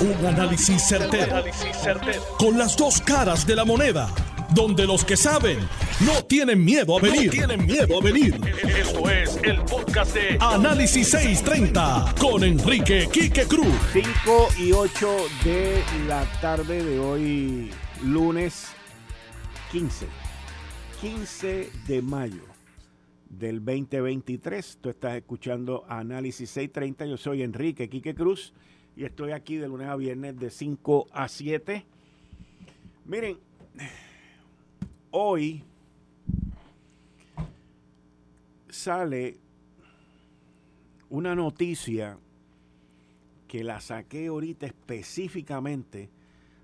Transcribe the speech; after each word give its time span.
Un 0.00 0.24
análisis 0.24 0.82
certero, 0.88 1.44
Con 2.38 2.56
las 2.56 2.74
dos 2.74 3.02
caras 3.02 3.46
de 3.46 3.54
la 3.54 3.66
moneda. 3.66 4.08
Donde 4.54 4.86
los 4.86 5.04
que 5.04 5.14
saben 5.14 5.58
no 6.06 6.24
tienen 6.24 6.64
miedo 6.64 6.96
a 6.96 7.02
venir. 7.02 7.30
tienen 7.30 7.66
miedo 7.66 7.98
a 8.00 8.02
venir. 8.02 8.40
Esto 8.66 9.10
es 9.10 9.38
el 9.42 9.60
podcast 9.64 10.14
de 10.14 10.38
Análisis 10.40 11.10
630 11.10 12.14
con 12.18 12.42
Enrique 12.44 13.10
Quique 13.12 13.44
Cruz. 13.44 13.74
5 13.92 14.48
y 14.58 14.72
8 14.72 15.16
de 15.44 15.82
la 16.08 16.24
tarde 16.40 16.82
de 16.82 16.98
hoy, 16.98 17.70
lunes 18.02 18.68
15. 19.70 20.06
15 21.02 21.70
de 21.86 22.00
mayo 22.00 22.44
del 23.28 23.62
2023. 23.62 24.78
Tú 24.80 24.88
estás 24.88 25.16
escuchando 25.16 25.84
Análisis 25.90 26.48
630. 26.48 27.04
Yo 27.04 27.18
soy 27.18 27.42
Enrique 27.42 27.90
Quique 27.90 28.14
Cruz 28.14 28.54
y 29.00 29.04
estoy 29.06 29.32
aquí 29.32 29.56
de 29.56 29.66
lunes 29.66 29.88
a 29.88 29.96
viernes 29.96 30.38
de 30.38 30.50
5 30.50 31.06
a 31.10 31.26
7. 31.26 31.86
Miren, 33.06 33.38
hoy 35.10 35.64
sale 38.68 39.38
una 41.08 41.34
noticia 41.34 42.18
que 43.48 43.64
la 43.64 43.80
saqué 43.80 44.26
ahorita 44.26 44.66
específicamente 44.66 46.10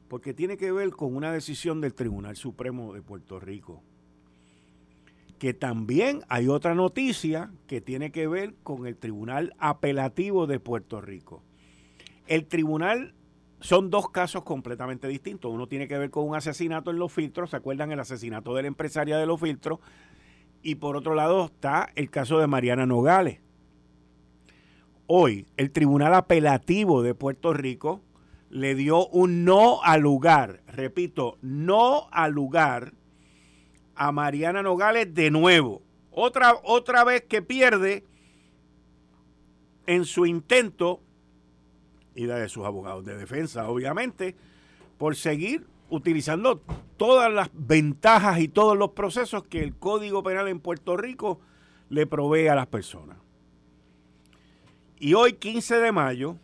porque 0.06 0.34
tiene 0.34 0.58
que 0.58 0.72
ver 0.72 0.90
con 0.90 1.16
una 1.16 1.32
decisión 1.32 1.80
del 1.80 1.94
Tribunal 1.94 2.36
Supremo 2.36 2.92
de 2.92 3.00
Puerto 3.00 3.40
Rico. 3.40 3.82
Que 5.38 5.54
también 5.54 6.20
hay 6.28 6.48
otra 6.48 6.74
noticia 6.74 7.50
que 7.66 7.80
tiene 7.80 8.12
que 8.12 8.28
ver 8.28 8.52
con 8.62 8.86
el 8.86 8.98
Tribunal 8.98 9.54
Apelativo 9.58 10.46
de 10.46 10.60
Puerto 10.60 11.00
Rico. 11.00 11.42
El 12.26 12.46
tribunal 12.46 13.14
son 13.60 13.90
dos 13.90 14.10
casos 14.10 14.44
completamente 14.44 15.08
distintos. 15.08 15.52
Uno 15.52 15.66
tiene 15.66 15.88
que 15.88 15.98
ver 15.98 16.10
con 16.10 16.28
un 16.28 16.34
asesinato 16.34 16.90
en 16.90 16.98
los 16.98 17.12
filtros, 17.12 17.50
¿se 17.50 17.56
acuerdan 17.56 17.92
el 17.92 18.00
asesinato 18.00 18.54
de 18.54 18.62
la 18.62 18.68
empresaria 18.68 19.18
de 19.18 19.26
los 19.26 19.40
filtros? 19.40 19.80
Y 20.62 20.76
por 20.76 20.96
otro 20.96 21.14
lado 21.14 21.46
está 21.46 21.88
el 21.94 22.10
caso 22.10 22.38
de 22.38 22.46
Mariana 22.46 22.86
Nogales. 22.86 23.40
Hoy 25.06 25.46
el 25.56 25.70
Tribunal 25.70 26.14
Apelativo 26.14 27.02
de 27.02 27.14
Puerto 27.14 27.52
Rico 27.52 28.02
le 28.50 28.74
dio 28.74 29.06
un 29.08 29.44
no 29.44 29.80
al 29.82 30.00
lugar, 30.00 30.62
repito, 30.66 31.38
no 31.42 32.08
al 32.10 32.32
lugar 32.32 32.92
a 33.94 34.12
Mariana 34.12 34.62
Nogales 34.62 35.14
de 35.14 35.30
nuevo. 35.30 35.82
Otra, 36.10 36.54
otra 36.64 37.04
vez 37.04 37.22
que 37.22 37.42
pierde 37.42 38.04
en 39.86 40.04
su 40.04 40.26
intento 40.26 41.00
y 42.16 42.26
la 42.26 42.36
de 42.36 42.48
sus 42.48 42.64
abogados 42.64 43.04
de 43.04 43.16
defensa, 43.16 43.68
obviamente, 43.68 44.34
por 44.98 45.14
seguir 45.14 45.66
utilizando 45.90 46.60
todas 46.96 47.32
las 47.32 47.50
ventajas 47.52 48.40
y 48.40 48.48
todos 48.48 48.76
los 48.76 48.90
procesos 48.90 49.44
que 49.44 49.62
el 49.62 49.76
Código 49.76 50.22
Penal 50.22 50.48
en 50.48 50.58
Puerto 50.58 50.96
Rico 50.96 51.38
le 51.90 52.06
provee 52.06 52.48
a 52.48 52.54
las 52.54 52.66
personas. 52.66 53.18
Y 54.98 55.14
hoy, 55.14 55.34
15 55.34 55.76
de 55.78 55.92
mayo, 55.92 56.36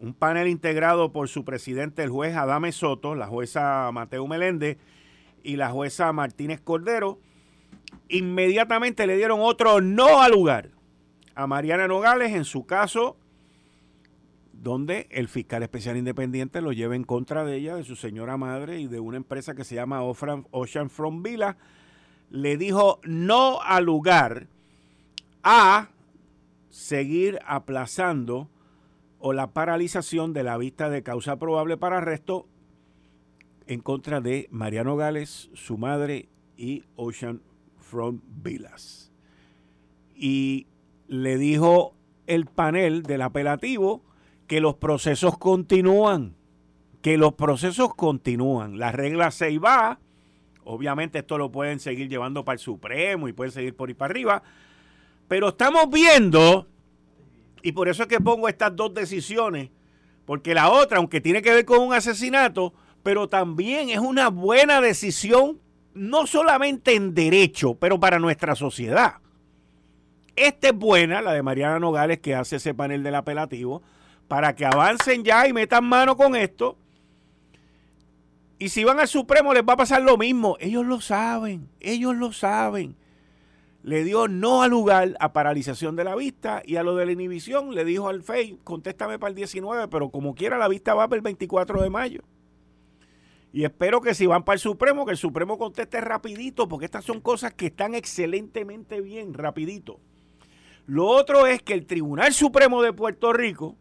un 0.00 0.12
panel 0.12 0.48
integrado 0.48 1.12
por 1.12 1.28
su 1.28 1.44
presidente, 1.44 2.02
el 2.02 2.10
juez 2.10 2.36
Adame 2.36 2.70
Soto, 2.70 3.14
la 3.14 3.26
jueza 3.26 3.90
Mateo 3.92 4.26
Meléndez 4.26 4.76
y 5.42 5.56
la 5.56 5.70
jueza 5.70 6.12
Martínez 6.12 6.60
Cordero, 6.60 7.18
inmediatamente 8.08 9.06
le 9.06 9.16
dieron 9.16 9.40
otro 9.40 9.80
no 9.80 10.20
al 10.20 10.32
lugar 10.32 10.70
a 11.34 11.46
Mariana 11.46 11.88
Nogales 11.88 12.32
en 12.32 12.44
su 12.44 12.66
caso 12.66 13.16
donde 14.62 15.06
el 15.10 15.28
fiscal 15.28 15.62
especial 15.62 15.96
independiente 15.96 16.60
lo 16.60 16.72
lleva 16.72 16.94
en 16.94 17.04
contra 17.04 17.44
de 17.44 17.56
ella, 17.56 17.76
de 17.76 17.84
su 17.84 17.96
señora 17.96 18.36
madre 18.36 18.78
y 18.78 18.88
de 18.88 19.00
una 19.00 19.16
empresa 19.16 19.54
que 19.54 19.64
se 19.64 19.74
llama 19.74 20.02
Ocean 20.02 20.90
From 20.90 21.22
Villa, 21.22 21.56
le 22.28 22.58
dijo 22.58 23.00
no 23.04 23.62
al 23.62 23.86
lugar 23.86 24.48
a 25.42 25.88
seguir 26.68 27.38
aplazando 27.46 28.48
o 29.18 29.32
la 29.32 29.48
paralización 29.52 30.34
de 30.34 30.42
la 30.42 30.58
vista 30.58 30.90
de 30.90 31.02
causa 31.02 31.36
probable 31.36 31.78
para 31.78 31.98
arresto 31.98 32.46
en 33.66 33.80
contra 33.80 34.20
de 34.20 34.46
Mariano 34.50 34.96
Gales, 34.96 35.48
su 35.54 35.78
madre 35.78 36.28
y 36.58 36.84
Ocean 36.96 37.40
Front 37.78 38.22
Villas. 38.42 39.10
Y 40.14 40.66
le 41.08 41.38
dijo 41.38 41.94
el 42.26 42.44
panel 42.44 43.02
del 43.04 43.22
apelativo 43.22 44.02
que 44.50 44.60
los 44.60 44.74
procesos 44.74 45.38
continúan, 45.38 46.34
que 47.02 47.16
los 47.16 47.34
procesos 47.34 47.94
continúan. 47.94 48.80
La 48.80 48.90
regla 48.90 49.30
6 49.30 49.60
va, 49.64 50.00
obviamente 50.64 51.20
esto 51.20 51.38
lo 51.38 51.52
pueden 51.52 51.78
seguir 51.78 52.08
llevando 52.08 52.44
para 52.44 52.54
el 52.54 52.58
Supremo 52.58 53.28
y 53.28 53.32
pueden 53.32 53.52
seguir 53.52 53.76
por 53.76 53.88
ahí 53.88 53.94
para 53.94 54.10
arriba, 54.10 54.42
pero 55.28 55.50
estamos 55.50 55.88
viendo, 55.88 56.66
y 57.62 57.70
por 57.70 57.88
eso 57.88 58.02
es 58.02 58.08
que 58.08 58.20
pongo 58.20 58.48
estas 58.48 58.74
dos 58.74 58.92
decisiones, 58.92 59.70
porque 60.26 60.52
la 60.52 60.68
otra, 60.68 60.98
aunque 60.98 61.20
tiene 61.20 61.42
que 61.42 61.54
ver 61.54 61.64
con 61.64 61.78
un 61.78 61.94
asesinato, 61.94 62.74
pero 63.04 63.28
también 63.28 63.88
es 63.90 64.00
una 64.00 64.30
buena 64.30 64.80
decisión, 64.80 65.60
no 65.94 66.26
solamente 66.26 66.96
en 66.96 67.14
derecho, 67.14 67.76
pero 67.76 68.00
para 68.00 68.18
nuestra 68.18 68.56
sociedad. 68.56 69.18
Esta 70.34 70.70
es 70.70 70.74
buena, 70.74 71.22
la 71.22 71.34
de 71.34 71.42
Mariana 71.44 71.78
Nogales, 71.78 72.18
que 72.18 72.34
hace 72.34 72.56
ese 72.56 72.74
panel 72.74 73.04
del 73.04 73.14
apelativo, 73.14 73.82
para 74.30 74.54
que 74.54 74.64
avancen 74.64 75.24
ya 75.24 75.48
y 75.48 75.52
metan 75.52 75.84
mano 75.84 76.16
con 76.16 76.36
esto. 76.36 76.78
Y 78.60 78.68
si 78.68 78.84
van 78.84 79.00
al 79.00 79.08
Supremo 79.08 79.52
les 79.52 79.64
va 79.64 79.72
a 79.72 79.78
pasar 79.78 80.02
lo 80.02 80.16
mismo. 80.16 80.56
Ellos 80.60 80.86
lo 80.86 81.00
saben, 81.00 81.68
ellos 81.80 82.14
lo 82.14 82.30
saben. 82.30 82.94
Le 83.82 84.04
dio 84.04 84.28
no 84.28 84.62
al 84.62 84.70
lugar 84.70 85.16
a 85.18 85.32
paralización 85.32 85.96
de 85.96 86.04
la 86.04 86.14
vista 86.14 86.62
y 86.64 86.76
a 86.76 86.84
lo 86.84 86.94
de 86.94 87.06
la 87.06 87.12
inhibición 87.12 87.74
le 87.74 87.84
dijo 87.84 88.08
al 88.08 88.22
FEI, 88.22 88.60
contéstame 88.62 89.18
para 89.18 89.30
el 89.30 89.34
19, 89.34 89.88
pero 89.88 90.10
como 90.10 90.36
quiera 90.36 90.58
la 90.58 90.68
vista 90.68 90.94
va 90.94 91.08
para 91.08 91.16
el 91.16 91.22
24 91.22 91.82
de 91.82 91.90
mayo. 91.90 92.22
Y 93.52 93.64
espero 93.64 94.00
que 94.00 94.14
si 94.14 94.26
van 94.26 94.44
para 94.44 94.54
el 94.54 94.60
Supremo, 94.60 95.06
que 95.06 95.12
el 95.12 95.18
Supremo 95.18 95.58
conteste 95.58 96.00
rapidito, 96.00 96.68
porque 96.68 96.84
estas 96.84 97.04
son 97.04 97.20
cosas 97.20 97.52
que 97.54 97.66
están 97.66 97.96
excelentemente 97.96 99.00
bien, 99.00 99.34
rapidito. 99.34 99.98
Lo 100.86 101.06
otro 101.06 101.48
es 101.48 101.62
que 101.62 101.74
el 101.74 101.84
Tribunal 101.84 102.32
Supremo 102.32 102.80
de 102.80 102.92
Puerto 102.92 103.32
Rico, 103.32 103.76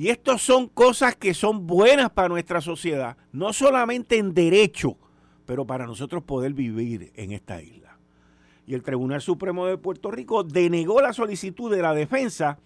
y 0.00 0.08
estas 0.08 0.40
son 0.40 0.66
cosas 0.68 1.14
que 1.14 1.34
son 1.34 1.66
buenas 1.66 2.08
para 2.08 2.30
nuestra 2.30 2.62
sociedad, 2.62 3.18
no 3.32 3.52
solamente 3.52 4.16
en 4.16 4.32
derecho, 4.32 4.96
pero 5.44 5.66
para 5.66 5.84
nosotros 5.84 6.22
poder 6.22 6.54
vivir 6.54 7.12
en 7.16 7.32
esta 7.32 7.60
isla. 7.60 7.98
Y 8.66 8.72
el 8.72 8.82
Tribunal 8.82 9.20
Supremo 9.20 9.66
de 9.66 9.76
Puerto 9.76 10.10
Rico 10.10 10.42
denegó 10.42 11.02
la 11.02 11.12
solicitud 11.12 11.70
de 11.70 11.82
la 11.82 11.92
defensa 11.92 12.58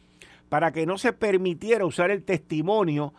para 0.48 0.70
que 0.70 0.86
no 0.86 0.96
se 0.96 1.12
permitiera 1.12 1.84
usar 1.84 2.12
el 2.12 2.22
testimonio 2.22 3.12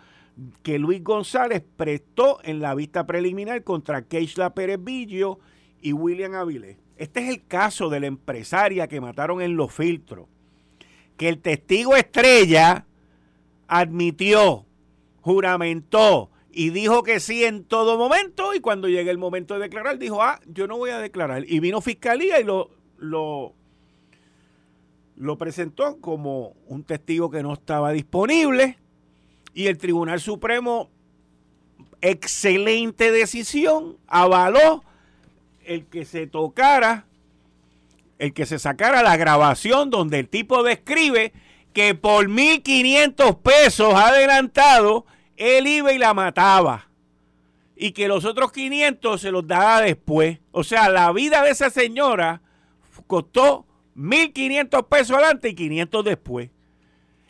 que 0.64 0.80
Luis 0.80 1.04
González 1.04 1.62
prestó 1.76 2.40
en 2.42 2.62
la 2.62 2.74
vista 2.74 3.06
preliminar 3.06 3.66
contra 3.66 4.04
Keishla 4.04 4.54
Pérez 4.54 4.82
Villo 4.82 5.40
y 5.82 5.92
William 5.92 6.36
Avilés. 6.36 6.78
Este 6.96 7.20
es 7.20 7.30
el 7.32 7.46
caso 7.46 7.90
de 7.90 8.00
la 8.00 8.08
empresaria 8.08 8.88
que 8.88 9.02
mataron 9.02 9.42
en 9.42 9.58
los 9.58 9.74
filtros. 9.74 10.30
Que 11.18 11.28
el 11.28 11.40
testigo 11.40 11.98
estrella 11.98 12.86
admitió, 13.68 14.66
juramentó 15.22 16.30
y 16.52 16.70
dijo 16.70 17.04
que 17.04 17.20
sí 17.20 17.44
en 17.44 17.66
todo 17.66 17.98
momento 17.98 18.54
y 18.54 18.60
cuando 18.60 18.88
llegue 18.88 19.12
el 19.12 19.18
momento 19.18 19.56
de 19.56 19.62
declarar 19.62 20.00
dijo, 20.00 20.22
ah, 20.22 20.40
yo 20.46 20.68
no 20.68 20.78
voy 20.78 20.92
a 20.92 21.00
declarar. 21.00 21.44
Y 21.48 21.60
vino 21.60 21.82
fiscalía 21.82 22.40
y 22.40 22.44
lo, 22.44 22.70
lo, 22.98 23.54
lo 25.18 25.38
presentó 25.38 26.00
como 26.00 26.54
un 26.68 26.84
testigo 26.84 27.30
que 27.30 27.44
no 27.44 27.54
estaba 27.54 27.92
disponible 27.92 28.78
y 29.56 29.68
el 29.68 29.78
Tribunal 29.78 30.20
Supremo, 30.20 30.90
excelente 32.02 33.12
decisión, 33.12 33.98
avaló 34.06 34.84
el 35.64 35.86
que 35.86 36.06
se 36.06 36.28
tocara, 36.28 37.06
el 38.20 38.34
que 38.34 38.46
se 38.46 38.60
sacara 38.60 39.02
la 39.02 39.16
grabación 39.16 39.90
donde 39.90 40.20
el 40.20 40.28
tipo 40.28 40.62
describe 40.62 41.32
que 41.76 41.94
por 41.94 42.30
1.500 42.30 43.42
pesos 43.42 43.94
adelantado, 43.94 45.06
él 45.36 45.68
iba 45.68 45.92
y 45.92 45.98
la 45.98 46.14
mataba. 46.14 46.90
Y 47.76 47.92
que 47.92 48.08
los 48.08 48.24
otros 48.24 48.54
500 48.54 49.20
se 49.20 49.30
los 49.30 49.46
daba 49.46 49.82
después. 49.82 50.40
O 50.54 50.64
sea, 50.64 50.88
la 50.88 51.12
vida 51.12 51.44
de 51.44 51.50
esa 51.50 51.70
señora 51.70 52.42
costó 53.08 53.66
1.500 53.98 54.88
pesos 54.88 55.18
adelante 55.18 55.50
y 55.50 55.56
500 55.56 56.06
después. 56.06 56.50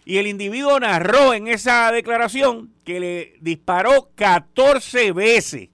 Y 0.06 0.18
el 0.18 0.28
individuo 0.28 0.80
narró 0.80 1.34
en 1.34 1.48
esa 1.48 1.92
declaración 1.92 2.72
que 2.84 3.00
le 3.00 3.34
disparó 3.42 4.12
14 4.14 5.12
veces. 5.12 5.70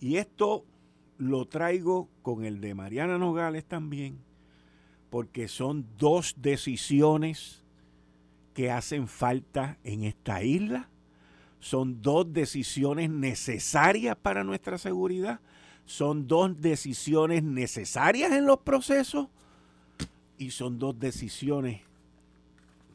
Y 0.00 0.16
esto 0.16 0.64
lo 1.18 1.46
traigo 1.46 2.08
con 2.22 2.44
el 2.44 2.60
de 2.60 2.74
Mariana 2.74 3.16
Nogales 3.16 3.64
también 3.64 4.18
porque 5.12 5.46
son 5.46 5.86
dos 5.98 6.36
decisiones 6.38 7.62
que 8.54 8.70
hacen 8.70 9.08
falta 9.08 9.76
en 9.84 10.04
esta 10.04 10.42
isla? 10.42 10.88
Son 11.60 12.00
dos 12.00 12.32
decisiones 12.32 13.10
necesarias 13.10 14.16
para 14.16 14.42
nuestra 14.42 14.78
seguridad. 14.78 15.40
Son 15.84 16.26
dos 16.26 16.58
decisiones 16.62 17.42
necesarias 17.42 18.32
en 18.32 18.46
los 18.46 18.60
procesos. 18.60 19.28
Y 20.38 20.50
son 20.52 20.78
dos 20.78 20.98
decisiones 20.98 21.82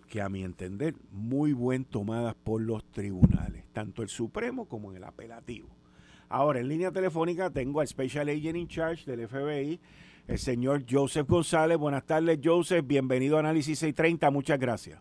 que 0.09 0.19
a 0.19 0.27
mi 0.27 0.43
entender 0.43 0.95
muy 1.11 1.53
buen 1.53 1.85
tomadas 1.85 2.33
por 2.33 2.63
los 2.63 2.83
tribunales, 2.85 3.63
tanto 3.73 4.01
el 4.01 4.09
Supremo 4.09 4.65
como 4.65 4.89
en 4.89 4.97
el 4.97 5.03
apelativo. 5.03 5.67
Ahora, 6.29 6.61
en 6.61 6.67
línea 6.67 6.91
telefónica 6.91 7.51
tengo 7.51 7.79
al 7.79 7.87
Special 7.87 8.27
Agent 8.27 8.57
in 8.57 8.67
Charge 8.67 9.05
del 9.05 9.27
FBI, 9.27 9.79
el 10.27 10.37
señor 10.37 10.83
Joseph 10.89 11.27
González. 11.27 11.77
Buenas 11.77 12.05
tardes, 12.05 12.39
Joseph. 12.43 12.85
Bienvenido 12.85 13.37
a 13.37 13.39
Análisis 13.39 13.79
630. 13.79 14.29
Muchas 14.29 14.59
gracias. 14.59 14.99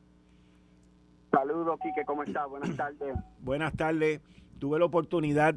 Saludos, 1.31 1.79
Quique. 1.83 2.05
¿Cómo 2.07 2.23
estás? 2.23 2.49
Buenas 2.49 2.77
tardes. 2.77 3.17
Buenas 3.41 3.73
tardes. 3.75 4.21
Tuve 4.59 4.79
la 4.79 4.85
oportunidad 4.85 5.57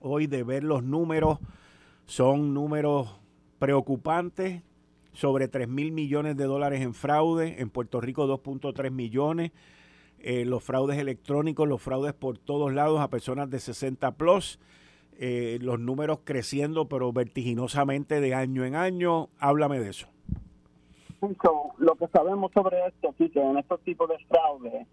hoy 0.00 0.26
de 0.26 0.42
ver 0.44 0.62
los 0.62 0.84
números. 0.84 1.38
Son 2.06 2.54
números 2.54 3.20
preocupantes. 3.58 4.62
Sobre 5.12 5.46
3 5.46 5.68
mil 5.68 5.92
millones 5.92 6.36
de 6.36 6.44
dólares 6.44 6.80
en 6.80 6.94
fraude. 6.94 7.60
En 7.60 7.70
Puerto 7.70 8.00
Rico 8.00 8.26
2.3 8.26 8.90
millones. 8.90 9.52
Eh, 10.18 10.44
los 10.46 10.64
fraudes 10.64 10.98
electrónicos, 10.98 11.68
los 11.68 11.82
fraudes 11.82 12.14
por 12.14 12.38
todos 12.38 12.72
lados 12.72 13.00
a 13.00 13.10
personas 13.10 13.50
de 13.50 13.60
60 13.60 14.12
plus. 14.12 14.58
Eh, 15.18 15.58
los 15.60 15.78
números 15.78 16.20
creciendo, 16.24 16.86
pero 16.88 17.12
vertiginosamente 17.12 18.20
de 18.20 18.34
año 18.34 18.64
en 18.64 18.74
año. 18.74 19.28
Háblame 19.38 19.80
de 19.80 19.90
eso. 19.90 20.08
lo 21.78 21.94
que 21.94 22.08
sabemos 22.08 22.52
sobre 22.52 22.86
esto, 22.86 23.14
que 23.16 23.40
en 23.40 23.58
estos 23.58 23.80
tipos 23.80 24.08
de 24.08 24.18
fraude, 24.26 24.86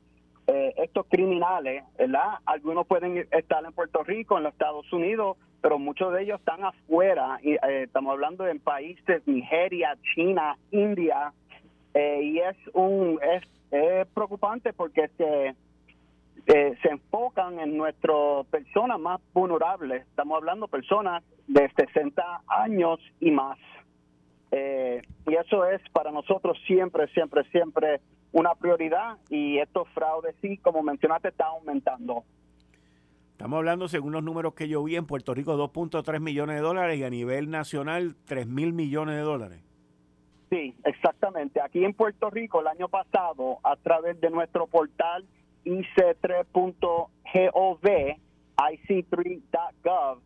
eh, 0.48 0.74
estos 0.78 1.06
criminales, 1.08 1.84
¿verdad? 1.98 2.40
Algunos 2.46 2.88
pueden 2.88 3.28
estar 3.32 3.66
en 3.66 3.74
Puerto 3.74 4.04
Rico, 4.04 4.38
en 4.38 4.44
los 4.44 4.54
Estados 4.54 4.92
Unidos, 4.94 5.38
pero 5.62 5.78
muchos 5.78 6.14
de 6.14 6.24
ellos 6.24 6.40
están 6.40 6.64
afuera. 6.64 7.40
Y, 7.44 7.58
estamos 7.84 8.14
hablando 8.14 8.48
en 8.48 8.60
países 8.60 9.22
Nigeria, 9.28 9.98
China, 10.16 10.58
India, 10.72 11.34
y 11.94 12.40
es 12.40 12.56
un 12.74 13.20
es 13.22 13.44
es 13.72 14.06
preocupante 14.08 14.74
porque 14.74 15.10
se, 15.18 15.56
eh, 16.48 16.76
se 16.82 16.90
enfocan 16.90 17.60
en 17.60 17.78
nuestras 17.78 18.46
personas 18.48 19.00
más 19.00 19.22
vulnerables. 19.34 20.02
Estamos 20.08 20.38
hablando 20.38 20.66
de 20.66 20.72
personas 20.72 21.24
de 21.48 21.70
60 21.76 22.42
años 22.48 23.00
y 23.20 23.32
más. 23.32 23.58
Eh, 24.52 25.02
y 25.28 25.36
eso 25.36 25.66
es 25.66 25.82
para 25.92 26.12
nosotros 26.12 26.58
siempre, 26.68 27.08
siempre, 27.10 27.44
siempre 27.52 28.02
una 28.32 28.56
prioridad 28.56 29.18
y 29.30 29.58
estos 29.60 29.88
fraudes, 29.90 30.36
sí, 30.42 30.58
como 30.58 30.84
mencionaste, 30.84 31.30
están 31.30 31.48
aumentando. 31.48 32.24
Estamos 33.32 33.58
hablando, 33.58 33.88
según 33.88 34.14
los 34.14 34.24
números 34.24 34.54
que 34.54 34.68
yo 34.68 34.84
vi, 34.84 34.96
en 34.96 35.06
Puerto 35.06 35.34
Rico 35.34 35.58
2.3 35.58 36.20
millones 36.20 36.58
de 36.58 36.62
dólares 36.62 37.00
y 37.00 37.04
a 37.04 37.10
nivel 37.10 37.50
nacional 37.50 38.16
3 38.26 38.48
mil 38.48 38.74
millones 38.74 39.16
de 39.16 39.22
dólares. 39.22 39.64
Sí, 40.50 40.76
exactamente. 40.84 41.62
Aquí 41.62 41.84
en 41.84 41.94
Puerto 41.94 42.30
Rico 42.30 42.60
el 42.60 42.68
año 42.68 42.88
pasado, 42.90 43.60
a 43.64 43.78
través 43.78 44.20
de 44.20 44.30
nuestro 44.30 44.68
portal 44.68 45.26
ic3.gov, 45.66 47.10
ic3.gov, 48.58 50.20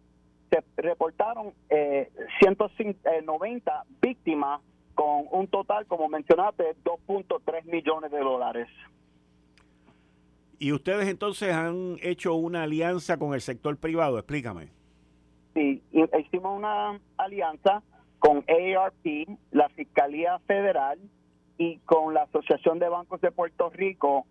se 0.50 0.64
reportaron 0.78 1.54
eh, 1.70 2.10
190 2.40 3.72
eh, 3.72 3.76
víctimas 4.02 4.62
con 4.94 5.26
un 5.32 5.48
total, 5.48 5.86
como 5.88 6.08
mencionaste, 6.08 6.76
2.3 6.84 7.66
millones 7.66 8.12
de 8.12 8.20
dólares. 8.20 8.68
¿Y 10.58 10.72
ustedes 10.72 11.08
entonces 11.10 11.54
han 11.54 11.98
hecho 12.02 12.34
una 12.34 12.64
alianza 12.64 13.18
con 13.18 13.34
el 13.34 13.42
sector 13.42 13.76
privado? 13.78 14.18
Explícame. 14.18 14.70
Sí, 15.54 15.84
hicimos 15.92 16.58
una 16.58 17.00
alianza 17.18 17.84
con 18.20 18.44
AARP, 18.48 19.28
la 19.52 19.70
Fiscalía 19.70 20.40
Federal 20.48 21.00
y 21.58 21.78
con 21.80 22.14
la 22.14 22.24
Asociación 22.24 22.80
de 22.80 22.90
Bancos 22.90 23.22
de 23.22 23.32
Puerto 23.32 23.70
Rico 23.70 24.26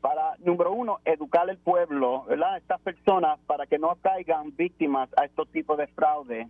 para, 0.00 0.34
número 0.38 0.72
uno, 0.72 0.98
educar 1.04 1.48
al 1.48 1.58
pueblo, 1.58 2.24
¿verdad? 2.24 2.56
Estas 2.56 2.80
personas 2.80 3.38
para 3.46 3.66
que 3.66 3.78
no 3.78 3.96
caigan 4.00 4.54
víctimas 4.56 5.08
a 5.16 5.24
estos 5.24 5.48
tipos 5.50 5.78
de 5.78 5.86
fraude. 5.88 6.48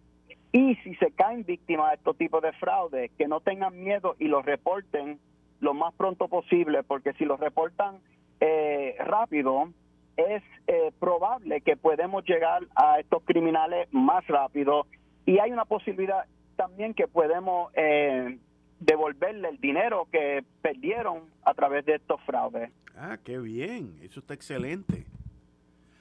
Y 0.52 0.74
si 0.76 0.94
se 0.96 1.12
caen 1.12 1.44
víctimas 1.44 1.90
a 1.90 1.94
estos 1.94 2.16
tipos 2.16 2.42
de 2.42 2.52
fraude, 2.52 3.10
que 3.16 3.28
no 3.28 3.40
tengan 3.40 3.82
miedo 3.82 4.16
y 4.18 4.26
los 4.26 4.44
reporten 4.44 5.18
lo 5.60 5.74
más 5.74 5.94
pronto 5.94 6.28
posible, 6.28 6.82
porque 6.82 7.12
si 7.14 7.24
los 7.24 7.38
reportan 7.38 7.98
eh, 8.40 8.96
rápido, 8.98 9.68
es 10.16 10.42
eh, 10.66 10.92
probable 10.98 11.60
que 11.60 11.76
podemos 11.76 12.24
llegar 12.24 12.62
a 12.74 12.98
estos 13.00 13.22
criminales 13.24 13.88
más 13.92 14.26
rápido 14.26 14.86
y 15.26 15.38
hay 15.38 15.52
una 15.52 15.64
posibilidad 15.64 16.24
también 16.56 16.94
que 16.94 17.08
podemos 17.08 17.72
eh, 17.74 18.38
devolverle 18.80 19.48
el 19.48 19.60
dinero 19.60 20.08
que 20.10 20.42
perdieron 20.62 21.24
a 21.44 21.54
través 21.54 21.84
de 21.84 21.96
estos 21.96 22.20
fraudes. 22.22 22.70
Ah, 22.96 23.18
qué 23.22 23.38
bien, 23.38 23.98
eso 24.02 24.20
está 24.20 24.34
excelente. 24.34 25.06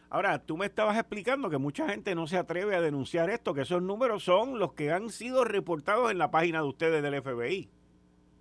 Ahora, 0.10 0.40
tú 0.40 0.58
me 0.58 0.66
estabas 0.66 0.98
explicando 0.98 1.52
que 1.52 1.60
mucha 1.60 1.88
gente 1.88 2.16
no 2.16 2.26
se 2.26 2.38
atreve 2.38 2.76
a 2.76 2.82
denunciar 2.82 3.30
esto, 3.30 3.54
que 3.54 3.62
esos 3.62 3.84
números 3.84 4.24
son 4.24 4.58
los 4.58 4.74
que 4.74 4.92
han 4.92 5.10
sido 5.10 5.44
reportados 5.44 6.10
en 6.10 6.18
la 6.18 6.32
página 6.32 6.62
de 6.62 6.68
ustedes 6.68 7.04
del 7.04 7.22
FBI. 7.22 7.70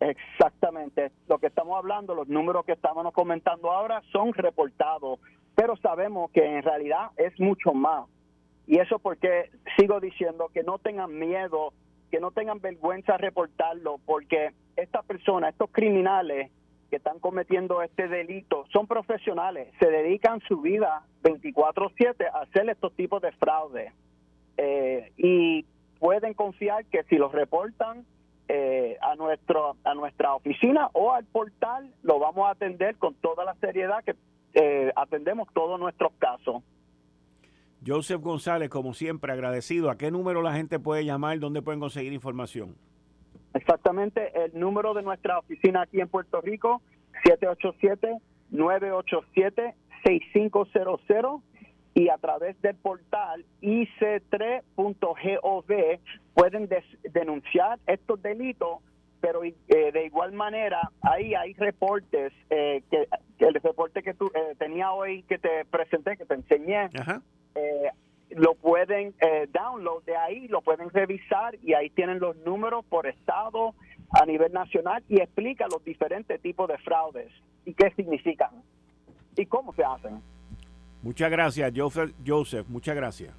Exactamente, 0.01 1.11
lo 1.29 1.39
que 1.39 1.49
estamos 1.49 1.77
hablando, 1.77 2.15
los 2.15 2.29
números 2.29 2.65
que 2.65 2.73
estamos 2.73 3.13
comentando 3.13 3.71
ahora 3.71 4.01
son 4.13 4.33
reportados, 4.33 5.19
pero 5.55 5.77
sabemos 5.77 6.31
que 6.31 6.45
en 6.45 6.63
realidad 6.63 7.11
es 7.17 7.39
mucho 7.39 7.75
más. 7.75 8.07
Y 8.67 8.79
eso 8.79 8.99
porque 8.99 9.51
sigo 9.77 9.99
diciendo 9.99 10.51
que 10.55 10.63
no 10.63 10.79
tengan 10.79 11.19
miedo 11.19 11.73
que 12.11 12.21
no 12.21 12.31
tengan 12.31 12.61
vergüenza 12.61 13.17
reportarlo, 13.17 13.99
porque 14.05 14.53
estas 14.77 15.05
personas, 15.05 15.53
estos 15.53 15.71
criminales 15.71 16.51
que 16.91 16.97
están 16.97 17.19
cometiendo 17.19 17.83
este 17.83 18.09
delito, 18.09 18.65
son 18.73 18.87
profesionales, 18.87 19.69
se 19.79 19.91
dedican 19.91 20.41
su 20.49 20.61
vida 20.61 21.05
24/7 21.23 22.27
a 22.27 22.41
hacer 22.41 22.69
estos 22.71 22.95
tipos 22.95 23.21
de 23.21 23.33
fraude. 23.33 23.93
Eh, 24.57 25.13
y 25.17 25.67
pueden 25.99 26.35
confiar 26.35 26.85
que 26.87 27.03
si 27.05 27.17
los 27.17 27.33
reportan 27.33 28.05
eh, 28.49 28.97
a, 29.03 29.15
nuestro, 29.17 29.77
a 29.85 29.95
nuestra 29.95 30.35
oficina 30.35 30.89
o 30.95 31.13
al 31.13 31.25
portal, 31.27 31.93
lo 32.03 32.19
vamos 32.19 32.49
a 32.49 32.53
atender 32.53 32.97
con 32.97 33.15
toda 33.15 33.45
la 33.45 33.55
seriedad 33.57 34.03
que 34.03 34.17
eh, 34.55 34.91
atendemos 34.97 35.49
todos 35.53 35.79
nuestros 35.79 36.13
casos. 36.19 36.63
Joseph 37.87 38.21
González, 38.21 38.69
como 38.69 38.95
siempre, 38.95 39.33
agradecido. 39.33 39.91
¿A 39.91 39.97
qué 39.97 40.11
número 40.11 40.43
la 40.43 40.55
gente 40.55 40.79
puede 40.79 41.05
llamar? 41.05 41.39
¿Dónde 41.39 41.63
pueden 41.63 41.81
conseguir 41.81 42.13
información? 42.13 42.77
Exactamente, 43.55 44.33
el 44.45 44.59
número 44.59 44.93
de 44.95 45.03
nuestra 45.03 45.39
oficina 45.39 45.83
aquí 45.83 46.01
en 46.01 46.09
Puerto 46.09 46.41
Rico, 46.41 46.83
787-987-6500 48.53 51.43
y 51.95 52.09
a 52.11 52.19
través 52.19 52.61
del 52.63 52.77
portal 52.77 53.45
ic3.gov 53.63 55.65
pueden 56.35 56.69
denunciar 57.13 57.79
estos 57.87 58.23
delitos, 58.23 58.79
pero 59.21 59.43
eh, 59.43 59.55
de 59.67 60.05
igual 60.05 60.33
manera 60.33 60.93
ahí 61.01 61.35
hay 61.35 61.55
reportes, 61.55 62.33
eh, 62.51 62.85
que 62.91 63.09
el 63.39 63.55
reporte 63.55 64.03
que 64.03 64.13
tú 64.15 64.31
eh, 64.35 64.55
tenía 64.59 64.93
hoy 64.93 65.23
que 65.25 65.39
te 65.39 65.65
presenté, 65.65 66.17
que 66.17 66.27
te 66.27 66.35
enseñé, 66.35 66.91
Ajá 66.97 67.21
eh, 67.59 67.91
lo 68.31 68.55
pueden 68.55 69.15
eh, 69.21 69.49
download 69.53 70.05
de 70.05 70.17
ahí, 70.17 70.49
lo 70.49 70.61
pueden 70.61 70.91
revisar 70.91 71.57
y 71.63 71.75
ahí 71.75 71.91
tienen 71.91 72.19
los 72.19 72.37
números 72.39 72.85
por 72.89 73.07
estado 73.07 73.75
a 74.11 74.25
nivel 74.27 74.53
nacional 74.53 75.03
y 75.09 75.21
explica 75.21 75.67
los 75.69 75.85
diferentes 75.85 76.41
tipos 76.41 76.69
de 76.69 76.79
fraudes 76.79 77.33
y 77.65 77.75
qué 77.75 77.91
significan 77.97 78.51
y 79.37 79.47
cómo 79.47 79.73
se 79.75 79.85
hacen. 79.85 80.21
Muchas 81.03 81.31
gracias, 81.31 81.73
Joseph. 81.75 82.13
Joseph 82.27 82.67
muchas 82.69 82.97
gracias. 82.97 83.35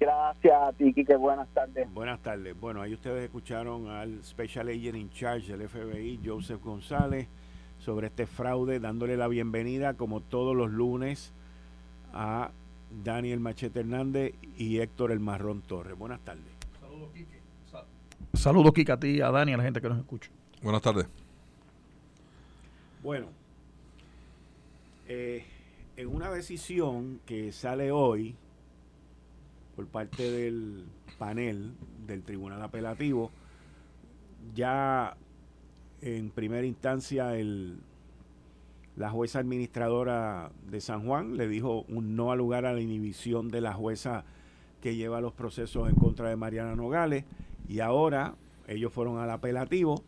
Gracias 0.00 0.54
a 0.54 0.72
ti. 0.72 0.94
Buenas 1.18 1.48
tardes. 1.50 1.92
Buenas 1.92 2.20
tardes. 2.20 2.58
Bueno, 2.58 2.80
ahí 2.80 2.94
ustedes 2.94 3.24
escucharon 3.24 3.88
al 3.88 4.24
Special 4.24 4.68
Agent 4.68 4.96
in 4.96 5.10
Charge 5.10 5.54
del 5.54 5.68
FBI, 5.68 6.20
Joseph 6.24 6.62
González, 6.62 7.28
sobre 7.78 8.06
este 8.06 8.26
fraude, 8.26 8.80
dándole 8.80 9.18
la 9.18 9.28
bienvenida, 9.28 9.94
como 9.94 10.22
todos 10.22 10.56
los 10.56 10.70
lunes, 10.70 11.34
a 12.14 12.50
Daniel 12.90 13.40
Machete 13.40 13.80
Hernández 13.80 14.34
y 14.56 14.78
Héctor 14.78 15.12
El 15.12 15.20
Marrón 15.20 15.62
Torres. 15.62 15.96
Buenas 15.96 16.20
tardes. 16.20 16.44
Saludos, 16.80 17.10
Kike. 17.14 17.40
Saludos, 18.34 18.72
Kike, 18.72 18.92
a 18.92 19.00
ti, 19.00 19.20
a 19.20 19.30
Dani, 19.30 19.52
a 19.52 19.56
la 19.56 19.62
gente 19.62 19.80
que 19.80 19.88
nos 19.88 19.98
escucha. 19.98 20.30
Buenas 20.62 20.82
tardes. 20.82 21.06
Bueno, 23.02 23.28
eh, 25.08 25.44
en 25.96 26.08
una 26.08 26.30
decisión 26.30 27.20
que 27.26 27.52
sale 27.52 27.90
hoy 27.90 28.36
por 29.74 29.86
parte 29.86 30.30
del 30.30 30.84
panel 31.18 31.74
del 32.06 32.22
Tribunal 32.22 32.62
Apelativo, 32.62 33.30
ya 34.54 35.16
en 36.02 36.30
primera 36.30 36.66
instancia 36.66 37.36
el 37.36 37.78
La 39.00 39.08
jueza 39.08 39.38
administradora 39.38 40.50
de 40.70 40.82
San 40.82 41.06
Juan 41.06 41.38
le 41.38 41.48
dijo 41.48 41.86
un 41.88 42.16
no 42.16 42.32
al 42.32 42.38
lugar 42.38 42.66
a 42.66 42.74
la 42.74 42.82
inhibición 42.82 43.48
de 43.48 43.62
la 43.62 43.72
jueza 43.72 44.24
que 44.82 44.94
lleva 44.94 45.22
los 45.22 45.32
procesos 45.32 45.88
en 45.88 45.94
contra 45.94 46.28
de 46.28 46.36
Mariana 46.36 46.76
Nogales 46.76 47.24
y 47.66 47.80
ahora 47.80 48.34
ellos 48.68 48.92
fueron 48.92 49.18
al 49.18 49.30
apelativo 49.30 50.04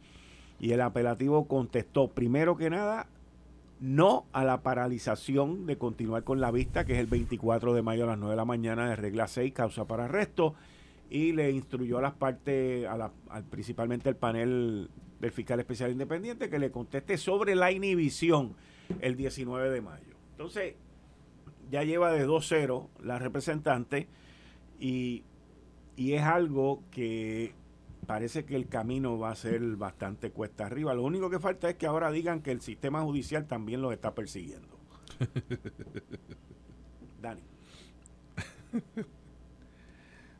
y 0.61 0.73
el 0.73 0.83
apelativo 0.83 1.49
contestó 1.49 2.09
primero 2.09 2.59
que 2.59 2.69
nada 2.69 3.07
no 3.81 4.27
a 4.35 4.45
la 4.45 4.61
paralización 4.61 5.65
de 5.65 5.79
continuar 5.79 6.23
con 6.23 6.43
la 6.43 6.51
vista 6.51 6.85
que 6.85 6.93
es 6.93 6.99
el 6.99 7.07
24 7.07 7.73
de 7.73 7.81
mayo 7.81 8.05
a 8.05 8.09
las 8.09 8.19
9 8.19 8.33
de 8.33 8.37
la 8.37 8.45
mañana 8.45 8.91
de 8.91 8.97
regla 8.97 9.27
6 9.27 9.55
causa 9.55 9.87
para 9.87 10.05
arresto 10.05 10.55
y 11.09 11.33
le 11.33 11.51
instruyó 11.51 11.97
a 11.97 12.03
las 12.03 12.13
partes, 12.13 12.87
a 12.87 12.99
la, 12.99 13.11
principalmente 13.49 14.11
el 14.11 14.17
panel 14.17 14.91
del 15.19 15.31
fiscal 15.31 15.61
especial 15.61 15.93
independiente 15.93 16.51
que 16.51 16.59
le 16.59 16.71
conteste 16.71 17.17
sobre 17.17 17.55
la 17.55 17.73
inhibición 17.73 18.55
el 19.01 19.17
19 19.17 19.71
de 19.71 19.81
mayo. 19.81 20.17
Entonces, 20.33 20.75
ya 21.71 21.85
lleva 21.85 22.13
de 22.13 22.27
2-0 22.27 22.89
la 23.03 23.19
representante 23.19 24.09
y, 24.79 25.25
es 25.97 26.23
algo 26.23 26.83
que 26.91 27.55
parece 28.07 28.45
que 28.45 28.57
el 28.57 28.69
camino 28.69 29.19
va 29.19 29.31
a 29.31 29.37
ser 29.37 29.61
bastante 29.77 30.31
cuesta 30.31 30.67
arriba. 30.67 30.95
Lo 30.95 31.05
único 31.05 31.31
que 31.31 31.39
falta 31.39 31.71
es 31.71 31.77
que 31.77 31.87
ahora 31.87 32.11
digan 32.11 32.43
que 32.43 32.51
el 32.51 32.61
sistema 32.61 33.03
judicial 33.03 33.47
también 33.47 33.81
los 33.81 33.93
está 33.93 34.15
persiguiendo. 34.15 34.77
Dani. 37.23 37.43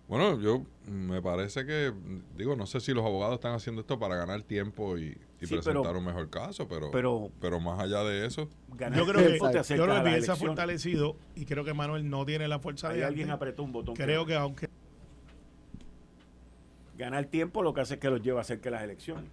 Bueno, 0.09 0.39
yo 0.41 0.67
me 0.87 1.23
parece 1.23 1.65
que, 1.65 1.93
digo, 2.37 2.57
no 2.57 2.67
sé 2.67 2.81
si 2.81 2.93
los 2.93 3.05
abogados 3.05 3.37
están 3.37 3.55
haciendo 3.55 3.81
esto 3.81 3.99
para 3.99 4.17
ganar 4.17 4.43
tiempo 4.43 4.99
y, 4.99 5.17
presentar 5.47 5.97
un 5.97 6.05
mejor 6.05 6.31
caso, 6.31 6.69
pero, 6.69 7.31
pero, 7.41 7.61
más 7.61 7.81
allá 7.81 8.03
de 8.05 8.27
eso. 8.27 8.49
Yo 8.69 9.07
creo 9.07 9.17
que, 9.17 9.39
yo 9.39 9.85
creo 9.85 10.05
que 10.05 10.23
se 10.23 10.31
ha 10.31 10.37
fortalecido 10.37 11.17
y 11.35 11.45
creo 11.45 11.65
que 11.65 11.75
Manuel 11.75 12.09
no 12.09 12.25
tiene 12.25 12.49
la 12.49 12.59
fuerza 12.59 12.91
de. 12.91 13.05
alguien 13.05 13.31
apretó 13.31 13.63
un 13.63 13.73
botón. 13.73 13.95
Creo 13.95 14.27
que, 14.27 14.35
aunque. 14.35 14.69
Ganar 16.99 17.25
tiempo 17.25 17.63
lo 17.63 17.75
que 17.75 17.81
hace 17.81 17.95
es 17.95 18.01
que 18.01 18.11
los 18.11 18.23
lleva 18.23 18.39
a 18.39 18.43
hacer 18.43 18.61
que 18.61 18.71
las 18.71 18.83
elecciones. 18.83 19.25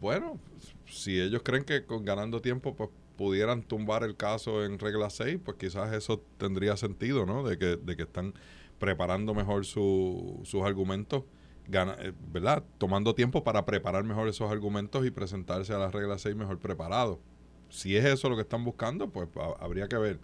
Bueno, 0.00 0.38
si 0.86 1.20
ellos 1.20 1.42
creen 1.44 1.64
que 1.64 1.84
con 1.84 2.04
ganando 2.04 2.40
tiempo, 2.40 2.74
pues 2.74 2.88
pudieran 3.16 3.62
tumbar 3.62 4.02
el 4.02 4.16
caso 4.16 4.64
en 4.64 4.78
regla 4.78 5.10
6, 5.10 5.40
pues 5.44 5.58
quizás 5.58 5.92
eso 5.92 6.22
tendría 6.38 6.78
sentido, 6.78 7.26
¿no? 7.26 7.42
De 7.42 7.58
que, 7.58 7.76
de 7.76 7.94
que 7.94 8.04
están 8.04 8.32
preparando 8.78 9.34
mejor 9.34 9.66
sus 9.66 10.54
argumentos, 10.64 11.24
eh, 11.72 12.12
¿verdad? 12.32 12.64
Tomando 12.78 13.14
tiempo 13.14 13.44
para 13.44 13.64
preparar 13.64 14.04
mejor 14.04 14.28
esos 14.28 14.50
argumentos 14.50 15.06
y 15.06 15.10
presentarse 15.10 15.72
a 15.72 15.78
la 15.78 15.90
regla 15.90 16.18
6 16.18 16.36
mejor 16.36 16.58
preparado. 16.58 17.20
Si 17.68 17.96
es 17.96 18.04
eso 18.04 18.28
lo 18.28 18.36
que 18.36 18.42
están 18.42 18.64
buscando, 18.64 19.10
pues 19.10 19.28
habría 19.60 19.88
que 19.88 19.96
ver. 19.96 20.18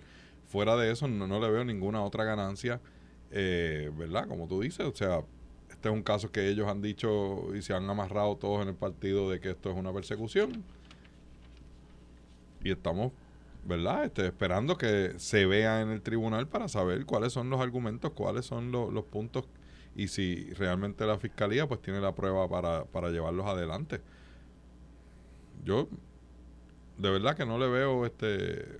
Fuera 0.46 0.76
de 0.76 0.90
eso, 0.90 1.08
no, 1.08 1.26
le 1.40 1.50
veo 1.50 1.64
ninguna 1.64 2.02
otra 2.02 2.24
ganancia, 2.24 2.80
eh, 3.30 3.90
¿verdad? 3.96 4.28
Como 4.28 4.46
tú 4.46 4.60
dices, 4.60 4.86
o 4.86 4.94
sea, 4.94 5.24
este 5.70 5.88
es 5.88 5.94
un 5.94 6.02
caso 6.02 6.30
que 6.30 6.48
ellos 6.48 6.68
han 6.68 6.82
dicho 6.82 7.54
y 7.54 7.62
se 7.62 7.74
han 7.74 7.88
amarrado 7.88 8.36
todos 8.36 8.62
en 8.62 8.68
el 8.68 8.74
partido 8.74 9.30
de 9.30 9.40
que 9.40 9.50
esto 9.50 9.70
es 9.70 9.76
una 9.76 9.92
persecución. 9.92 10.64
Y 12.62 12.70
estamos 12.70 13.12
¿verdad? 13.66 14.04
Este, 14.04 14.26
esperando 14.26 14.76
que 14.78 15.14
se 15.18 15.46
vea 15.46 15.80
en 15.80 15.90
el 15.90 16.02
tribunal 16.02 16.48
para 16.48 16.68
saber 16.68 17.04
cuáles 17.04 17.32
son 17.32 17.50
los 17.50 17.60
argumentos, 17.60 18.12
cuáles 18.12 18.46
son 18.46 18.70
los 18.70 19.04
puntos 19.04 19.48
y 19.96 20.08
si 20.08 20.52
realmente 20.52 21.06
la 21.06 21.18
fiscalía 21.18 21.66
pues 21.66 21.80
tiene 21.80 22.00
la 22.00 22.14
prueba 22.14 22.48
para, 22.48 22.84
para 22.84 23.08
llevarlos 23.08 23.46
adelante. 23.46 24.02
Yo 25.64 25.88
de 26.98 27.10
verdad 27.10 27.34
que 27.34 27.46
no 27.46 27.58
le 27.58 27.66
veo 27.66 28.04
este 28.04 28.78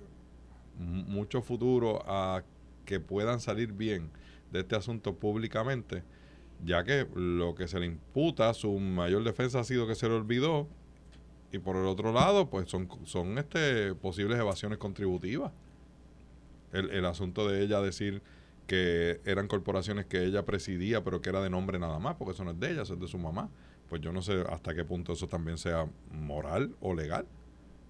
mucho 0.77 1.41
futuro 1.41 2.03
a 2.05 2.43
que 2.85 2.99
puedan 2.99 3.39
salir 3.39 3.73
bien 3.73 4.11
de 4.51 4.59
este 4.59 4.75
asunto 4.75 5.15
públicamente, 5.15 6.03
ya 6.63 6.83
que 6.83 7.07
lo 7.15 7.55
que 7.55 7.67
se 7.67 7.79
le 7.79 7.87
imputa, 7.87 8.53
su 8.53 8.71
mayor 8.79 9.23
defensa 9.23 9.59
ha 9.59 9.63
sido 9.63 9.87
que 9.87 9.95
se 9.95 10.07
le 10.07 10.15
olvidó 10.15 10.67
y 11.51 11.57
por 11.57 11.75
el 11.77 11.85
otro 11.85 12.13
lado, 12.13 12.49
pues 12.49 12.69
son, 12.69 12.87
son 13.05 13.39
este 13.39 13.95
posibles 13.95 14.37
evasiones 14.37 14.77
contributivas. 14.77 15.51
El, 16.73 16.91
el 16.91 17.05
asunto 17.05 17.47
de 17.47 17.63
ella 17.63 17.81
decir 17.81 18.21
que 18.67 19.21
eran 19.25 19.47
corporaciones 19.47 20.05
que 20.05 20.23
ella 20.23 20.45
presidía, 20.45 21.03
pero 21.03 21.21
que 21.21 21.29
era 21.29 21.41
de 21.41 21.49
nombre 21.49 21.79
nada 21.79 21.99
más, 21.99 22.15
porque 22.15 22.33
eso 22.33 22.43
no 22.43 22.51
es 22.51 22.59
de 22.59 22.71
ella, 22.71 22.81
eso 22.83 22.93
es 22.95 22.99
de 22.99 23.07
su 23.07 23.17
mamá. 23.17 23.49
Pues 23.89 24.01
yo 24.01 24.11
no 24.11 24.21
sé 24.21 24.43
hasta 24.49 24.75
qué 24.75 24.83
punto 24.83 25.13
eso 25.13 25.27
también 25.27 25.57
sea 25.57 25.87
moral 26.11 26.75
o 26.81 26.93
legal. 26.93 27.25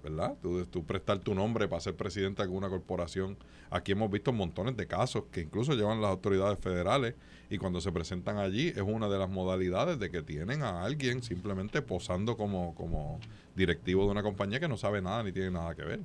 ¿verdad? 0.04 0.38
Tú, 0.42 0.66
tú 0.68 0.86
prestar 0.86 1.20
tu 1.20 1.34
nombre 1.34 1.68
para 1.68 1.82
ser 1.82 1.96
presidente 1.96 2.38
de 2.38 2.44
alguna 2.44 2.70
corporación. 2.70 3.38
Aquí 3.70 3.92
hemos 3.92 4.10
visto 4.10 4.32
montones 4.32 4.78
de 4.78 4.88
casos 4.88 5.26
que 5.32 5.42
incluso 5.42 5.74
llevan 5.74 6.02
las 6.02 6.12
autoridades 6.12 6.60
federales 6.60 7.16
y 7.50 7.58
cuando 7.58 7.82
se 7.82 7.92
presentan 7.92 8.38
allí 8.38 8.68
es 8.70 8.82
una 8.82 9.10
de 9.10 9.18
las 9.18 9.30
modalidades 9.30 10.00
de 10.00 10.10
que 10.10 10.22
tienen 10.22 10.64
a 10.64 10.84
alguien 10.84 11.24
simplemente 11.24 11.82
posando 11.82 12.38
como, 12.38 12.76
como 12.76 13.20
directivo 13.56 14.06
de 14.06 14.12
una 14.12 14.24
compañía 14.24 14.60
que 14.60 14.68
no 14.68 14.78
sabe 14.78 15.02
nada 15.02 15.24
ni 15.24 15.32
tiene 15.32 15.52
nada 15.52 15.76
que 15.76 15.84
ver. 15.84 16.00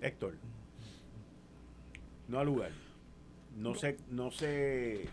Héctor, 0.00 0.34
no 2.28 2.38
al 2.38 2.46
lugar. 2.46 2.70
No 3.56 3.74
se, 3.74 3.96
no 4.10 4.30
se, 4.30 5.08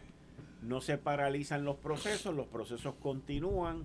no 0.61 0.81
se 0.81 0.97
paralizan 0.97 1.65
los 1.65 1.77
procesos, 1.77 2.35
los 2.35 2.47
procesos 2.47 2.93
continúan. 3.01 3.83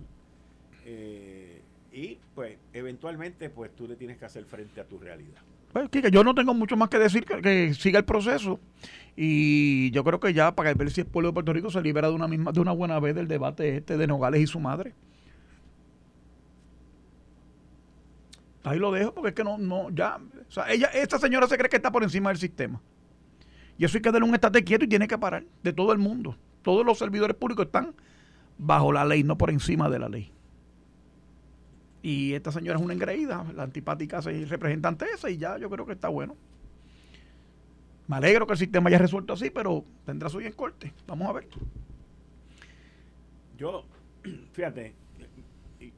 Eh, 0.85 1.61
y 1.91 2.19
pues 2.35 2.57
eventualmente 2.73 3.49
pues 3.49 3.75
tú 3.75 3.87
le 3.87 3.95
tienes 3.95 4.17
que 4.17 4.25
hacer 4.25 4.45
frente 4.45 4.79
a 4.79 4.85
tu 4.85 4.99
realidad. 4.99 5.41
Pues, 5.73 5.89
yo 6.11 6.23
no 6.23 6.35
tengo 6.35 6.53
mucho 6.53 6.75
más 6.75 6.89
que 6.89 6.99
decir 6.99 7.25
que, 7.25 7.73
siga 7.73 7.99
el 7.99 8.05
proceso 8.05 8.59
y 9.15 9.89
yo 9.91 10.03
creo 10.03 10.19
que 10.19 10.33
ya 10.33 10.53
para 10.53 10.73
ver 10.73 10.91
si 10.91 11.01
el 11.01 11.07
pueblo 11.07 11.29
de 11.29 11.33
Puerto 11.33 11.53
Rico 11.53 11.69
se 11.69 11.81
libera 11.81 12.09
de 12.09 12.15
una 12.15 12.27
misma 12.27 12.51
de 12.51 12.59
una 12.59 12.73
buena 12.73 12.99
vez 12.99 13.15
del 13.15 13.27
debate 13.27 13.77
este 13.77 13.97
de 13.97 14.07
Nogales 14.07 14.41
y 14.41 14.47
su 14.47 14.59
madre. 14.59 14.93
Ahí 18.63 18.79
lo 18.79 18.91
dejo 18.91 19.13
porque 19.13 19.29
es 19.29 19.35
que 19.35 19.43
no, 19.43 19.57
no, 19.57 19.89
ya, 19.89 20.17
o 20.17 20.51
sea, 20.51 20.71
ella, 20.71 20.87
esta 20.87 21.17
señora 21.17 21.47
se 21.47 21.57
cree 21.57 21.69
que 21.69 21.77
está 21.77 21.91
por 21.91 22.03
encima 22.03 22.29
del 22.29 22.37
sistema. 22.37 22.79
Y 23.81 23.85
eso 23.85 23.97
hay 23.97 24.03
que 24.03 24.11
darle 24.11 24.27
un 24.27 24.35
estate 24.35 24.63
quieto 24.63 24.85
y 24.85 24.87
tiene 24.87 25.07
que 25.07 25.17
parar 25.17 25.43
de 25.63 25.73
todo 25.73 25.91
el 25.91 25.97
mundo. 25.97 26.37
Todos 26.61 26.85
los 26.85 26.99
servidores 26.99 27.35
públicos 27.35 27.65
están 27.65 27.95
bajo 28.59 28.91
la 28.91 29.03
ley, 29.03 29.23
no 29.23 29.39
por 29.39 29.49
encima 29.49 29.89
de 29.89 29.97
la 29.97 30.07
ley. 30.07 30.31
Y 32.03 32.33
esta 32.33 32.51
señora 32.51 32.77
es 32.77 32.85
una 32.85 32.93
engreída, 32.93 33.43
la 33.55 33.63
antipática 33.63 34.21
representante 34.21 35.05
esa, 35.11 35.31
y 35.31 35.37
ya 35.37 35.57
yo 35.57 35.67
creo 35.67 35.87
que 35.87 35.93
está 35.93 36.09
bueno. 36.09 36.35
Me 38.07 38.17
alegro 38.17 38.45
que 38.45 38.53
el 38.53 38.59
sistema 38.59 38.89
haya 38.89 38.99
resuelto 38.99 39.33
así, 39.33 39.49
pero 39.49 39.83
tendrá 40.05 40.29
su 40.29 40.39
en 40.41 40.51
corte. 40.51 40.93
Vamos 41.07 41.27
a 41.27 41.31
ver. 41.31 41.47
Yo, 43.57 43.83
fíjate, 44.53 44.93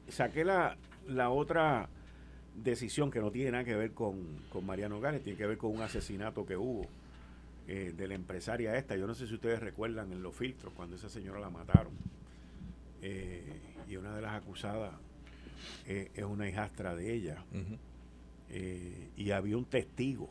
saqué 0.08 0.42
la, 0.42 0.78
la 1.06 1.28
otra 1.28 1.90
decisión 2.54 3.10
que 3.10 3.20
no 3.20 3.30
tiene 3.30 3.50
nada 3.50 3.64
que 3.64 3.76
ver 3.76 3.92
con, 3.92 4.16
con 4.50 4.64
Mariano 4.64 5.02
Gales, 5.02 5.22
tiene 5.22 5.36
que 5.36 5.46
ver 5.46 5.58
con 5.58 5.70
un 5.70 5.82
asesinato 5.82 6.46
que 6.46 6.56
hubo 6.56 6.86
eh, 7.66 7.94
de 7.96 8.08
la 8.08 8.14
empresaria 8.14 8.76
esta. 8.76 8.96
Yo 8.96 9.06
no 9.06 9.14
sé 9.14 9.26
si 9.26 9.34
ustedes 9.34 9.60
recuerdan 9.60 10.12
en 10.12 10.22
los 10.22 10.34
filtros 10.34 10.72
cuando 10.74 10.96
esa 10.96 11.08
señora 11.08 11.40
la 11.40 11.50
mataron. 11.50 11.92
Eh, 13.00 13.60
y 13.88 13.96
una 13.96 14.14
de 14.14 14.22
las 14.22 14.32
acusadas 14.32 14.94
eh, 15.86 16.10
es 16.14 16.24
una 16.24 16.48
hijastra 16.48 16.94
de 16.94 17.12
ella. 17.12 17.44
Y 19.16 19.30
había 19.30 19.56
un 19.56 19.64
testigo 19.64 20.28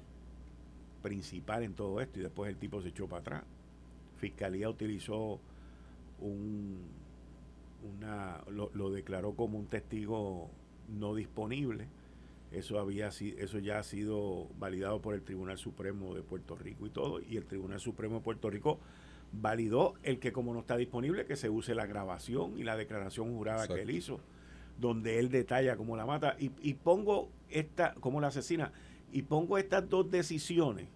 principal 1.01 1.63
en 1.63 1.73
todo 1.73 1.99
esto 2.01 2.19
y 2.19 2.23
después 2.23 2.49
el 2.49 2.57
tipo 2.57 2.81
se 2.81 2.89
echó 2.89 3.07
para 3.07 3.21
atrás. 3.21 3.43
Fiscalía 4.17 4.69
utilizó 4.69 5.39
un, 6.19 6.77
una, 7.83 8.41
lo, 8.49 8.91
declaró 8.91 9.35
como 9.35 9.59
un 9.59 9.67
testigo 9.67 10.49
no 10.87 11.15
disponible. 11.15 11.87
Eso 12.53 12.79
había 12.79 13.07
eso 13.07 13.59
ya 13.59 13.79
ha 13.79 13.83
sido 13.83 14.47
validado 14.59 15.01
por 15.01 15.15
el 15.15 15.23
Tribunal 15.23 15.57
Supremo 15.57 16.13
de 16.13 16.21
Puerto 16.21 16.55
Rico 16.55 16.85
y 16.85 16.89
todo. 16.89 17.19
Y 17.21 17.37
el 17.37 17.45
Tribunal 17.45 17.79
Supremo 17.79 18.15
de 18.15 18.21
Puerto 18.21 18.49
Rico 18.49 18.79
validó 19.31 19.95
el 20.03 20.19
que 20.19 20.31
como 20.31 20.53
no 20.53 20.59
está 20.59 20.77
disponible, 20.77 21.25
que 21.25 21.35
se 21.35 21.49
use 21.49 21.73
la 21.73 21.85
grabación 21.87 22.57
y 22.57 22.63
la 22.63 22.77
declaración 22.77 23.33
jurada 23.33 23.67
que 23.67 23.81
él 23.81 23.89
hizo 23.89 24.19
donde 24.79 25.19
él 25.19 25.29
detalla 25.29 25.75
cómo 25.75 25.95
la 25.95 26.05
mata. 26.05 26.35
Y, 26.39 26.51
y 26.61 26.73
pongo 26.73 27.29
esta, 27.49 27.93
como 27.95 28.21
la 28.21 28.27
asesina, 28.27 28.71
y 29.11 29.23
pongo 29.23 29.57
estas 29.57 29.87
dos 29.87 30.09
decisiones, 30.09 30.87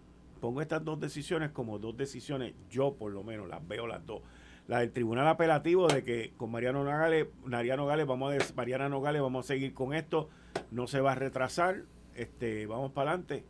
pongo 0.41 0.61
estas 0.61 0.83
dos 0.83 0.99
decisiones 0.99 1.51
como 1.51 1.79
dos 1.79 1.95
decisiones, 1.95 2.53
yo 2.69 2.95
por 2.95 3.11
lo 3.11 3.23
menos 3.23 3.47
las 3.47 3.65
veo 3.67 3.87
las 3.87 4.05
dos. 4.05 4.21
La 4.67 4.79
del 4.79 4.91
tribunal 4.91 5.27
apelativo 5.27 5.87
de 5.87 6.03
que 6.03 6.33
con 6.35 6.51
Mariano 6.51 6.83
Nogales, 6.83 7.27
Mariano 7.45 7.83
Nogales, 7.83 8.05
vamos 8.05 8.33
a 8.33 8.53
Mariana 8.53 8.89
Nogales, 8.89 9.21
vamos 9.21 9.45
a 9.45 9.47
seguir 9.47 9.73
con 9.73 9.93
esto, 9.93 10.29
no 10.71 10.87
se 10.87 10.99
va 10.99 11.13
a 11.13 11.15
retrasar, 11.15 11.83
este, 12.15 12.65
vamos 12.67 12.91
para 12.91 13.11
adelante. 13.11 13.45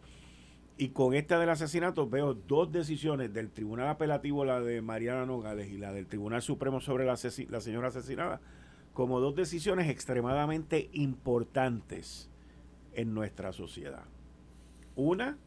Y 0.78 0.90
con 0.90 1.16
esta 1.16 1.40
del 1.40 1.50
asesinato 1.50 2.08
veo 2.08 2.36
dos 2.36 2.72
decisiones 2.72 3.34
del 3.34 3.50
tribunal 3.50 3.88
apelativo, 3.88 4.46
la 4.46 4.62
de 4.62 4.84
Mariana 4.84 5.26
Nogales 5.26 5.72
y 5.72 5.78
la 5.80 5.92
del 5.92 6.06
Tribunal 6.06 6.44
Supremo 6.44 6.80
sobre 6.82 7.04
la, 7.04 7.18
la 7.50 7.62
señora 7.62 7.88
asesinada, 7.88 8.40
como 8.94 9.20
dos 9.20 9.34
decisiones 9.34 9.90
extremadamente 9.90 10.90
importantes 10.94 12.30
en 12.94 13.16
nuestra 13.16 13.54
sociedad. 13.54 14.06
Una, 14.96 15.40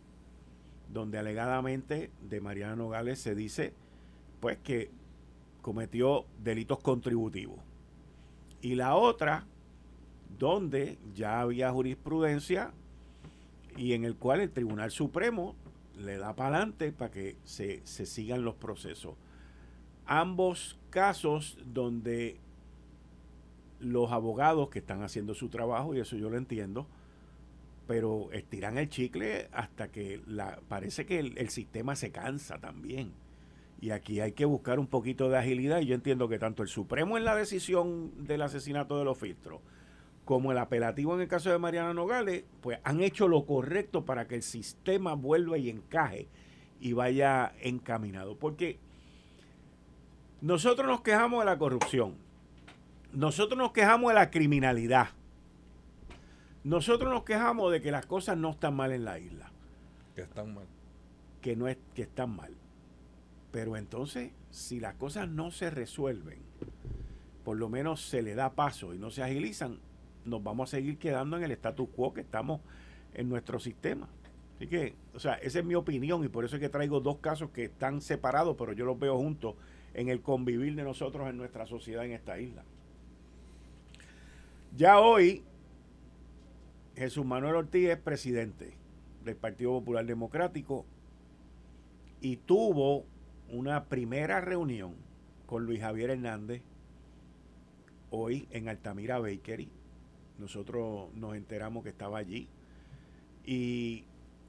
donde 0.89 1.19
alegadamente 1.19 2.11
de 2.23 2.41
Mariana 2.41 2.75
Nogales 2.75 3.21
se 3.21 3.37
dice 3.37 3.73
pues 4.41 4.59
que 4.59 4.91
cometió 5.61 6.27
delitos 6.43 6.81
contributivos. 6.81 7.59
Y 8.63 8.75
la 8.75 8.95
otra, 8.95 9.47
donde 10.39 10.99
ya 11.15 11.41
había 11.41 11.71
jurisprudencia 11.71 12.73
y 13.77 13.93
en 13.93 14.05
el 14.05 14.17
cual 14.17 14.41
el 14.41 14.51
Tribunal 14.51 14.91
Supremo 14.91 15.55
le 15.99 16.19
da 16.19 16.35
para 16.35 16.57
adelante 16.57 16.93
para 16.93 17.11
que 17.11 17.37
se, 17.45 17.81
se 17.85 18.07
sigan 18.07 18.45
los 18.45 18.55
procesos. 18.55 19.15
Ambos 20.07 20.79
casos 20.91 21.59
donde 21.65 22.39
los 23.81 24.13
abogados 24.13 24.69
que 24.69 24.81
están 24.81 25.03
haciendo 25.03 25.35
su 25.35 25.49
trabajo, 25.49 25.95
y 25.95 26.01
eso 26.01 26.17
yo 26.17 26.31
lo 26.31 26.37
entiendo, 26.37 26.87
pero 27.91 28.31
estiran 28.33 28.79
el 28.79 28.89
chicle 28.89 29.49
hasta 29.53 29.89
que 29.89 30.23
la, 30.27 30.61
parece 30.69 31.07
que 31.07 31.19
el, 31.19 31.49
sistema 31.49 31.97
se 31.97 32.13
cansa 32.13 32.61
también. 32.61 33.13
Y 33.81 33.91
aquí 33.91 34.21
hay 34.21 34.33
que 34.33 34.45
buscar 34.45 34.79
un 34.79 34.87
poquito 34.87 35.31
de 35.31 35.39
agilidad 35.39 35.81
y 35.81 35.87
yo 35.87 35.95
entiendo 35.95 36.29
que 36.29 36.39
tanto 36.39 36.63
el 36.63 36.69
Supremo 36.69 37.17
en 37.17 37.25
la 37.25 37.35
decisión 37.35 38.27
del 38.27 38.43
asesinato 38.43 38.99
de 38.99 39.05
los 39.05 39.19
filtros 39.19 39.61
como 40.31 40.53
el 40.53 40.59
apelativo 40.59 41.13
en 41.15 41.23
el 41.23 41.27
caso 41.27 41.51
de 41.51 41.59
Mariana 41.59 41.93
Nogales, 41.93 42.45
pues 42.61 42.79
han 42.85 43.01
hecho 43.01 43.27
lo 43.27 43.47
correcto 43.47 44.05
para 44.05 44.29
que 44.29 44.37
el 44.37 44.45
sistema 44.45 45.15
vuelva 45.15 45.59
y 45.59 45.69
encaje 45.69 46.29
y 46.79 46.93
vaya 46.93 47.53
encaminado. 47.61 48.37
Porque 48.37 48.79
nosotros 50.41 50.87
nos 50.87 51.01
quejamos 51.01 51.41
de 51.41 51.47
la 51.47 51.59
corrupción, 51.59 52.15
nosotros 53.13 53.59
nos 53.59 53.73
quejamos 53.73 54.11
de 54.11 54.15
la 54.15 54.31
criminalidad. 54.31 55.09
Nosotros 56.63 57.13
nos 57.13 57.25
quejamos 57.25 57.73
de 57.73 57.81
que 57.81 57.91
las 57.91 58.07
cosas 58.07 58.37
no 58.37 58.51
están 58.51 58.77
mal 58.77 58.93
en 58.93 59.05
la 59.05 59.19
isla. 59.19 59.51
Que 60.15 60.21
están 60.23 60.55
mal. 60.55 60.67
Que 61.41 61.57
no 61.57 61.67
es 61.67 61.79
que 61.95 62.03
están 62.03 62.37
mal. 62.37 62.55
Pero 63.51 63.77
entonces, 63.77 64.33
si 64.51 64.81
las 64.81 64.95
cosas 64.95 65.29
no 65.29 65.51
se 65.51 65.71
resuelven, 65.71 66.39
por 67.45 67.57
lo 67.57 67.69
menos 67.69 68.03
se 68.03 68.23
le 68.23 68.35
da 68.35 68.55
paso 68.55 68.95
y 68.95 68.99
no 68.99 69.11
se 69.11 69.23
agilizan, 69.23 69.81
nos 70.25 70.43
vamos 70.43 70.71
a 70.71 70.77
seguir 70.77 70.99
quedando 70.99 71.37
en 71.37 71.43
el 71.43 71.51
status 71.53 71.89
quo 71.95 72.13
que 72.13 72.21
estamos 72.21 72.61
en 73.15 73.29
nuestro 73.29 73.59
sistema. 73.59 74.09
Así 74.57 74.67
que, 74.67 74.95
o 75.15 75.19
sea, 75.19 75.35
esa 75.35 75.61
es 75.61 75.65
mi 75.65 75.75
opinión 75.75 76.23
y 76.25 76.29
por 76.29 76.45
eso 76.45 76.57
es 76.57 76.61
que 76.61 76.69
traigo 76.69 77.01
dos 77.01 77.19
casos 77.19 77.51
que 77.51 77.65
están 77.65 78.03
separados, 78.03 78.57
pero 78.59 78.73
yo 78.73 78.85
los 78.85 78.99
veo 78.99 79.17
juntos 79.17 79.55
en 79.95 80.09
el 80.09 80.21
convivir 80.21 80.77
de 80.77 80.85
nosotros 80.85 81.29
en 81.29 81.37
nuestra 81.39 81.67
sociedad 81.67 82.05
en 82.05 82.13
esta 82.13 82.39
isla. 82.39 82.63
Ya 84.77 85.01
hoy, 85.01 85.43
Jesús 86.95 87.25
Manuel 87.25 87.57
Ortiz 87.57 87.89
es 87.89 87.99
presidente 87.99 88.75
del 89.25 89.37
Partido 89.37 89.73
Popular 89.73 90.05
Democrático 90.05 90.85
y 92.21 92.37
tuvo 92.37 93.07
una 93.51 93.85
primera 93.85 94.41
reunión 94.41 94.95
con 95.47 95.67
Luis 95.67 95.81
Javier 95.81 96.11
Hernández 96.11 96.63
hoy 98.11 98.49
en 98.51 98.69
Altamira 98.69 99.19
Bakery. 99.19 99.71
Nosotros 100.39 101.13
nos 101.15 101.37
enteramos 101.37 101.83
que 101.83 101.91
estaba 101.91 102.19
allí. 102.19 102.49
Y 103.45 104.05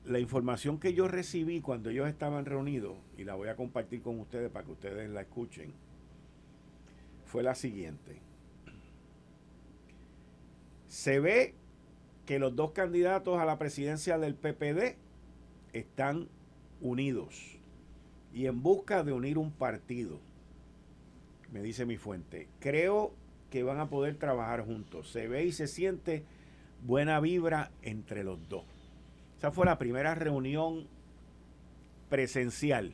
la 0.05 0.19
información 0.19 0.79
que 0.79 0.93
yo 0.93 1.07
recibí 1.07 1.61
cuando 1.61 1.89
ellos 1.89 2.07
estaban 2.07 2.45
reunidos, 2.45 2.97
y 3.17 3.23
la 3.23 3.35
voy 3.35 3.49
a 3.49 3.55
compartir 3.55 4.01
con 4.01 4.19
ustedes 4.19 4.49
para 4.51 4.65
que 4.65 4.71
ustedes 4.71 5.09
la 5.09 5.21
escuchen, 5.21 5.73
fue 7.25 7.43
la 7.43 7.55
siguiente 7.55 8.21
se 10.91 11.21
ve 11.21 11.55
que 12.25 12.37
los 12.37 12.53
dos 12.53 12.71
candidatos 12.71 13.39
a 13.39 13.45
la 13.45 13.57
presidencia 13.57 14.17
del 14.17 14.35
PPD 14.35 14.97
están 15.71 16.27
unidos 16.81 17.60
y 18.33 18.45
en 18.45 18.61
busca 18.61 19.03
de 19.03 19.13
unir 19.13 19.37
un 19.37 19.51
partido. 19.51 20.19
Me 21.51 21.61
dice 21.61 21.85
mi 21.85 21.97
fuente. 21.97 22.47
Creo 22.59 23.13
que 23.49 23.63
van 23.63 23.79
a 23.79 23.89
poder 23.89 24.15
trabajar 24.15 24.65
juntos. 24.65 25.11
Se 25.11 25.27
ve 25.27 25.45
y 25.45 25.51
se 25.51 25.67
siente 25.67 26.23
buena 26.83 27.19
vibra 27.19 27.71
entre 27.81 28.23
los 28.23 28.47
dos. 28.49 28.65
Esa 29.37 29.51
fue 29.51 29.65
la 29.65 29.77
primera 29.77 30.15
reunión 30.15 30.87
presencial 32.09 32.93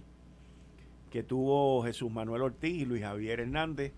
que 1.12 1.24
tuvo 1.24 1.84
Jesús 1.84 2.12
Manuel 2.12 2.42
Ortiz 2.42 2.82
y 2.82 2.86
Luis 2.86 3.04
Javier 3.04 3.40
Hernández 3.40 3.94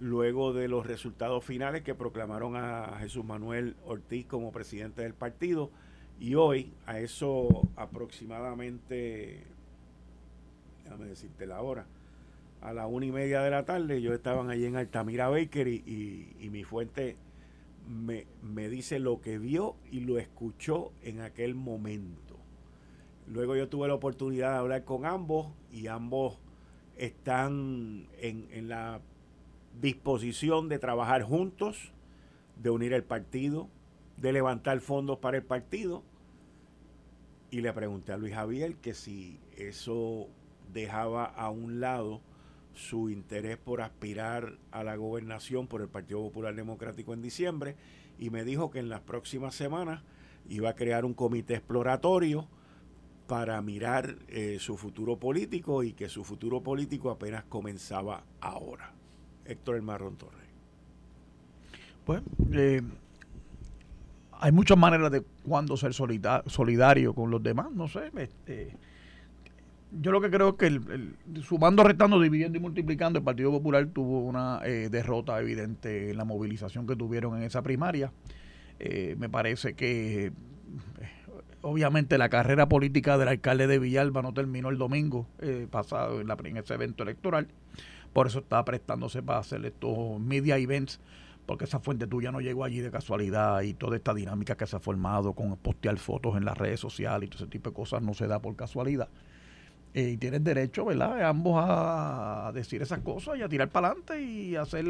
luego 0.00 0.52
de 0.52 0.68
los 0.68 0.86
resultados 0.86 1.44
finales 1.44 1.82
que 1.82 1.94
proclamaron 1.94 2.56
a 2.56 2.96
Jesús 2.98 3.24
Manuel 3.24 3.76
Ortiz 3.86 4.26
como 4.26 4.52
presidente 4.52 5.02
del 5.02 5.14
partido. 5.14 5.70
Y 6.20 6.34
hoy, 6.34 6.72
a 6.86 7.00
eso 7.00 7.68
aproximadamente, 7.76 9.44
déjame 10.84 11.06
decirte 11.06 11.46
la 11.46 11.60
hora, 11.62 11.86
a 12.60 12.72
la 12.72 12.86
una 12.86 13.06
y 13.06 13.12
media 13.12 13.42
de 13.42 13.50
la 13.50 13.64
tarde, 13.64 14.00
yo 14.00 14.14
estaban 14.14 14.50
allí 14.50 14.64
en 14.66 14.76
Altamira 14.76 15.28
Baker 15.28 15.68
y, 15.68 16.34
y, 16.38 16.48
mi 16.50 16.64
fuente 16.64 17.16
me, 17.86 18.26
me 18.42 18.68
dice 18.68 18.98
lo 18.98 19.20
que 19.20 19.38
vio 19.38 19.76
y 19.90 20.00
lo 20.00 20.18
escuchó 20.18 20.92
en 21.02 21.20
aquel 21.20 21.54
momento. 21.54 22.38
Luego 23.26 23.56
yo 23.56 23.68
tuve 23.68 23.88
la 23.88 23.94
oportunidad 23.94 24.52
de 24.52 24.58
hablar 24.58 24.84
con 24.84 25.04
ambos 25.04 25.48
y 25.70 25.88
ambos 25.88 26.38
están 26.96 28.06
en, 28.20 28.46
en 28.50 28.68
la 28.68 29.00
disposición 29.80 30.68
de 30.68 30.78
trabajar 30.78 31.22
juntos, 31.22 31.92
de 32.62 32.70
unir 32.70 32.92
el 32.92 33.04
partido, 33.04 33.68
de 34.16 34.32
levantar 34.32 34.80
fondos 34.80 35.18
para 35.18 35.36
el 35.36 35.42
partido. 35.42 36.02
Y 37.50 37.60
le 37.60 37.72
pregunté 37.72 38.12
a 38.12 38.16
Luis 38.16 38.34
Javier 38.34 38.76
que 38.76 38.94
si 38.94 39.38
eso 39.56 40.28
dejaba 40.74 41.24
a 41.24 41.48
un 41.48 41.80
lado 41.80 42.20
su 42.74 43.08
interés 43.08 43.56
por 43.56 43.80
aspirar 43.80 44.58
a 44.72 44.84
la 44.84 44.96
gobernación 44.96 45.68
por 45.68 45.80
el 45.80 45.88
Partido 45.88 46.20
Popular 46.20 46.54
Democrático 46.54 47.14
en 47.14 47.22
diciembre 47.22 47.76
y 48.18 48.30
me 48.30 48.44
dijo 48.44 48.70
que 48.70 48.80
en 48.80 48.88
las 48.88 49.00
próximas 49.00 49.54
semanas 49.54 50.02
iba 50.48 50.70
a 50.70 50.74
crear 50.74 51.04
un 51.04 51.14
comité 51.14 51.54
exploratorio 51.54 52.46
para 53.26 53.60
mirar 53.62 54.16
eh, 54.28 54.58
su 54.60 54.76
futuro 54.76 55.16
político 55.18 55.82
y 55.82 55.92
que 55.92 56.08
su 56.08 56.24
futuro 56.24 56.62
político 56.62 57.10
apenas 57.10 57.44
comenzaba 57.44 58.24
ahora. 58.40 58.92
Héctor 59.46 59.76
El 59.76 59.82
Marrón 59.82 60.16
Torres? 60.16 60.48
Pues 62.04 62.22
eh, 62.52 62.82
hay 64.32 64.52
muchas 64.52 64.76
maneras 64.76 65.10
de 65.10 65.22
cuando 65.46 65.76
ser 65.76 65.94
solidario 65.94 67.14
con 67.14 67.30
los 67.30 67.42
demás, 67.42 67.70
no 67.72 67.88
sé. 67.88 68.10
Este, 68.16 68.76
yo 70.00 70.12
lo 70.12 70.20
que 70.20 70.30
creo 70.30 70.50
es 70.50 70.54
que 70.54 70.66
el, 70.66 71.16
sumando, 71.42 71.84
restando, 71.84 72.20
dividiendo 72.20 72.58
y 72.58 72.60
multiplicando, 72.60 73.18
el 73.18 73.24
Partido 73.24 73.50
Popular 73.50 73.86
tuvo 73.86 74.20
una 74.20 74.60
eh, 74.64 74.88
derrota 74.90 75.40
evidente 75.40 76.10
en 76.10 76.16
la 76.16 76.24
movilización 76.24 76.86
que 76.86 76.96
tuvieron 76.96 77.36
en 77.36 77.44
esa 77.44 77.62
primaria. 77.62 78.12
Eh, 78.78 79.14
me 79.18 79.28
parece 79.28 79.74
que 79.74 80.32
obviamente 81.62 82.18
la 82.18 82.28
carrera 82.28 82.68
política 82.68 83.16
del 83.16 83.28
alcalde 83.28 83.66
de 83.66 83.78
Villalba 83.78 84.22
no 84.22 84.34
terminó 84.34 84.68
el 84.68 84.78
domingo 84.78 85.26
pasado 85.70 86.20
en, 86.20 86.26
la, 86.26 86.36
en 86.44 86.56
ese 86.56 86.74
evento 86.74 87.02
electoral. 87.02 87.48
Por 88.12 88.28
eso 88.28 88.38
está 88.38 88.64
prestándose 88.64 89.22
para 89.22 89.40
hacer 89.40 89.64
estos 89.64 90.20
media 90.20 90.56
events, 90.56 91.00
porque 91.46 91.64
esa 91.64 91.80
fuente 91.80 92.06
tuya 92.06 92.30
no 92.30 92.40
llegó 92.40 92.64
allí 92.64 92.80
de 92.80 92.90
casualidad 92.90 93.62
y 93.62 93.74
toda 93.74 93.96
esta 93.96 94.14
dinámica 94.14 94.56
que 94.56 94.66
se 94.66 94.76
ha 94.76 94.80
formado 94.80 95.32
con 95.32 95.56
postear 95.56 95.98
fotos 95.98 96.36
en 96.36 96.44
las 96.44 96.56
redes 96.56 96.80
sociales 96.80 97.26
y 97.26 97.30
todo 97.30 97.44
ese 97.44 97.50
tipo 97.50 97.70
de 97.70 97.74
cosas 97.74 98.02
no 98.02 98.14
se 98.14 98.26
da 98.26 98.40
por 98.40 98.54
casualidad. 98.56 99.08
Eh, 99.94 100.10
y 100.10 100.16
tienes 100.16 100.42
derecho, 100.42 100.84
¿verdad? 100.84 101.22
Ambos 101.22 101.64
a 101.64 102.50
decir 102.52 102.82
esas 102.82 102.98
cosas 102.98 103.38
y 103.38 103.42
a 103.42 103.48
tirar 103.48 103.68
para 103.68 103.88
adelante 103.88 104.20
y 104.20 104.56
hacer 104.56 104.84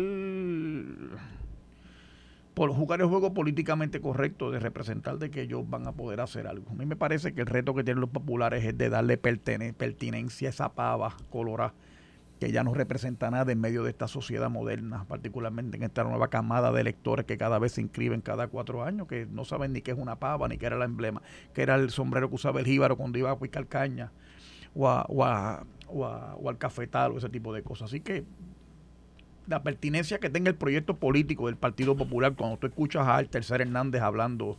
por 2.54 2.70
jugar 2.70 3.00
el 3.00 3.08
juego 3.08 3.34
políticamente 3.34 4.00
correcto 4.00 4.50
de 4.50 4.60
representar 4.60 5.18
de 5.18 5.30
que 5.30 5.42
ellos 5.42 5.68
van 5.68 5.86
a 5.86 5.92
poder 5.92 6.20
hacer 6.20 6.46
algo. 6.46 6.70
A 6.70 6.74
mí 6.74 6.86
me 6.86 6.96
parece 6.96 7.34
que 7.34 7.42
el 7.42 7.48
reto 7.48 7.74
que 7.74 7.84
tienen 7.84 8.00
los 8.00 8.10
populares 8.10 8.64
es 8.64 8.78
de 8.78 8.88
darle 8.88 9.18
pertinencia 9.18 10.48
a 10.48 10.50
esa 10.50 10.72
pava 10.72 11.16
colorada 11.30 11.74
que 12.40 12.50
ya 12.50 12.64
no 12.64 12.74
representa 12.74 13.30
nada 13.30 13.52
en 13.52 13.60
medio 13.60 13.84
de 13.84 13.90
esta 13.90 14.08
sociedad 14.08 14.50
moderna, 14.50 15.04
particularmente 15.04 15.76
en 15.76 15.82
esta 15.84 16.04
nueva 16.04 16.28
camada 16.28 16.72
de 16.72 16.80
electores 16.80 17.26
que 17.26 17.38
cada 17.38 17.58
vez 17.58 17.72
se 17.72 17.80
inscriben 17.80 18.20
cada 18.20 18.48
cuatro 18.48 18.84
años, 18.84 19.06
que 19.06 19.26
no 19.26 19.44
saben 19.44 19.72
ni 19.72 19.82
qué 19.82 19.92
es 19.92 19.98
una 19.98 20.16
pava, 20.16 20.48
ni 20.48 20.58
qué 20.58 20.66
era 20.66 20.76
el 20.76 20.82
emblema, 20.82 21.22
que 21.52 21.62
era 21.62 21.76
el 21.76 21.90
sombrero 21.90 22.28
que 22.28 22.34
usaba 22.34 22.60
el 22.60 22.66
jíbaro 22.66 22.96
cuando 22.96 23.18
iba 23.18 23.30
a 23.30 23.38
picar 23.38 23.66
caña, 23.66 24.10
o, 24.74 24.88
o, 24.88 25.24
o, 25.88 26.48
al 26.48 26.58
cafetal, 26.58 27.12
o 27.12 27.18
ese 27.18 27.28
tipo 27.28 27.52
de 27.52 27.62
cosas. 27.62 27.90
Así 27.90 28.00
que 28.00 28.24
la 29.46 29.62
pertinencia 29.62 30.18
que 30.18 30.30
tenga 30.30 30.50
el 30.50 30.56
proyecto 30.56 30.96
político 30.96 31.46
del 31.46 31.56
Partido 31.56 31.96
Popular, 31.96 32.34
cuando 32.34 32.56
tú 32.56 32.66
escuchas 32.66 33.06
a 33.06 33.22
Tercer 33.24 33.60
Hernández 33.60 34.02
hablando 34.02 34.56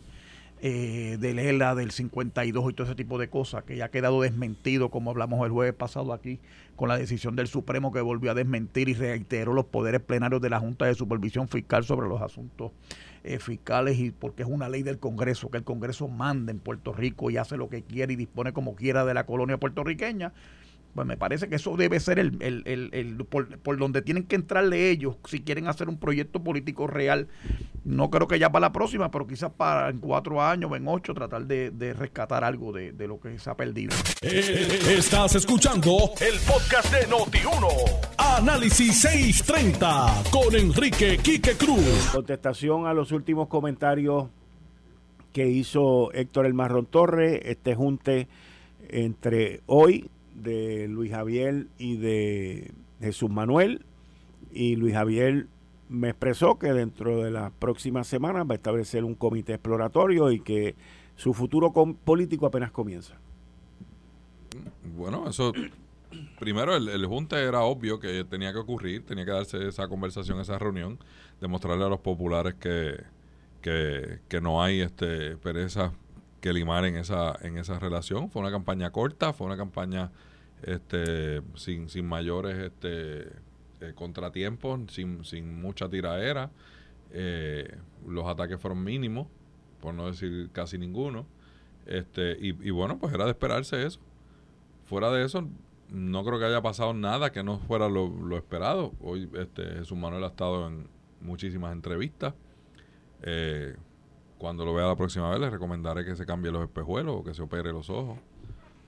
eh, 0.67 1.17
del 1.19 1.37
ELA 1.37 1.75
del 1.75 1.91
52 1.91 2.71
y 2.71 2.73
todo 2.73 2.87
ese 2.87 2.95
tipo 2.95 3.19
de 3.19 3.29
cosas, 3.29 3.63
que 3.65 3.75
ya 3.75 3.85
ha 3.85 3.91
quedado 3.91 4.19
desmentido, 4.23 4.89
como 4.89 5.11
hablamos 5.11 5.45
el 5.45 5.51
jueves 5.51 5.75
pasado 5.75 6.11
aquí, 6.11 6.39
con 6.75 6.89
la 6.89 6.97
decisión 6.97 7.35
del 7.35 7.45
Supremo 7.45 7.91
que 7.91 8.01
volvió 8.01 8.31
a 8.31 8.33
desmentir 8.33 8.89
y 8.89 8.95
reiteró 8.95 9.53
los 9.53 9.65
poderes 9.65 10.01
plenarios 10.01 10.41
de 10.41 10.49
la 10.49 10.59
Junta 10.59 10.85
de 10.85 10.95
Supervisión 10.95 11.47
Fiscal 11.49 11.83
sobre 11.83 12.07
los 12.07 12.19
asuntos 12.19 12.71
eh, 13.23 13.37
fiscales 13.37 13.99
y 13.99 14.09
porque 14.09 14.41
es 14.41 14.49
una 14.49 14.67
ley 14.67 14.81
del 14.81 14.97
Congreso, 14.97 15.51
que 15.51 15.57
el 15.57 15.63
Congreso 15.63 16.07
manda 16.07 16.51
en 16.51 16.57
Puerto 16.57 16.93
Rico 16.93 17.29
y 17.29 17.37
hace 17.37 17.57
lo 17.57 17.69
que 17.69 17.83
quiere 17.83 18.13
y 18.13 18.15
dispone 18.15 18.51
como 18.51 18.73
quiera 18.75 19.05
de 19.05 19.13
la 19.13 19.27
colonia 19.27 19.59
puertorriqueña 19.59 20.33
pues 20.95 21.05
me 21.05 21.17
parece 21.17 21.49
que 21.49 21.55
eso 21.55 21.75
debe 21.75 21.99
ser 21.99 22.19
el, 22.19 22.37
el, 22.41 22.89
el, 22.93 23.25
por, 23.25 23.77
donde 23.77 24.01
tienen 24.01 24.23
que 24.23 24.37
entrarle 24.37 24.89
ellos 24.89 25.17
si 25.25 25.41
quieren 25.41 25.67
hacer 25.67 25.89
un 25.89 25.99
proyecto 25.99 26.41
político 26.41 26.87
real. 26.87 27.27
No 27.83 28.09
creo 28.09 28.29
que 28.29 28.39
ya 28.39 28.49
para 28.49 28.67
la 28.67 28.71
próxima, 28.71 29.11
pero 29.11 29.27
quizás 29.27 29.51
para 29.51 29.89
en 29.89 29.99
cuatro 29.99 30.41
años 30.41 30.71
o 30.71 30.75
en 30.77 30.87
ocho 30.87 31.13
tratar 31.13 31.45
de, 31.45 31.93
rescatar 31.93 32.45
algo 32.45 32.71
de, 32.71 32.93
lo 33.07 33.19
que 33.19 33.37
se 33.37 33.49
ha 33.49 33.57
perdido. 33.57 33.93
Eh, 34.21 34.95
estás 34.97 35.35
escuchando 35.35 36.11
el 36.21 36.39
podcast 36.39 36.89
de 36.93 37.07
Noti1. 37.09 37.67
Análisis 38.17 39.01
630 39.01 40.23
con 40.31 40.55
Enrique 40.55 41.17
Quique 41.21 41.55
Cruz. 41.57 42.09
Contestación 42.13 42.87
a 42.87 42.93
los 42.93 43.11
últimos 43.11 43.49
comentarios 43.49 44.27
que 45.33 45.45
hizo 45.45 46.13
Héctor 46.13 46.45
El 46.45 46.53
Marrón 46.53 46.85
Torres, 46.85 47.41
este 47.43 47.75
junte 47.75 48.29
entre 48.87 49.61
hoy 49.65 50.09
de 50.35 50.87
Luis 50.87 51.11
Javier 51.11 51.67
y 51.77 51.97
de 51.97 52.71
Jesús 52.99 53.29
Manuel. 53.29 53.85
Y 54.51 54.75
Luis 54.75 54.93
Javier 54.93 55.47
me 55.89 56.09
expresó 56.09 56.57
que 56.57 56.73
dentro 56.73 57.23
de 57.23 57.31
las 57.31 57.51
próximas 57.51 58.07
semanas 58.07 58.45
va 58.49 58.53
a 58.53 58.55
establecer 58.55 59.03
un 59.03 59.15
comité 59.15 59.53
exploratorio 59.53 60.31
y 60.31 60.39
que 60.39 60.75
su 61.15 61.33
futuro 61.33 61.71
político 61.71 62.45
apenas 62.45 62.71
comienza. 62.71 63.15
Bueno, 64.95 65.27
eso 65.29 65.51
primero 66.39 66.75
el, 66.75 66.87
el, 66.89 67.05
junte 67.05 67.35
era 67.41 67.61
obvio 67.61 67.99
que 67.99 68.23
tenía 68.23 68.53
que 68.53 68.59
ocurrir, 68.59 69.05
tenía 69.05 69.25
que 69.25 69.31
darse 69.31 69.67
esa 69.67 69.87
conversación, 69.87 70.39
esa 70.39 70.57
reunión, 70.57 70.97
demostrarle 71.41 71.85
a 71.85 71.89
los 71.89 71.99
populares 71.99 72.55
que, 72.55 73.03
que, 73.61 74.19
que 74.27 74.41
no 74.41 74.63
hay 74.63 74.81
este 74.81 75.37
pereza 75.37 75.91
que 76.45 76.53
limar 76.53 76.85
en 76.85 76.95
esa, 76.95 77.35
en 77.41 77.57
esa 77.57 77.79
relación. 77.79 78.29
Fue 78.29 78.39
una 78.39 78.51
campaña 78.51 78.91
corta, 78.91 79.33
fue 79.33 79.47
una 79.47 79.57
campaña 79.57 80.11
este, 80.61 81.41
sin, 81.55 81.89
sin 81.89 82.05
mayores 82.05 82.55
este, 82.59 83.29
eh, 83.81 83.93
contratiempos, 83.95 84.79
sin, 84.93 85.25
sin 85.25 85.59
mucha 85.59 85.89
tiraera. 85.89 86.51
Eh, 87.09 87.75
los 88.07 88.27
ataques 88.27 88.61
fueron 88.61 88.83
mínimos, 88.83 89.25
por 89.81 89.95
no 89.95 90.05
decir 90.05 90.51
casi 90.51 90.77
ninguno. 90.77 91.25
Este, 91.87 92.37
y, 92.39 92.49
y, 92.49 92.69
bueno, 92.69 92.99
pues 92.99 93.11
era 93.11 93.25
de 93.25 93.31
esperarse 93.31 93.83
eso. 93.83 93.99
Fuera 94.85 95.09
de 95.09 95.25
eso, 95.25 95.49
no 95.89 96.23
creo 96.23 96.37
que 96.37 96.45
haya 96.45 96.61
pasado 96.61 96.93
nada 96.93 97.31
que 97.31 97.41
no 97.41 97.57
fuera 97.57 97.89
lo, 97.89 98.07
lo 98.07 98.37
esperado. 98.37 98.93
Hoy 99.01 99.27
este, 99.33 99.63
Jesús 99.63 99.97
Manuel 99.97 100.23
ha 100.23 100.27
estado 100.27 100.67
en 100.67 100.87
muchísimas 101.21 101.73
entrevistas. 101.73 102.35
Eh, 103.23 103.75
cuando 104.37 104.65
lo 104.65 104.73
vea 104.73 104.87
la 104.87 104.95
próxima 104.95 105.29
vez, 105.29 105.39
le 105.39 105.49
recomendaré 105.49 106.05
que 106.05 106.15
se 106.15 106.25
cambie 106.25 106.51
los 106.51 106.63
espejuelos 106.63 107.17
o 107.19 107.23
que 107.23 107.33
se 107.33 107.41
opere 107.41 107.71
los 107.71 107.89
ojos. 107.89 108.19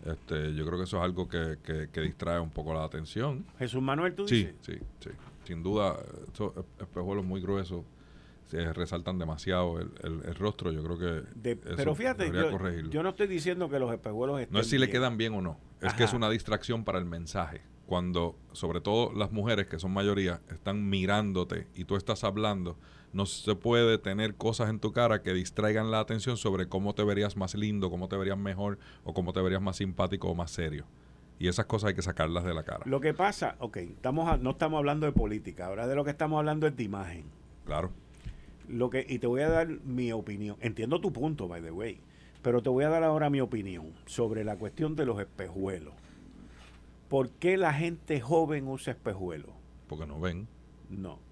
Este, 0.05 0.53
yo 0.53 0.65
creo 0.65 0.77
que 0.77 0.85
eso 0.85 0.97
es 0.97 1.03
algo 1.03 1.27
que, 1.27 1.57
que, 1.91 2.01
distrae 2.01 2.39
un 2.39 2.51
poco 2.51 2.73
la 2.73 2.83
atención. 2.83 3.45
Jesús 3.59 3.81
Manuel, 3.81 4.15
tú 4.15 4.27
sí, 4.27 4.49
Sí, 4.61 4.73
sí, 4.99 5.09
Sin 5.43 5.63
duda, 5.63 5.97
estos 6.25 6.53
espejuelos 6.79 7.25
muy 7.25 7.41
gruesos 7.41 7.83
se 8.47 8.71
resaltan 8.71 9.19
demasiado 9.19 9.79
el, 9.79 9.91
el, 10.03 10.35
rostro. 10.35 10.71
Yo 10.71 10.83
creo 10.83 10.97
que. 10.97 11.55
pero 11.75 11.95
fíjate, 11.95 12.31
yo, 12.31 12.89
yo, 12.89 13.03
no 13.03 13.09
estoy 13.09 13.27
diciendo 13.27 13.69
que 13.69 13.79
los 13.79 13.91
espejuelos 13.91 14.39
estén. 14.39 14.53
No 14.53 14.59
es 14.61 14.67
si 14.69 14.77
le 14.77 14.89
quedan 14.89 15.17
bien 15.17 15.33
o 15.33 15.41
no, 15.41 15.59
es 15.81 15.93
que 15.93 16.03
es 16.03 16.13
una 16.13 16.29
distracción 16.29 16.83
para 16.83 16.99
el 16.99 17.05
mensaje. 17.05 17.61
Cuando, 17.85 18.37
sobre 18.51 18.81
todo 18.81 19.13
las 19.13 19.31
mujeres, 19.31 19.67
que 19.67 19.79
son 19.79 19.93
mayoría, 19.93 20.41
están 20.49 20.89
mirándote 20.89 21.67
y 21.73 21.85
tú 21.85 21.95
estás 21.95 22.25
hablando 22.25 22.77
no 23.17 23.25
se 23.25 23.55
puede 23.55 23.97
tener 23.97 24.35
cosas 24.35 24.69
en 24.69 24.79
tu 24.79 24.93
cara 24.93 25.23
que 25.23 25.33
distraigan 25.33 25.89
la 25.89 25.99
atención 25.99 26.37
sobre 26.37 26.69
cómo 26.69 26.93
te 26.93 27.03
verías 27.03 27.35
más 27.35 27.55
lindo, 27.55 27.89
cómo 27.89 28.07
te 28.07 28.15
verías 28.15 28.37
mejor 28.37 28.77
o 29.03 29.13
cómo 29.15 29.33
te 29.33 29.41
verías 29.41 29.61
más 29.61 29.77
simpático 29.77 30.29
o 30.29 30.35
más 30.35 30.51
serio. 30.51 30.85
Y 31.39 31.47
esas 31.47 31.65
cosas 31.65 31.89
hay 31.89 31.95
que 31.95 32.03
sacarlas 32.03 32.43
de 32.43 32.53
la 32.53 32.63
cara. 32.63 32.83
Lo 32.85 33.01
que 33.01 33.15
pasa, 33.15 33.55
ok, 33.59 33.77
estamos 33.77 34.39
no 34.39 34.51
estamos 34.51 34.77
hablando 34.77 35.07
de 35.07 35.13
política, 35.13 35.65
ahora 35.65 35.87
de 35.87 35.95
lo 35.95 36.03
que 36.03 36.11
estamos 36.11 36.37
hablando 36.37 36.67
es 36.67 36.75
de 36.77 36.83
imagen. 36.83 37.25
Claro. 37.65 37.91
Lo 38.69 38.91
que, 38.91 39.03
y 39.09 39.17
te 39.17 39.25
voy 39.25 39.41
a 39.41 39.49
dar 39.49 39.67
mi 39.67 40.11
opinión. 40.11 40.57
Entiendo 40.61 41.01
tu 41.01 41.11
punto, 41.11 41.47
by 41.47 41.63
the 41.63 41.71
way, 41.71 41.99
pero 42.43 42.61
te 42.61 42.69
voy 42.69 42.83
a 42.83 42.89
dar 42.89 43.03
ahora 43.03 43.31
mi 43.31 43.41
opinión 43.41 43.93
sobre 44.05 44.43
la 44.43 44.57
cuestión 44.57 44.95
de 44.95 45.07
los 45.07 45.19
espejuelos. 45.19 45.95
¿Por 47.09 47.31
qué 47.31 47.57
la 47.57 47.73
gente 47.73 48.21
joven 48.21 48.67
usa 48.67 48.93
espejuelos? 48.93 49.55
Porque 49.87 50.05
no 50.05 50.19
ven. 50.19 50.47
No. 50.91 51.26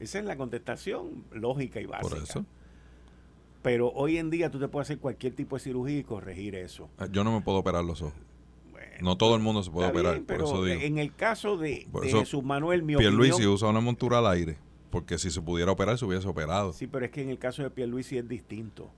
Esa 0.00 0.18
es 0.18 0.24
la 0.24 0.36
contestación 0.36 1.24
lógica 1.32 1.80
y 1.80 1.86
básica. 1.86 2.14
Por 2.14 2.22
eso. 2.22 2.44
Pero 3.62 3.90
hoy 3.94 4.18
en 4.18 4.30
día 4.30 4.50
tú 4.50 4.60
te 4.60 4.68
puedes 4.68 4.86
hacer 4.86 4.98
cualquier 4.98 5.34
tipo 5.34 5.56
de 5.56 5.60
cirugía 5.60 5.98
y 5.98 6.04
corregir 6.04 6.54
eso. 6.54 6.88
Ah, 6.98 7.08
yo 7.10 7.24
no 7.24 7.32
me 7.32 7.40
puedo 7.40 7.58
operar 7.58 7.84
los 7.84 8.00
ojos. 8.02 8.14
no 9.00 9.16
todo 9.16 9.34
el 9.34 9.42
mundo 9.42 9.62
se 9.62 9.70
puede 9.70 9.88
operar, 9.88 10.22
por 10.22 10.36
eso 10.36 10.64
digo. 10.64 10.80
En 10.80 10.98
el 10.98 11.14
caso 11.14 11.56
de, 11.56 11.86
Jesús 12.04 12.44
Manuel, 12.44 12.82
mi 12.82 12.96
Pierluisi 12.96 13.46
usa 13.46 13.68
una 13.68 13.80
montura 13.80 14.18
al 14.18 14.26
aire, 14.28 14.56
porque 14.90 15.18
si 15.18 15.30
se 15.30 15.42
pudiera 15.42 15.72
operar, 15.72 15.98
se 15.98 16.04
hubiese 16.04 16.28
operado. 16.28 16.72
Sí, 16.72 16.86
pero 16.86 17.06
es 17.06 17.10
que 17.10 17.22
en 17.22 17.30
el 17.30 17.38
caso 17.38 17.62
de 17.62 17.70
Pierluisi 17.70 18.18
es 18.18 18.28
distinto. 18.28 18.90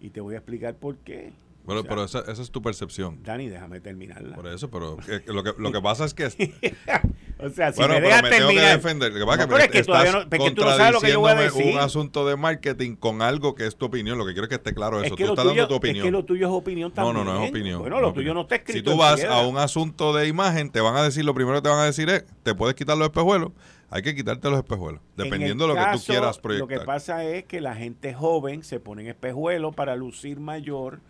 Y 0.00 0.10
te 0.10 0.20
voy 0.20 0.34
a 0.34 0.38
explicar 0.38 0.74
por 0.74 0.96
qué. 0.96 1.32
Bueno, 1.64 1.84
pero 1.84 2.04
esa, 2.04 2.20
esa, 2.20 2.42
es 2.42 2.50
tu 2.50 2.60
percepción. 2.60 3.22
Dani, 3.22 3.48
déjame 3.48 3.80
terminarla. 3.80 4.34
Por 4.34 4.48
eso, 4.48 4.70
pero 4.70 4.96
lo, 5.26 5.44
que, 5.44 5.54
lo 5.56 5.72
que 5.72 5.80
pasa 5.80 6.04
es 6.04 6.14
que... 6.14 6.26
o 7.38 7.48
sea, 7.50 7.72
si 7.72 7.78
bueno, 7.78 7.94
me 7.94 8.00
dejas 8.00 8.22
terminar... 8.22 8.38
tengo 8.38 8.60
que 8.60 8.66
defender. 8.66 9.12
Lo 9.12 9.18
que 9.20 9.26
pasa 9.26 9.42
es 9.42 9.70
que, 9.70 9.82
todavía 9.84 10.12
no, 10.12 10.28
tú 10.28 10.64
no 10.64 10.76
sabes 10.76 10.92
lo 10.92 11.00
que 11.00 11.10
yo 11.10 11.20
voy 11.20 11.30
a 11.30 11.34
decir. 11.36 11.74
un 11.74 11.80
asunto 11.80 12.26
de 12.26 12.36
marketing 12.36 12.96
con 12.96 13.22
algo 13.22 13.54
que 13.54 13.66
es 13.66 13.76
tu 13.76 13.86
opinión. 13.86 14.18
Lo 14.18 14.26
que 14.26 14.32
quiero 14.32 14.44
es 14.44 14.48
que 14.48 14.56
esté 14.56 14.74
claro 14.74 14.98
eso. 14.98 15.14
Es 15.14 15.18
que 15.18 15.24
tú 15.24 15.30
estás 15.30 15.46
dando 15.46 15.68
tu 15.68 15.74
opinión. 15.74 16.04
Es 16.04 16.08
que 16.08 16.10
lo 16.10 16.24
tuyo 16.24 16.48
es 16.48 16.52
opinión 16.52 16.90
también. 16.90 17.16
No, 17.16 17.24
no, 17.24 17.38
no 17.38 17.44
es 17.44 17.50
opinión. 17.50 17.80
Bueno, 17.80 18.00
lo 18.00 18.12
tuyo 18.12 18.34
no 18.34 18.42
está 18.42 18.56
escrito 18.56 18.90
Si 18.90 18.96
tú 18.96 19.00
vas 19.00 19.22
a 19.24 19.46
un 19.46 19.56
asunto 19.56 20.12
de 20.12 20.26
imagen, 20.26 20.70
te 20.70 20.80
van 20.80 20.96
a 20.96 21.02
decir, 21.02 21.24
lo 21.24 21.34
primero 21.34 21.58
que 21.58 21.62
te 21.62 21.68
van 21.68 21.78
a 21.78 21.84
decir 21.84 22.08
es, 22.10 22.24
te 22.42 22.54
puedes 22.54 22.74
quitar 22.74 22.96
los 22.96 23.06
espejuelos 23.06 23.52
hay 23.94 24.00
que 24.00 24.14
quitarte 24.14 24.48
los 24.48 24.58
espejuelos, 24.58 25.02
dependiendo 25.18 25.68
de 25.68 25.74
lo 25.74 25.78
que 25.78 25.92
tú 25.92 26.02
quieras 26.06 26.38
proyectar. 26.38 26.78
Lo 26.78 26.80
que 26.80 26.86
pasa 26.86 27.24
es 27.24 27.44
que 27.44 27.60
la 27.60 27.74
gente 27.74 28.14
joven 28.14 28.64
se 28.64 28.80
pone 28.80 29.02
en 29.02 29.08
espejuelos 29.08 29.74
para 29.74 29.96
lucir 29.96 30.40
mayor 30.40 31.00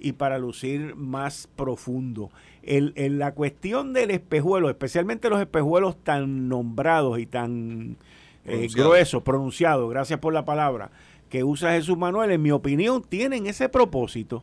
y 0.00 0.12
para 0.12 0.38
lucir 0.38 0.94
más 0.96 1.48
profundo. 1.56 2.30
El, 2.62 2.94
la 3.18 3.32
cuestión 3.34 3.92
del 3.92 4.10
espejuelo, 4.10 4.68
especialmente 4.70 5.30
los 5.30 5.40
espejuelos 5.40 5.96
tan 6.02 6.48
nombrados 6.48 7.18
y 7.18 7.26
tan 7.26 7.96
eh, 8.44 8.68
gruesos, 8.74 9.22
pronunciados, 9.22 9.88
gracias 9.90 10.18
por 10.18 10.32
la 10.32 10.44
palabra, 10.44 10.90
que 11.28 11.44
usa 11.44 11.72
Jesús 11.72 11.96
Manuel, 11.96 12.30
en 12.30 12.42
mi 12.42 12.50
opinión, 12.50 13.02
tienen 13.02 13.46
ese 13.46 13.68
propósito. 13.68 14.42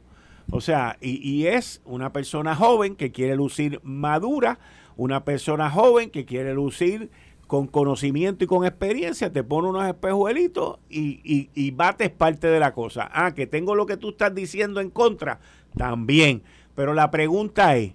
O 0.50 0.62
sea, 0.62 0.98
y, 1.02 1.28
y 1.30 1.48
es 1.48 1.82
una 1.84 2.14
persona 2.14 2.56
joven 2.56 2.96
que 2.96 3.12
quiere 3.12 3.36
lucir 3.36 3.82
madura, 3.84 4.60
una 4.96 5.26
persona 5.26 5.70
joven 5.70 6.10
que 6.10 6.26
quiere 6.26 6.54
lucir 6.54 7.10
con 7.48 7.68
conocimiento 7.68 8.44
y 8.44 8.48
con 8.48 8.66
experiencia, 8.66 9.32
te 9.32 9.44
pone 9.44 9.70
unos 9.70 9.88
espejuelitos 9.88 10.80
y, 10.90 11.22
y, 11.24 11.50
y, 11.56 11.72
bates 11.72 12.10
parte 12.10 12.48
de 12.48 12.60
la 12.60 12.74
cosa. 12.74 13.10
Ah, 13.12 13.34
que 13.34 13.48
tengo 13.48 13.74
lo 13.74 13.86
que 13.86 13.98
tú 13.98 14.10
estás 14.10 14.36
diciendo 14.36 14.82
en 14.82 14.90
contra, 14.90 15.40
también. 15.78 16.44
Pero 16.76 16.94
la 16.94 17.10
pregunta 17.10 17.78
es, 17.78 17.94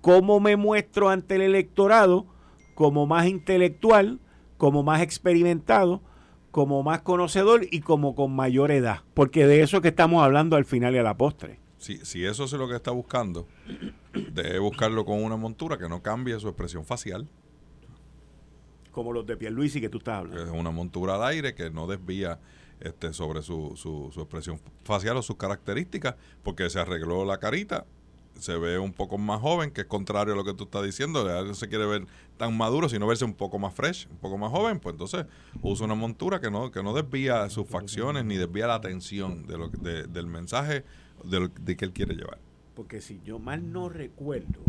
¿cómo 0.00 0.38
me 0.38 0.56
muestro 0.56 1.08
ante 1.10 1.34
el 1.34 1.42
electorado 1.42 2.26
como 2.74 3.06
más 3.06 3.26
intelectual, 3.26 4.20
como 4.56 4.84
más 4.84 5.02
experimentado, 5.02 6.00
como 6.52 6.84
más 6.84 7.02
conocedor 7.02 7.66
y 7.70 7.80
como 7.80 8.14
con 8.14 8.34
mayor 8.34 8.70
edad? 8.70 9.00
Porque 9.12 9.46
de 9.46 9.62
eso 9.62 9.78
es 9.78 9.82
que 9.82 9.88
estamos 9.88 10.22
hablando 10.22 10.54
al 10.56 10.64
final 10.64 10.94
y 10.94 10.98
a 10.98 11.02
la 11.02 11.16
postre. 11.16 11.58
Si, 11.78 11.98
si 11.98 12.24
eso 12.24 12.44
es 12.44 12.52
lo 12.52 12.68
que 12.68 12.76
está 12.76 12.92
buscando, 12.92 13.48
debe 14.32 14.60
buscarlo 14.60 15.04
con 15.04 15.22
una 15.22 15.36
montura 15.36 15.76
que 15.78 15.88
no 15.88 16.00
cambie 16.00 16.38
su 16.38 16.48
expresión 16.48 16.84
facial 16.84 17.28
como 18.94 19.12
los 19.12 19.26
de 19.26 19.36
Pierluisi 19.36 19.80
que 19.80 19.90
tú 19.90 19.98
estás 19.98 20.20
hablando. 20.20 20.42
Es 20.44 20.50
una 20.50 20.70
montura 20.70 21.18
de 21.18 21.26
aire 21.26 21.54
que 21.54 21.68
no 21.68 21.86
desvía 21.86 22.38
este, 22.80 23.12
sobre 23.12 23.42
su, 23.42 23.74
su, 23.76 24.10
expresión 24.20 24.60
facial 24.84 25.16
o 25.16 25.22
sus 25.22 25.36
características, 25.36 26.14
porque 26.42 26.70
se 26.70 26.78
arregló 26.78 27.24
la 27.24 27.38
carita, 27.38 27.86
se 28.38 28.56
ve 28.56 28.78
un 28.78 28.92
poco 28.92 29.18
más 29.18 29.40
joven, 29.40 29.70
que 29.70 29.82
es 29.82 29.86
contrario 29.86 30.34
a 30.34 30.36
lo 30.36 30.44
que 30.44 30.54
tú 30.54 30.64
estás 30.64 30.84
diciendo, 30.84 31.24
no 31.24 31.54
se 31.54 31.68
quiere 31.68 31.86
ver 31.86 32.06
tan 32.36 32.56
maduro, 32.56 32.88
sino 32.88 33.06
verse 33.06 33.24
un 33.24 33.34
poco 33.34 33.58
más 33.58 33.74
fresh, 33.74 34.08
un 34.10 34.18
poco 34.18 34.38
más 34.38 34.50
joven, 34.50 34.80
pues 34.80 34.94
entonces 34.94 35.26
usa 35.60 35.86
una 35.86 35.94
montura 35.94 36.40
que 36.40 36.50
no, 36.50 36.70
que 36.70 36.82
no 36.82 36.94
desvía 36.94 37.48
sus 37.50 37.68
facciones 37.68 38.24
ni 38.24 38.36
desvía 38.36 38.66
la 38.66 38.76
atención 38.76 39.46
de 39.46 39.58
lo, 39.58 39.68
de, 39.68 40.04
del 40.04 40.26
mensaje 40.26 40.84
de, 41.24 41.50
de 41.60 41.76
que 41.76 41.84
él 41.84 41.92
quiere 41.92 42.14
llevar. 42.14 42.38
Porque 42.74 43.00
si 43.00 43.20
yo 43.24 43.38
mal 43.38 43.72
no 43.72 43.88
recuerdo, 43.88 44.60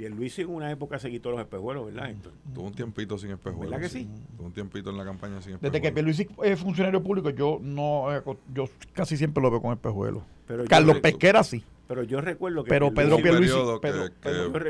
Pierluisi 0.00 0.40
en 0.40 0.48
una 0.48 0.70
época 0.70 0.98
se 0.98 1.10
quitó 1.10 1.30
los 1.30 1.40
espejuelos, 1.40 1.84
¿verdad, 1.84 2.14
Tuvo 2.54 2.64
un 2.64 2.72
tiempito 2.72 3.18
sin 3.18 3.32
espejuelos. 3.32 3.70
¿Verdad 3.70 3.82
que 3.82 3.90
sí? 3.90 4.08
Tuvo 4.34 4.46
un 4.46 4.52
tiempito 4.54 4.88
en 4.88 4.96
la 4.96 5.04
campaña 5.04 5.42
sin 5.42 5.52
espejuelos. 5.52 5.60
Desde 5.60 5.82
que 5.82 5.92
Pierluisi 5.92 6.26
es 6.42 6.58
funcionario 6.58 7.02
público, 7.02 7.28
yo 7.28 7.58
no 7.60 8.16
eh, 8.16 8.22
yo 8.54 8.64
casi 8.94 9.18
siempre 9.18 9.42
lo 9.42 9.50
veo 9.50 9.60
con 9.60 9.74
espejuelos. 9.74 10.22
Carlos 10.70 11.00
Pesquera 11.00 11.44
sí. 11.44 11.62
Pero 11.86 12.02
yo 12.04 12.22
recuerdo 12.22 12.64
que. 12.64 12.70
Pero 12.70 12.94
Pedro 12.94 13.18
Pierluisi. 13.18 13.54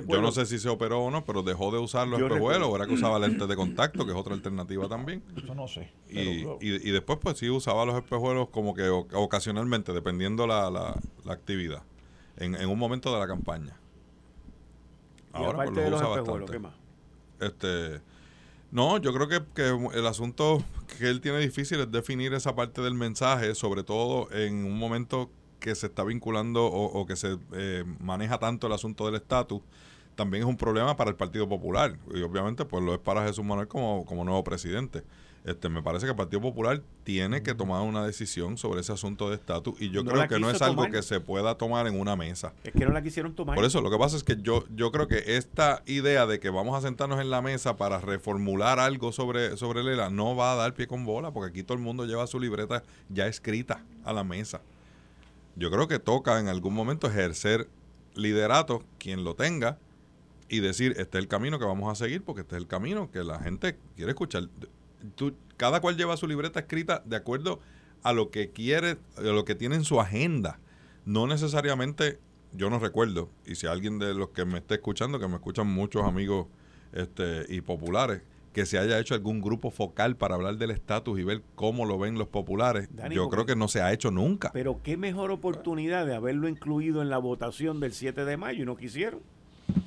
yo, 0.08 0.20
no 0.20 0.32
sé 0.32 0.46
si 0.46 0.58
se 0.58 0.68
operó 0.68 1.04
o 1.04 1.10
no, 1.12 1.24
pero 1.24 1.44
dejó 1.44 1.70
de 1.70 1.78
usar 1.78 2.08
los 2.08 2.20
espejuelos. 2.20 2.74
Era 2.74 2.86
que 2.86 2.94
usaba 2.94 3.20
lentes 3.20 3.46
de 3.46 3.54
contacto, 3.54 4.04
que 4.04 4.10
es 4.10 4.18
otra 4.18 4.34
alternativa 4.34 4.88
también. 4.88 5.22
Eso 5.36 5.54
no 5.54 5.68
sé. 5.68 5.92
Y, 6.08 6.44
y, 6.60 6.90
después, 6.90 7.20
pues 7.22 7.38
sí 7.38 7.48
usaba 7.48 7.84
los 7.84 7.94
espejuelos 7.94 8.48
como 8.48 8.74
que 8.74 8.88
ocasionalmente, 8.88 9.92
dependiendo 9.92 10.48
la, 10.48 10.72
la, 10.72 10.98
la 11.24 11.32
actividad. 11.32 11.84
En, 12.36 12.56
en 12.56 12.68
un 12.68 12.78
momento 12.78 13.12
de 13.14 13.20
la 13.20 13.28
campaña. 13.28 13.79
Ahora 15.32 15.64
pues, 15.64 15.90
los, 15.90 16.02
bastante. 16.02 16.52
¿qué 16.52 16.58
más? 16.58 16.74
Este. 17.40 18.00
No, 18.70 18.98
yo 18.98 19.12
creo 19.12 19.26
que, 19.26 19.42
que, 19.54 19.98
el 19.98 20.06
asunto 20.06 20.62
que 20.98 21.08
él 21.08 21.20
tiene 21.20 21.38
difícil 21.38 21.80
es 21.80 21.90
definir 21.90 22.32
esa 22.34 22.54
parte 22.54 22.80
del 22.82 22.94
mensaje, 22.94 23.54
sobre 23.56 23.82
todo 23.82 24.30
en 24.32 24.64
un 24.64 24.78
momento 24.78 25.28
que 25.60 25.74
se 25.74 25.86
está 25.86 26.02
vinculando 26.04 26.64
o, 26.64 27.06
que 27.06 27.16
se 27.16 27.38
eh, 27.52 27.84
maneja 28.00 28.38
tanto 28.38 28.66
el 28.66 28.72
asunto 28.72 29.06
del 29.06 29.16
estatus, 29.16 29.60
también 30.16 30.42
es 30.42 30.48
un 30.48 30.56
problema 30.56 30.96
para 30.96 31.10
el 31.10 31.16
Partido 31.16 31.48
Popular. 31.48 31.96
Y 32.14 32.22
obviamente 32.22 32.64
pues 32.64 32.82
lo 32.82 32.94
es 32.94 33.00
para 33.00 33.24
Jesús 33.26 33.44
Manuel 33.44 33.68
como, 33.68 34.04
como 34.06 34.24
nuevo 34.24 34.42
presidente. 34.42 35.02
Este, 35.44 35.68
me 35.70 35.82
parece 35.82 36.04
que 36.04 36.10
el 36.10 36.16
Partido 36.16 36.42
Popular 36.42 36.82
tiene 37.02 37.42
que 37.42 37.54
tomar 37.54 37.82
una 37.82 38.04
decisión 38.04 38.58
sobre 38.58 38.80
ese 38.80 38.92
asunto 38.92 39.30
de 39.30 39.36
estatus 39.36 39.80
y 39.80 39.90
yo 39.90 40.04
creo 40.04 40.28
que 40.28 40.38
no 40.38 40.50
es 40.50 40.60
algo 40.60 40.90
que 40.90 41.02
se 41.02 41.20
pueda 41.20 41.56
tomar 41.56 41.86
en 41.86 41.98
una 41.98 42.14
mesa. 42.14 42.52
Es 42.62 42.72
que 42.72 42.84
no 42.84 42.92
la 42.92 43.02
quisieron 43.02 43.34
tomar. 43.34 43.54
Por 43.56 43.64
eso, 43.64 43.80
lo 43.80 43.90
que 43.90 43.96
pasa 43.96 44.16
es 44.16 44.24
que 44.24 44.36
yo, 44.40 44.64
yo 44.74 44.92
creo 44.92 45.08
que 45.08 45.36
esta 45.36 45.82
idea 45.86 46.26
de 46.26 46.40
que 46.40 46.50
vamos 46.50 46.76
a 46.76 46.86
sentarnos 46.86 47.20
en 47.20 47.30
la 47.30 47.40
mesa 47.40 47.76
para 47.76 48.00
reformular 48.00 48.78
algo 48.78 49.12
sobre, 49.12 49.56
sobre 49.56 49.82
Lela 49.82 50.10
no 50.10 50.36
va 50.36 50.52
a 50.52 50.56
dar 50.56 50.74
pie 50.74 50.86
con 50.86 51.06
bola, 51.06 51.30
porque 51.30 51.50
aquí 51.50 51.62
todo 51.62 51.78
el 51.78 51.82
mundo 51.82 52.04
lleva 52.04 52.26
su 52.26 52.38
libreta 52.38 52.82
ya 53.08 53.26
escrita 53.26 53.82
a 54.04 54.12
la 54.12 54.24
mesa 54.24 54.60
yo 55.56 55.70
creo 55.70 55.88
que 55.88 55.98
toca 55.98 56.40
en 56.40 56.48
algún 56.48 56.74
momento 56.74 57.06
ejercer 57.06 57.68
liderato, 58.14 58.82
quien 58.98 59.24
lo 59.24 59.34
tenga, 59.34 59.78
y 60.48 60.60
decir, 60.60 60.92
este 60.92 61.18
es 61.18 61.22
el 61.22 61.28
camino 61.28 61.58
que 61.58 61.64
vamos 61.64 61.92
a 61.92 61.94
seguir, 61.94 62.22
porque 62.22 62.40
este 62.40 62.56
es 62.56 62.62
el 62.62 62.66
camino 62.66 63.10
que 63.10 63.22
la 63.22 63.38
gente 63.38 63.76
quiere 63.94 64.12
escuchar. 64.12 64.48
Tú, 65.14 65.34
cada 65.56 65.80
cual 65.80 65.96
lleva 65.96 66.16
su 66.16 66.26
libreta 66.26 66.60
escrita 66.60 67.02
de 67.04 67.16
acuerdo 67.16 67.60
a 68.02 68.12
lo 68.12 68.30
que 68.30 68.50
quiere, 68.50 68.96
a 69.16 69.22
lo 69.22 69.44
que 69.44 69.54
tiene 69.54 69.76
en 69.76 69.84
su 69.84 70.00
agenda. 70.00 70.58
No 71.04 71.26
necesariamente, 71.26 72.18
yo 72.52 72.70
no 72.70 72.78
recuerdo, 72.78 73.30
y 73.46 73.54
si 73.54 73.66
alguien 73.66 73.98
de 73.98 74.14
los 74.14 74.30
que 74.30 74.44
me 74.44 74.58
esté 74.58 74.74
escuchando, 74.74 75.18
que 75.18 75.28
me 75.28 75.36
escuchan 75.36 75.66
muchos 75.66 76.04
amigos 76.04 76.46
este, 76.92 77.46
y 77.48 77.60
populares, 77.60 78.22
que 78.52 78.66
se 78.66 78.78
haya 78.78 78.98
hecho 78.98 79.14
algún 79.14 79.40
grupo 79.40 79.70
focal 79.70 80.16
para 80.16 80.34
hablar 80.34 80.56
del 80.56 80.72
estatus 80.72 81.18
y 81.20 81.22
ver 81.22 81.42
cómo 81.54 81.84
lo 81.84 81.98
ven 81.98 82.18
los 82.18 82.28
populares. 82.28 82.88
Yo 83.10 83.28
creo 83.28 83.46
que 83.46 83.54
no 83.54 83.68
se 83.68 83.80
ha 83.80 83.92
hecho 83.92 84.10
nunca. 84.10 84.50
Pero 84.52 84.82
qué 84.82 84.96
mejor 84.96 85.30
oportunidad 85.30 86.04
de 86.04 86.14
haberlo 86.14 86.48
incluido 86.48 87.00
en 87.00 87.10
la 87.10 87.18
votación 87.18 87.78
del 87.78 87.92
7 87.92 88.24
de 88.24 88.36
mayo 88.36 88.62
y 88.62 88.66
no 88.66 88.76
quisieron. 88.76 89.20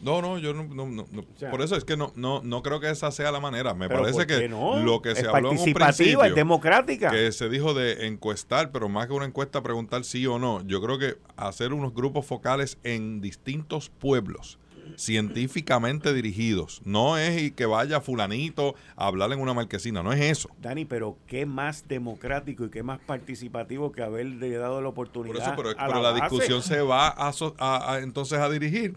No, 0.01 0.21
no, 0.21 0.37
yo 0.37 0.53
no, 0.53 0.63
no, 0.65 1.05
por 1.49 1.61
eso 1.61 1.75
es 1.75 1.85
que 1.85 1.95
no, 1.95 2.11
no, 2.15 2.41
no 2.43 2.61
creo 2.61 2.79
que 2.79 2.89
esa 2.89 3.11
sea 3.11 3.31
la 3.31 3.39
manera. 3.39 3.73
Me 3.73 3.89
parece 3.89 4.27
que 4.27 4.47
lo 4.49 5.01
que 5.01 5.15
se 5.15 5.27
habló 5.27 5.51
en 5.51 5.57
un 5.57 5.73
principio, 5.73 6.23
es 6.23 6.35
democrática, 6.35 7.09
que 7.11 7.31
se 7.31 7.49
dijo 7.49 7.73
de 7.73 8.07
encuestar, 8.07 8.71
pero 8.71 8.89
más 8.89 9.07
que 9.07 9.13
una 9.13 9.25
encuesta 9.25 9.61
preguntar 9.63 10.03
sí 10.03 10.25
o 10.27 10.39
no. 10.39 10.61
Yo 10.65 10.81
creo 10.81 10.97
que 10.97 11.17
hacer 11.37 11.73
unos 11.73 11.93
grupos 11.93 12.25
focales 12.25 12.77
en 12.83 13.21
distintos 13.21 13.89
pueblos 13.89 14.59
científicamente 14.97 16.13
dirigidos. 16.13 16.81
No 16.85 17.17
es 17.17 17.51
que 17.53 17.65
vaya 17.65 18.01
fulanito 18.01 18.75
a 18.95 19.07
hablar 19.07 19.31
en 19.31 19.39
una 19.39 19.53
marquesina, 19.53 20.03
no 20.03 20.13
es 20.13 20.21
eso. 20.21 20.49
Dani, 20.61 20.85
pero 20.85 21.17
qué 21.27 21.45
más 21.45 21.87
democrático 21.87 22.65
y 22.65 22.69
qué 22.69 22.83
más 22.83 22.99
participativo 22.99 23.91
que 23.91 24.03
haberle 24.03 24.51
dado 24.51 24.81
la 24.81 24.89
oportunidad. 24.89 25.55
Por 25.55 25.67
eso, 25.67 25.75
pero, 25.77 26.01
la, 26.01 26.13
discusión 26.13 26.61
se 26.61 26.81
va 26.81 27.13
a, 27.17 27.99
entonces 27.99 28.39
a 28.39 28.49
dirigir, 28.49 28.93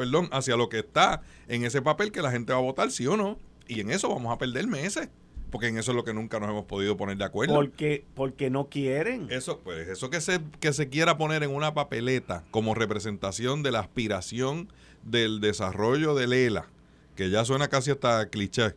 perdón, 0.00 0.30
hacia 0.32 0.56
lo 0.56 0.70
que 0.70 0.78
está 0.78 1.20
en 1.46 1.62
ese 1.66 1.82
papel 1.82 2.10
que 2.10 2.22
la 2.22 2.30
gente 2.30 2.54
va 2.54 2.58
a 2.58 2.62
votar, 2.62 2.90
sí 2.90 3.06
o 3.06 3.18
no. 3.18 3.38
Y 3.68 3.80
en 3.80 3.90
eso 3.90 4.08
vamos 4.08 4.32
a 4.32 4.38
perder 4.38 4.66
meses 4.66 5.10
porque 5.50 5.66
en 5.66 5.76
eso 5.76 5.90
es 5.90 5.96
lo 5.96 6.04
que 6.04 6.14
nunca 6.14 6.40
nos 6.40 6.48
hemos 6.48 6.64
podido 6.64 6.96
poner 6.96 7.18
de 7.18 7.24
acuerdo. 7.24 7.54
Porque, 7.54 8.06
porque 8.14 8.48
no 8.48 8.70
quieren. 8.70 9.26
Eso, 9.30 9.58
pues, 9.58 9.88
eso 9.88 10.08
que 10.08 10.22
se, 10.22 10.40
que 10.58 10.72
se 10.72 10.88
quiera 10.88 11.18
poner 11.18 11.42
en 11.42 11.50
una 11.50 11.74
papeleta 11.74 12.44
como 12.50 12.74
representación 12.74 13.62
de 13.62 13.72
la 13.72 13.80
aspiración 13.80 14.72
del 15.04 15.40
desarrollo 15.40 16.14
del 16.14 16.32
ELA, 16.32 16.70
que 17.14 17.28
ya 17.28 17.44
suena 17.44 17.68
casi 17.68 17.90
hasta 17.90 18.30
cliché, 18.30 18.74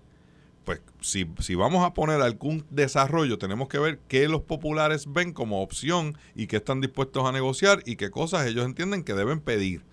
pues 0.66 0.82
si, 1.00 1.26
si 1.40 1.56
vamos 1.56 1.86
a 1.86 1.94
poner 1.94 2.20
algún 2.22 2.66
desarrollo, 2.70 3.38
tenemos 3.38 3.70
que 3.70 3.80
ver 3.80 4.00
qué 4.10 4.28
los 4.28 4.42
populares 4.42 5.06
ven 5.08 5.32
como 5.32 5.62
opción 5.62 6.18
y 6.36 6.48
qué 6.48 6.58
están 6.58 6.82
dispuestos 6.82 7.26
a 7.26 7.32
negociar 7.32 7.82
y 7.86 7.96
qué 7.96 8.10
cosas 8.10 8.46
ellos 8.46 8.66
entienden 8.66 9.04
que 9.04 9.14
deben 9.14 9.40
pedir 9.40 9.84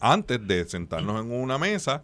antes 0.00 0.44
de 0.46 0.66
sentarnos 0.68 1.22
en 1.22 1.30
una 1.30 1.58
mesa 1.58 2.02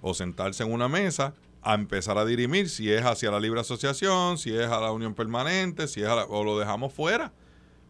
o 0.00 0.14
sentarse 0.14 0.62
en 0.62 0.72
una 0.72 0.88
mesa 0.88 1.34
a 1.62 1.74
empezar 1.74 2.16
a 2.18 2.24
dirimir 2.24 2.68
si 2.68 2.92
es 2.92 3.04
hacia 3.04 3.30
la 3.30 3.40
libre 3.40 3.60
asociación, 3.60 4.38
si 4.38 4.54
es 4.54 4.66
a 4.66 4.80
la 4.80 4.92
unión 4.92 5.14
permanente, 5.14 5.88
si 5.88 6.02
es 6.02 6.08
o 6.08 6.44
lo 6.44 6.58
dejamos 6.58 6.92
fuera. 6.92 7.32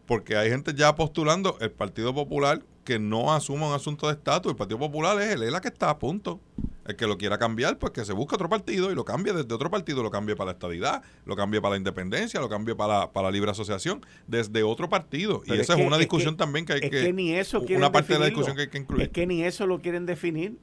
Porque 0.07 0.35
hay 0.35 0.49
gente 0.49 0.73
ya 0.73 0.95
postulando 0.95 1.57
el 1.61 1.69
Partido 1.71 2.13
Popular 2.15 2.63
que 2.83 2.97
no 2.97 3.31
asuma 3.31 3.67
un 3.67 3.75
asunto 3.75 4.07
de 4.07 4.13
estatus. 4.13 4.51
El 4.51 4.55
Partido 4.55 4.79
Popular 4.79 5.21
es 5.21 5.29
el 5.29 5.43
ELA 5.43 5.61
que 5.61 5.67
está 5.67 5.91
a 5.91 5.99
punto. 5.99 6.39
El 6.89 6.95
que 6.95 7.05
lo 7.05 7.19
quiera 7.19 7.37
cambiar, 7.37 7.77
pues 7.77 7.93
que 7.93 8.03
se 8.03 8.13
busque 8.13 8.33
otro 8.33 8.49
partido 8.49 8.91
y 8.91 8.95
lo 8.95 9.05
cambie 9.05 9.31
desde 9.31 9.53
otro 9.53 9.69
partido, 9.69 10.01
lo 10.01 10.09
cambie 10.09 10.35
para 10.35 10.47
la 10.47 10.51
estadidad, 10.53 11.03
lo 11.23 11.35
cambie 11.35 11.61
para 11.61 11.73
la 11.73 11.77
independencia, 11.77 12.39
lo 12.39 12.49
cambie 12.49 12.73
para, 12.73 13.11
para 13.11 13.27
la 13.27 13.31
libre 13.31 13.51
asociación, 13.51 14.03
desde 14.25 14.63
otro 14.63 14.89
partido. 14.89 15.43
y 15.45 15.53
esa 15.53 15.77
es, 15.77 15.85
una 15.85 15.99
discusión 15.99 16.35
también 16.35 16.65
que 16.65 16.73
hay 16.73 16.79
es 16.81 16.89
que, 16.89 17.13
ni 17.13 17.35
eso 17.35 17.61
una 17.61 17.91
parte 17.91 18.13
de 18.13 18.19
la 18.19 18.25
discusión 18.25 18.55
que 18.55 18.63
hay 18.63 18.69
que 18.69 18.79
incluir. 18.79 19.03
Es 19.03 19.09
que 19.09 19.27
ni 19.27 19.43
eso 19.43 19.67
lo 19.67 19.81
quieren 19.81 20.07
definir, 20.07 20.57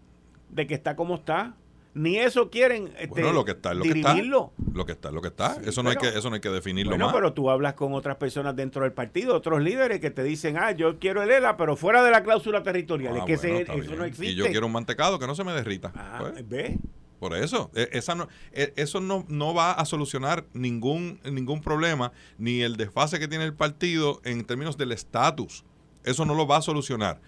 de 0.50 0.66
que 0.66 0.74
está 0.74 0.96
como 0.96 1.14
está. 1.14 1.54
Ni 1.96 2.18
eso 2.18 2.50
quieren 2.50 2.92
este, 2.98 3.06
bueno, 3.08 3.32
lo 3.32 3.46
que 3.46 3.52
está 3.52 3.72
es 3.72 3.78
lo 3.78 3.82
que 3.82 3.88
está. 3.88 4.14
Lo 4.14 4.84
que 4.84 4.92
está 4.92 5.08
es 5.08 5.14
lo 5.14 5.22
que 5.22 5.28
está. 5.28 5.56
eso, 5.64 5.82
no 5.82 5.88
hay 5.88 5.96
que, 5.96 6.08
eso 6.08 6.28
no 6.28 6.34
hay 6.34 6.42
que 6.42 6.50
definirlo 6.50 6.90
bueno, 6.90 7.10
pero 7.10 7.32
tú 7.32 7.48
hablas 7.48 7.72
con 7.72 7.94
otras 7.94 8.16
personas 8.16 8.54
dentro 8.54 8.82
del 8.82 8.92
partido, 8.92 9.34
otros 9.34 9.62
líderes 9.62 9.98
que 9.98 10.10
te 10.10 10.22
dicen, 10.22 10.58
ah, 10.58 10.72
yo 10.72 10.98
quiero 10.98 11.22
el 11.22 11.30
ELA, 11.30 11.56
pero 11.56 11.74
fuera 11.74 12.04
de 12.04 12.10
la 12.10 12.22
cláusula 12.22 12.62
territorial. 12.62 13.16
es 13.16 13.24
que 13.24 13.32
eso 13.32 13.96
no 13.96 14.04
existe. 14.04 14.32
Y 14.32 14.34
yo 14.34 14.44
quiero 14.44 14.66
un 14.66 14.72
mantecado 14.72 15.18
que 15.18 15.26
no 15.26 15.34
se 15.34 15.42
me 15.42 15.54
derrita. 15.54 15.90
Ah, 15.94 16.18
pues. 16.20 16.46
¿Ve? 16.46 16.78
Por 17.18 17.34
eso, 17.34 17.70
e, 17.74 17.88
esa 17.92 18.14
no, 18.14 18.28
e, 18.52 18.74
eso 18.76 19.00
no, 19.00 19.24
no 19.28 19.54
va 19.54 19.72
a 19.72 19.86
solucionar 19.86 20.44
ningún, 20.52 21.18
ningún 21.24 21.62
problema, 21.62 22.12
ni 22.36 22.60
el 22.60 22.76
desfase 22.76 23.18
que 23.18 23.26
tiene 23.26 23.46
el 23.46 23.54
partido 23.54 24.20
en 24.24 24.44
términos 24.44 24.76
del 24.76 24.92
estatus. 24.92 25.64
Eso 26.04 26.26
no 26.26 26.34
lo 26.34 26.46
va 26.46 26.58
a 26.58 26.62
solucionar 26.62 27.22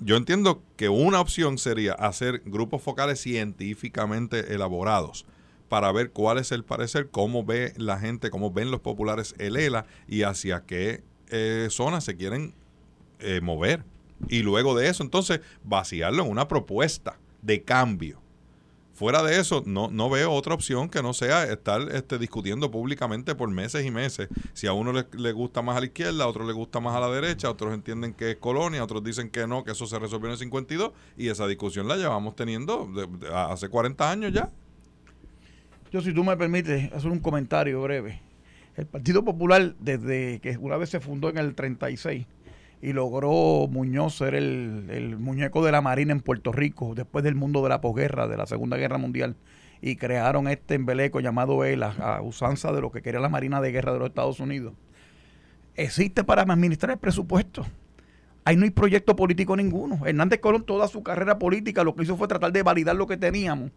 yo 0.00 0.16
entiendo 0.16 0.62
que 0.76 0.88
una 0.88 1.20
opción 1.20 1.58
sería 1.58 1.92
hacer 1.92 2.42
grupos 2.44 2.82
focales 2.82 3.20
científicamente 3.20 4.54
elaborados 4.54 5.26
para 5.68 5.92
ver 5.92 6.10
cuál 6.10 6.38
es 6.38 6.52
el 6.52 6.64
parecer, 6.64 7.10
cómo 7.10 7.44
ve 7.44 7.74
la 7.76 7.98
gente, 7.98 8.30
cómo 8.30 8.50
ven 8.50 8.70
los 8.70 8.80
populares 8.80 9.34
el 9.38 9.56
ELA 9.56 9.86
y 10.08 10.22
hacia 10.22 10.64
qué 10.64 11.04
eh, 11.28 11.68
zonas 11.70 12.04
se 12.04 12.16
quieren 12.16 12.54
eh, 13.20 13.40
mover. 13.40 13.84
Y 14.28 14.42
luego 14.42 14.74
de 14.74 14.88
eso, 14.88 15.02
entonces, 15.02 15.40
vaciarlo 15.62 16.24
en 16.24 16.30
una 16.30 16.48
propuesta 16.48 17.18
de 17.42 17.62
cambio 17.62 18.20
Fuera 19.00 19.22
de 19.22 19.40
eso, 19.40 19.62
no, 19.64 19.88
no 19.88 20.10
veo 20.10 20.30
otra 20.30 20.52
opción 20.52 20.90
que 20.90 21.02
no 21.02 21.14
sea 21.14 21.44
estar 21.44 21.80
este, 21.90 22.18
discutiendo 22.18 22.70
públicamente 22.70 23.34
por 23.34 23.48
meses 23.48 23.86
y 23.86 23.90
meses. 23.90 24.28
Si 24.52 24.66
a 24.66 24.74
uno 24.74 24.92
le, 24.92 25.32
gusta 25.32 25.62
más 25.62 25.78
a 25.78 25.80
la 25.80 25.86
izquierda, 25.86 26.24
a 26.24 26.26
otro 26.26 26.46
le 26.46 26.52
gusta 26.52 26.80
más 26.80 26.94
a 26.94 27.00
la 27.00 27.08
derecha, 27.08 27.48
otros 27.48 27.72
entienden 27.72 28.12
que 28.12 28.32
es 28.32 28.36
colonia, 28.36 28.84
otros 28.84 29.02
dicen 29.02 29.30
que 29.30 29.46
no, 29.46 29.64
que 29.64 29.70
eso 29.70 29.86
se 29.86 29.98
resolvió 29.98 30.26
en 30.26 30.32
el 30.32 30.38
52 30.38 30.92
y 31.16 31.28
esa 31.28 31.46
discusión 31.46 31.88
la 31.88 31.96
llevamos 31.96 32.36
teniendo 32.36 32.90
hace 33.32 33.70
40 33.70 34.10
años 34.10 34.34
ya. 34.34 34.50
Yo, 35.90 36.02
si 36.02 36.12
tú 36.12 36.22
me 36.22 36.36
permites, 36.36 36.92
hacer 36.92 37.10
un 37.10 37.20
comentario 37.20 37.80
breve. 37.80 38.20
El 38.76 38.84
Partido 38.84 39.24
Popular, 39.24 39.76
desde 39.80 40.40
que 40.40 40.58
una 40.58 40.76
vez 40.76 40.90
se 40.90 41.00
fundó 41.00 41.30
en 41.30 41.38
el 41.38 41.54
36, 41.54 42.26
y 42.82 42.92
logró 42.92 43.68
Muñoz 43.68 44.14
ser 44.16 44.34
el, 44.34 45.16
muñeco 45.18 45.64
de 45.64 45.72
la 45.72 45.80
Marina 45.80 46.12
en 46.12 46.20
Puerto 46.20 46.52
Rico 46.52 46.94
después 46.94 47.22
del 47.24 47.34
mundo 47.34 47.62
de 47.62 47.68
la 47.68 47.80
posguerra, 47.80 48.26
de 48.26 48.36
la 48.36 48.46
Segunda 48.46 48.76
Guerra 48.76 48.98
Mundial, 48.98 49.36
y 49.82 49.96
crearon 49.96 50.48
este 50.48 50.74
embeleco 50.74 51.20
llamado 51.20 51.64
ELA, 51.64 51.94
a 51.98 52.22
usanza 52.22 52.72
de 52.72 52.80
lo 52.80 52.90
que 52.90 53.02
quería 53.02 53.20
la 53.20 53.28
Marina 53.28 53.60
de 53.60 53.72
Guerra 53.72 53.92
de 53.92 53.98
los 53.98 54.08
Estados 54.08 54.40
Unidos. 54.40 54.74
Existe 55.76 56.24
para 56.24 56.42
administrar 56.42 56.92
el 56.92 56.98
presupuesto. 56.98 57.66
Ahí 58.44 58.56
no 58.56 58.64
hay 58.64 58.70
proyecto 58.70 59.14
político 59.14 59.56
ninguno. 59.56 60.06
Hernández 60.06 60.40
Colón, 60.40 60.64
toda 60.64 60.88
su 60.88 61.02
carrera 61.02 61.38
política, 61.38 61.84
lo 61.84 61.94
que 61.94 62.02
hizo 62.02 62.16
fue 62.16 62.28
tratar 62.28 62.52
de 62.52 62.62
validar 62.62 62.96
lo 62.96 63.06
que 63.06 63.16
teníamos 63.16 63.70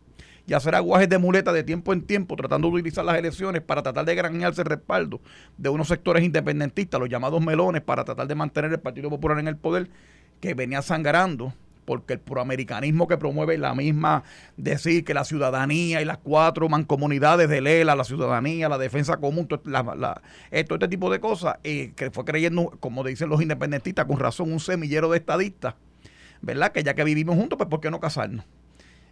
y 0.46 0.54
hacer 0.54 0.76
aguajes 0.76 1.10
de 1.10 1.18
muleta 1.18 1.54
de 1.54 1.64
tiempo 1.64 1.94
en 1.94 2.02
tiempo, 2.02 2.36
tratando 2.36 2.68
de 2.68 2.76
utilizar 2.76 3.06
las 3.06 3.18
elecciones 3.18 3.62
para 3.62 3.82
tratar 3.82 4.06
de 4.06 4.16
granjearse 4.16 4.62
el 4.62 4.68
respaldo 4.68 5.22
de 5.58 5.70
unos 5.70 5.88
sectores 5.88 6.24
independentistas, 6.24 7.00
los 7.00 7.10
llamados 7.10 7.44
melones, 7.44 7.82
para 7.82 8.04
tratar 8.04 8.28
de 8.28 8.36
mantener 8.36 8.72
el 8.72 8.80
Partido 8.80 9.10
Popular 9.10 9.40
en 9.40 9.48
el 9.48 9.58
poder, 9.58 9.90
que 10.42 10.54
venía 10.54 10.82
sangrando 10.82 11.54
porque 11.86 12.14
el 12.14 12.20
proamericanismo 12.20 13.08
que 13.08 13.18
promueve 13.18 13.58
la 13.58 13.76
misma, 13.76 14.24
decir 14.58 15.04
que 15.04 15.14
la 15.14 15.26
ciudadanía 15.26 16.02
y 16.02 16.06
las 16.06 16.18
cuatro 16.18 16.70
mancomunidades 16.70 17.50
de 17.50 17.62
Lela, 17.62 17.96
la 17.96 18.04
ciudadanía, 18.04 18.70
la 18.70 18.78
defensa 18.78 19.18
común, 19.18 19.48
todo, 19.48 19.62
este 20.52 20.88
tipo 20.88 21.12
de 21.12 21.20
cosas, 21.20 21.58
eh, 21.64 21.92
que 21.96 22.12
fue 22.12 22.26
creyendo, 22.26 22.72
como 22.80 23.04
dicen 23.04 23.30
los 23.30 23.42
independentistas, 23.42 24.06
con 24.06 24.20
razón, 24.20 24.52
un 24.52 24.60
semillero 24.60 25.10
de 25.10 25.18
estadistas, 25.18 25.76
¿verdad? 26.42 26.72
Que 26.72 26.84
ya 26.84 26.94
que 26.94 27.04
vivimos 27.04 27.36
juntos, 27.36 27.58
pues 27.58 27.70
¿por 27.70 27.82
qué 27.82 27.92
no 27.92 28.00
casarnos? 28.00 28.46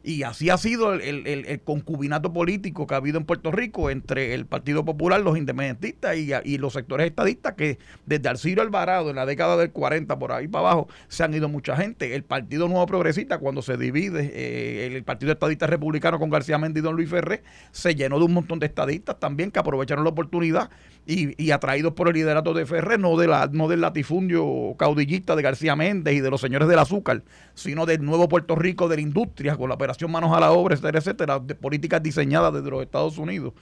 Y 0.03 0.23
así 0.23 0.49
ha 0.49 0.57
sido 0.57 0.93
el, 0.93 1.61
concubinato 1.63 2.33
político 2.33 2.87
que 2.87 2.93
ha 2.95 2.97
habido 2.97 3.19
en 3.19 3.25
Puerto 3.25 3.51
Rico 3.51 3.89
entre 3.89 4.33
el 4.33 4.45
Partido 4.45 4.83
Popular, 4.83 5.21
los 5.21 5.37
independentistas 5.37 6.17
y, 6.17 6.57
los 6.57 6.73
sectores 6.73 7.07
estadistas, 7.07 7.53
que 7.53 7.77
desde 8.05 8.29
Alciro 8.29 8.61
Alvarado, 8.61 9.09
en 9.11 9.15
la 9.15 9.25
década 9.25 9.57
del 9.57 9.71
40, 9.71 10.17
por 10.17 10.31
ahí 10.31 10.47
para 10.47 10.69
abajo, 10.69 10.87
se 11.07 11.23
han 11.23 11.33
ido 11.33 11.49
mucha 11.49 11.75
gente. 11.75 12.15
El 12.15 12.23
Partido 12.23 12.67
Nuevo 12.67 12.85
Progresista, 12.87 13.37
cuando 13.37 13.61
se 13.61 13.77
divide, 13.77 14.31
eh, 14.33 14.87
el 14.87 15.03
Partido 15.03 15.31
Estadista 15.31 15.67
Republicano 15.67 16.19
con 16.19 16.29
García 16.29 16.57
Méndez 16.57 16.81
y 16.81 16.83
Don 16.83 16.95
Luis 16.95 17.09
Ferré, 17.09 17.43
se 17.71 17.93
llenó 17.93 18.17
de 18.17 18.25
un 18.25 18.33
montón 18.33 18.59
de 18.59 18.65
estadistas 18.65 19.19
también 19.19 19.51
que 19.51 19.59
aprovecharon 19.59 20.03
la 20.03 20.09
oportunidad 20.09 20.71
y, 21.11 21.51
atraídos 21.51 21.93
por 21.93 22.07
el 22.07 22.13
liderato 22.13 22.53
de 22.53 22.65
Ferrer, 22.65 22.99
no, 22.99 23.17
de 23.17 23.27
la, 23.27 23.49
no 23.51 23.67
del 23.67 23.81
latifundio 23.81 24.75
caudillista 24.77 25.35
de 25.35 25.41
García 25.41 25.75
Méndez 25.75 26.13
y 26.15 26.21
de 26.21 26.29
los 26.29 26.39
señores 26.39 26.67
del 26.67 26.79
azúcar, 26.79 27.23
sino 27.53 27.85
del 27.85 28.03
nuevo 28.03 28.29
Puerto 28.29 28.55
Rico 28.55 28.87
de 28.87 28.95
la 28.95 29.01
industria, 29.01 29.57
con 29.57 29.69
la 29.69 29.75
operación 29.75 30.11
Manos 30.11 30.35
a 30.35 30.39
la 30.39 30.51
Obra, 30.51 30.75
etcétera, 30.75 30.99
etcétera, 30.99 31.39
de 31.39 31.55
políticas 31.55 32.01
diseñadas 32.01 32.53
desde 32.53 32.69
los 32.69 32.81
Estados 32.81 33.17
Unidos 33.17 33.53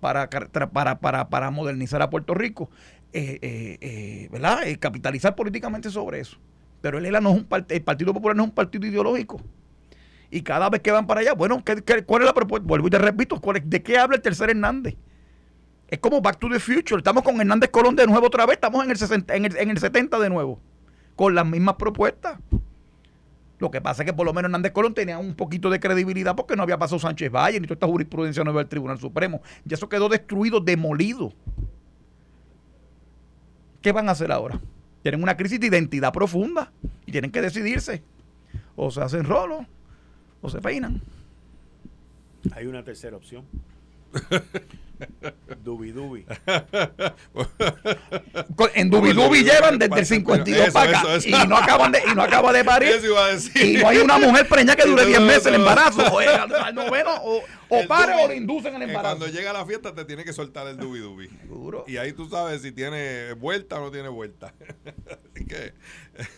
para, 0.00 0.28
para, 0.28 0.98
para, 1.00 1.28
para 1.28 1.50
modernizar 1.50 2.02
a 2.02 2.10
Puerto 2.10 2.34
Rico, 2.34 2.70
eh, 3.12 3.38
eh, 3.40 3.78
eh, 3.80 4.28
¿verdad? 4.30 4.60
capitalizar 4.78 5.34
políticamente 5.34 5.90
sobre 5.90 6.20
eso. 6.20 6.38
Pero 6.80 6.98
el 6.98 7.06
ELA 7.06 7.20
no 7.20 7.30
es 7.30 7.36
un 7.36 7.48
el 7.68 7.82
Partido 7.82 8.14
Popular 8.14 8.36
no 8.36 8.44
es 8.44 8.48
un 8.50 8.54
partido 8.54 8.86
ideológico. 8.86 9.40
Y 10.30 10.42
cada 10.42 10.68
vez 10.68 10.82
que 10.82 10.90
van 10.90 11.06
para 11.06 11.22
allá, 11.22 11.32
bueno, 11.32 11.62
cuál 12.06 12.22
es 12.22 12.26
la 12.26 12.34
propuesta? 12.34 12.66
Vuelvo 12.68 12.88
y 12.88 12.90
te 12.90 12.98
repito, 12.98 13.40
¿de 13.64 13.82
qué 13.82 13.96
habla 13.96 14.16
el 14.16 14.22
tercer 14.22 14.50
Hernández? 14.50 14.94
Es 15.88 15.98
como 16.00 16.20
Back 16.20 16.38
to 16.38 16.48
the 16.50 16.60
Future. 16.60 16.98
Estamos 16.98 17.22
con 17.22 17.40
Hernández 17.40 17.70
Colón 17.70 17.96
de 17.96 18.06
nuevo 18.06 18.26
otra 18.26 18.44
vez. 18.44 18.56
Estamos 18.56 18.84
en 18.84 18.90
el, 18.90 18.96
60, 18.96 19.34
en 19.34 19.44
el, 19.46 19.56
en 19.56 19.70
el 19.70 19.78
70 19.78 20.18
de 20.18 20.28
nuevo. 20.28 20.60
Con 21.16 21.34
las 21.34 21.46
mismas 21.46 21.76
propuestas. 21.76 22.38
Lo 23.58 23.70
que 23.70 23.80
pasa 23.80 24.02
es 24.02 24.06
que 24.06 24.12
por 24.12 24.24
lo 24.24 24.32
menos 24.32 24.50
Hernández 24.50 24.72
Colón 24.72 24.94
tenía 24.94 25.18
un 25.18 25.34
poquito 25.34 25.70
de 25.70 25.80
credibilidad 25.80 26.36
porque 26.36 26.54
no 26.54 26.62
había 26.62 26.78
pasado 26.78 26.98
Sánchez 27.00 27.32
Valle 27.32 27.58
ni 27.58 27.66
toda 27.66 27.74
esta 27.74 27.86
jurisprudencia 27.86 28.44
nueva 28.44 28.60
del 28.60 28.68
Tribunal 28.68 28.98
Supremo. 28.98 29.40
Y 29.68 29.74
eso 29.74 29.88
quedó 29.88 30.08
destruido, 30.08 30.60
demolido. 30.60 31.32
¿Qué 33.80 33.90
van 33.90 34.08
a 34.08 34.12
hacer 34.12 34.30
ahora? 34.30 34.60
Tienen 35.02 35.22
una 35.22 35.36
crisis 35.36 35.58
de 35.58 35.68
identidad 35.68 36.12
profunda 36.12 36.70
y 37.06 37.12
tienen 37.12 37.30
que 37.30 37.40
decidirse. 37.40 38.02
O 38.76 38.90
se 38.90 39.00
hacen 39.00 39.24
rolo 39.24 39.66
o 40.42 40.50
se 40.50 40.60
peinan. 40.60 41.00
Hay 42.52 42.66
una 42.66 42.84
tercera 42.84 43.16
opción. 43.16 43.44
Dubi 45.62 45.92
Dubi. 45.92 46.26
en 48.74 48.90
Dubi 48.90 49.12
Dubi 49.12 49.44
llevan 49.44 49.78
desde 49.78 49.98
el 49.98 50.06
52 50.06 50.70
para 50.70 50.98
acá 50.98 51.18
y 51.24 51.30
no 51.46 51.56
acaban 51.56 51.92
de 51.92 52.02
y 52.10 52.14
no 52.14 52.22
acaba 52.22 52.52
de 52.52 52.64
parir. 52.64 53.00
Y 53.54 53.78
no 53.78 53.88
hay 53.88 53.98
una 53.98 54.18
mujer 54.18 54.48
preñada 54.48 54.76
que 54.76 54.88
dure 54.88 55.06
10 55.06 55.20
meses 55.20 55.46
el 55.46 55.54
embarazo. 55.56 56.02
O, 56.12 56.18
al 56.18 56.74
noveno 56.74 57.10
o, 57.22 57.42
o 57.68 57.86
pare 57.86 58.14
o 58.24 58.28
le 58.28 58.36
inducen 58.36 58.74
el 58.74 58.82
embarazo. 58.82 59.18
Cuando 59.18 59.36
llega 59.36 59.52
la 59.52 59.66
fiesta 59.66 59.94
te 59.94 60.04
tiene 60.04 60.24
que 60.24 60.32
soltar 60.32 60.66
el 60.66 60.76
Dubi 60.76 61.00
Dubi. 61.00 61.28
Y 61.86 61.96
ahí 61.96 62.12
tú 62.12 62.28
sabes 62.28 62.62
si 62.62 62.72
tiene 62.72 63.32
vuelta 63.34 63.80
o 63.80 63.84
no 63.84 63.90
tiene 63.90 64.08
vuelta. 64.08 64.54
Así 65.34 65.44
que 65.46 65.74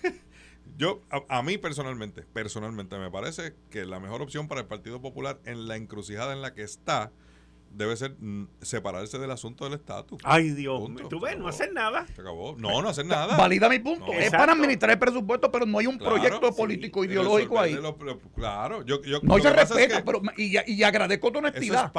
yo, 0.76 1.02
a, 1.10 1.38
a, 1.38 1.42
mí 1.42 1.58
personalmente, 1.58 2.22
personalmente 2.22 2.98
me 2.98 3.10
parece 3.10 3.54
que 3.70 3.84
la 3.84 4.00
mejor 4.00 4.22
opción 4.22 4.48
para 4.48 4.60
el 4.60 4.66
Partido 4.66 5.00
Popular 5.00 5.40
en 5.44 5.68
la 5.68 5.76
encrucijada 5.76 6.32
en 6.32 6.42
la 6.42 6.54
que 6.54 6.62
está 6.62 7.12
debe 7.70 7.96
ser 7.96 8.16
mm, 8.18 8.48
separarse 8.60 9.18
del 9.18 9.30
asunto 9.30 9.64
del 9.64 9.74
estatus. 9.74 10.20
Ay, 10.24 10.50
Dios. 10.50 10.82
Tú 11.08 11.20
ves, 11.20 11.38
no 11.38 11.48
hacer 11.48 11.72
nada. 11.72 12.06
Se 12.14 12.20
acabó. 12.20 12.56
No, 12.58 12.82
no 12.82 12.88
hacer 12.88 13.06
nada. 13.06 13.36
Valida 13.38 13.68
mi 13.68 13.78
punto. 13.78 14.12
es 14.12 14.30
para 14.30 14.52
administrar 14.52 14.90
el 14.90 14.98
presupuesto, 14.98 15.50
pero 15.50 15.66
no 15.66 15.78
hay 15.78 15.86
un 15.86 15.98
proyecto 15.98 16.54
político 16.54 17.04
ideológico 17.04 17.58
ahí. 17.58 17.78
claro. 18.34 18.84
Yo, 18.84 19.02
yo, 19.02 19.20
no 19.22 19.38
se 19.38 19.50
respeta, 19.50 20.04
pero, 20.04 20.20
y, 20.36 20.56
y, 20.72 20.82
agradezco 20.82 21.30
tu 21.30 21.38
honestidad. 21.38 21.92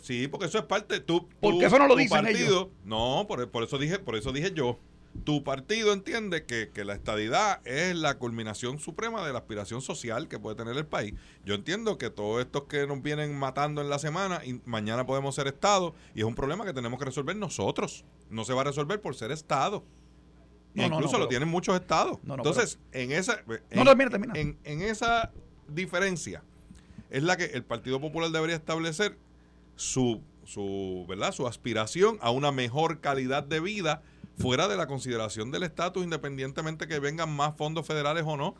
sí, 0.00 0.28
porque 0.28 0.46
eso 0.46 0.58
es 0.58 0.64
parte. 0.64 1.00
Tú, 1.00 1.28
porque 1.40 1.66
eso 1.66 1.78
no 1.78 1.88
lo 1.88 1.96
dicen 1.96 2.26
ellos. 2.26 2.68
No, 2.84 3.24
por, 3.26 3.50
por, 3.50 3.64
eso 3.64 3.78
dije, 3.78 3.98
por 3.98 4.16
eso 4.16 4.32
dije 4.32 4.52
yo 4.54 4.78
tu 5.22 5.44
partido 5.44 5.92
entiende 5.92 6.44
que, 6.44 6.70
la 6.84 6.94
estadidad 6.94 7.66
es 7.66 7.94
la 7.94 8.18
culminación 8.18 8.78
suprema 8.78 9.24
de 9.24 9.32
la 9.32 9.38
aspiración 9.38 9.80
social 9.80 10.28
que 10.28 10.38
puede 10.38 10.56
tener 10.56 10.76
el 10.76 10.86
país. 10.86 11.14
Yo 11.44 11.54
entiendo 11.54 11.98
que 11.98 12.10
todos 12.10 12.40
estos 12.40 12.64
que 12.64 12.86
nos 12.86 13.00
vienen 13.02 13.38
matando 13.38 13.80
en 13.80 13.88
la 13.88 13.98
semana, 13.98 14.44
y 14.44 14.60
mañana 14.64 15.06
podemos 15.06 15.34
ser 15.34 15.46
Estado, 15.46 15.94
y 16.14 16.20
es 16.20 16.24
un 16.24 16.34
problema 16.34 16.64
que 16.64 16.72
tenemos 16.72 16.98
que 16.98 17.04
resolver 17.04 17.36
nosotros. 17.36 18.04
No 18.28 18.44
se 18.44 18.52
va 18.52 18.62
a 18.62 18.64
resolver 18.64 19.00
por 19.00 19.14
ser 19.14 19.30
Estado. 19.30 19.84
incluso 20.74 21.18
lo 21.18 21.28
tienen 21.28 21.48
muchos 21.48 21.74
estados. 21.76 22.18
Entonces, 22.28 22.78
en 22.92 23.12
esa 23.12 23.40
en, 23.70 24.58
en 24.64 24.82
esa 24.82 25.32
diferencia 25.68 26.42
es 27.10 27.22
la 27.22 27.36
que 27.36 27.44
el 27.44 27.62
Partido 27.62 28.00
Popular 28.00 28.30
debería 28.30 28.56
establecer 28.56 29.16
su, 29.76 30.20
su, 30.44 31.06
¿verdad? 31.08 31.32
su 31.32 31.46
aspiración 31.46 32.18
a 32.20 32.30
una 32.30 32.52
mejor 32.52 33.00
calidad 33.00 33.44
de 33.44 33.60
vida 33.60 34.02
fuera 34.38 34.68
de 34.68 34.76
la 34.76 34.86
consideración 34.86 35.50
del 35.50 35.62
estatus, 35.62 36.04
independientemente 36.04 36.88
que 36.88 36.98
vengan 36.98 37.34
más 37.34 37.56
fondos 37.56 37.86
federales 37.86 38.24
o 38.26 38.36
no, 38.36 38.54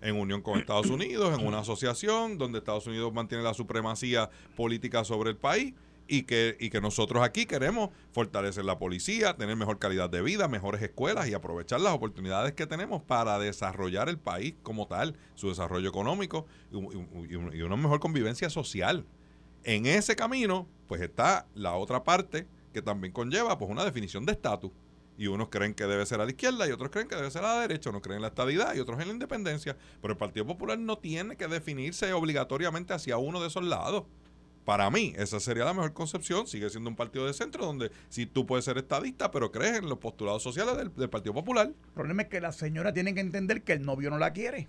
en 0.00 0.16
unión 0.16 0.42
con 0.42 0.58
Estados 0.58 0.86
Unidos, 0.86 1.38
en 1.38 1.46
una 1.46 1.60
asociación 1.60 2.38
donde 2.38 2.58
Estados 2.58 2.86
Unidos 2.86 3.12
mantiene 3.12 3.44
la 3.44 3.54
supremacía 3.54 4.30
política 4.56 5.04
sobre 5.04 5.30
el 5.30 5.36
país 5.36 5.74
y 6.08 6.24
que, 6.24 6.56
y 6.58 6.70
que 6.70 6.80
nosotros 6.80 7.22
aquí 7.22 7.46
queremos 7.46 7.90
fortalecer 8.12 8.64
la 8.64 8.78
policía, 8.78 9.36
tener 9.36 9.54
mejor 9.56 9.78
calidad 9.78 10.10
de 10.10 10.22
vida, 10.22 10.48
mejores 10.48 10.82
escuelas 10.82 11.28
y 11.28 11.34
aprovechar 11.34 11.80
las 11.80 11.92
oportunidades 11.92 12.52
que 12.54 12.66
tenemos 12.66 13.02
para 13.02 13.38
desarrollar 13.38 14.08
el 14.08 14.18
país 14.18 14.54
como 14.62 14.88
tal, 14.88 15.14
su 15.34 15.48
desarrollo 15.50 15.88
económico 15.88 16.46
y, 16.72 17.62
una 17.62 17.76
mejor 17.76 18.00
convivencia 18.00 18.50
social. 18.50 19.06
En 19.62 19.86
ese 19.86 20.16
camino, 20.16 20.66
pues 20.88 21.00
está 21.00 21.46
la 21.54 21.74
otra 21.74 22.02
parte 22.02 22.48
que 22.72 22.82
también 22.82 23.12
conlleva 23.12 23.58
pues 23.58 23.70
una 23.70 23.84
definición 23.84 24.26
de 24.26 24.32
estatus 24.32 24.72
y 25.20 25.26
unos 25.26 25.50
creen 25.50 25.74
que 25.74 25.84
debe 25.84 26.06
ser 26.06 26.18
a 26.22 26.24
la 26.24 26.30
izquierda 26.30 26.66
y 26.66 26.72
otros 26.72 26.88
creen 26.88 27.06
que 27.06 27.14
debe 27.14 27.30
ser 27.30 27.44
a 27.44 27.56
la 27.56 27.60
derecha, 27.60 27.90
unos 27.90 28.00
creen 28.00 28.16
en 28.16 28.22
la 28.22 28.28
estabilidad 28.28 28.74
y 28.74 28.80
otros 28.80 28.98
en 29.00 29.08
la 29.08 29.12
independencia, 29.12 29.76
pero 30.00 30.12
el 30.12 30.16
Partido 30.16 30.46
Popular 30.46 30.78
no 30.78 30.96
tiene 30.96 31.36
que 31.36 31.46
definirse 31.46 32.10
obligatoriamente 32.14 32.94
hacia 32.94 33.18
uno 33.18 33.38
de 33.38 33.48
esos 33.48 33.62
lados. 33.62 34.04
Para 34.64 34.90
mí, 34.90 35.12
esa 35.18 35.38
sería 35.38 35.66
la 35.66 35.74
mejor 35.74 35.92
concepción. 35.92 36.46
Sigue 36.46 36.70
siendo 36.70 36.88
un 36.88 36.96
partido 36.96 37.26
de 37.26 37.34
centro 37.34 37.66
donde 37.66 37.90
si 38.08 38.24
tú 38.24 38.46
puedes 38.46 38.64
ser 38.64 38.78
estadista, 38.78 39.30
pero 39.30 39.52
crees 39.52 39.76
en 39.76 39.90
los 39.90 39.98
postulados 39.98 40.42
sociales 40.42 40.74
del, 40.74 41.10
Partido 41.10 41.34
Popular. 41.34 41.66
El 41.66 41.92
problema 41.92 42.22
es 42.22 42.28
que 42.28 42.40
la 42.40 42.52
señora 42.52 42.94
tiene 42.94 43.12
que 43.12 43.20
entender 43.20 43.62
que 43.62 43.74
el 43.74 43.82
novio 43.82 44.08
no 44.08 44.18
la 44.18 44.32
quiere. 44.32 44.68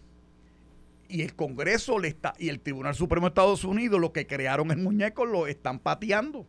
Y 1.08 1.22
el 1.22 1.34
Congreso 1.34 1.98
le 1.98 2.10
está, 2.10 2.34
y 2.38 2.50
el 2.50 2.60
Tribunal 2.60 2.96
Supremo 2.96 3.28
de 3.28 3.30
Estados 3.30 3.64
Unidos, 3.64 4.02
lo 4.02 4.12
que 4.12 4.28
crearon 4.28 4.70
el 4.72 4.80
muñeco, 4.80 5.26
lo 5.26 5.48
están 5.48 5.80
pateando 5.80 6.46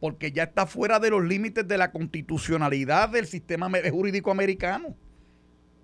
porque 0.00 0.32
ya 0.32 0.44
está 0.44 0.66
fuera 0.66 0.98
de 0.98 1.10
los 1.10 1.24
límites 1.24 1.66
de 1.66 1.78
la 1.78 1.90
constitucionalidad 1.90 3.08
del 3.08 3.26
sistema 3.26 3.70
jurídico 3.90 4.30
americano. 4.30 4.94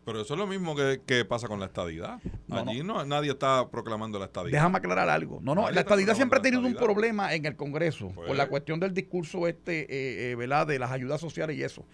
Pero 0.04 0.20
eso 0.20 0.34
es 0.34 0.40
lo 0.40 0.48
mismo 0.48 0.74
que, 0.74 1.24
pasa 1.24 1.46
con 1.46 1.60
la 1.60 1.66
estadidad. 1.66 2.18
Allí 2.50 2.82
no. 2.82 3.04
nadie 3.04 3.30
está 3.30 3.68
proclamando 3.70 4.18
la 4.18 4.24
estadidad. 4.24 4.58
Déjame 4.58 4.78
aclarar 4.78 5.08
algo. 5.08 5.38
No, 5.42 5.54
no, 5.54 5.70
la 5.70 5.80
estadidad 5.80 6.16
siempre 6.16 6.40
ha 6.40 6.42
tenido 6.42 6.62
un 6.62 6.74
problema 6.74 7.32
en 7.34 7.46
el 7.46 7.54
Congreso 7.54 8.08
por 8.10 8.30
la 8.30 8.44
pues. 8.44 8.48
cuestión 8.48 8.80
del 8.80 8.92
discurso 8.92 9.46
este, 9.46 9.82
eh, 9.82 10.32
eh, 10.32 10.34
¿verdad? 10.34 10.66
De 10.66 10.78
las 10.80 10.90
ayudas 10.90 11.20
sociales 11.20 11.56
y 11.56 11.62
eso. 11.62 11.86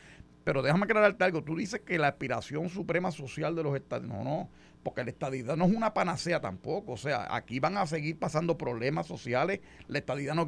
Pero 0.43 0.63
déjame 0.63 0.85
aclararte 0.85 1.23
algo. 1.23 1.45
Tú 1.45 1.55
dices 1.57 1.81
que 1.81 1.99
la 1.99 2.09
aspiración 2.09 2.71
suprema 2.71 3.11
social 3.11 3.55
de 3.55 3.63
los 3.63 3.77
estados. 3.77 4.07
No, 4.07 4.25
no 4.25 4.49
porque 4.83 5.05
la 5.05 5.11
estadidad 5.11 5.57
no 5.57 5.67
es 5.67 5.75
una 5.75 5.95
panacea 5.95 6.41
tampoco. 6.41 6.93
O 6.93 6.97
sea, 6.97 7.35
aquí 7.35 7.61
van 7.61 7.77
a 7.77 7.87
seguir 7.87 8.19
pasando 8.19 8.59
problemas 8.59 9.07
sociales. 9.07 9.61
La 9.87 9.99
estadidad 9.99 10.35
no, 10.35 10.47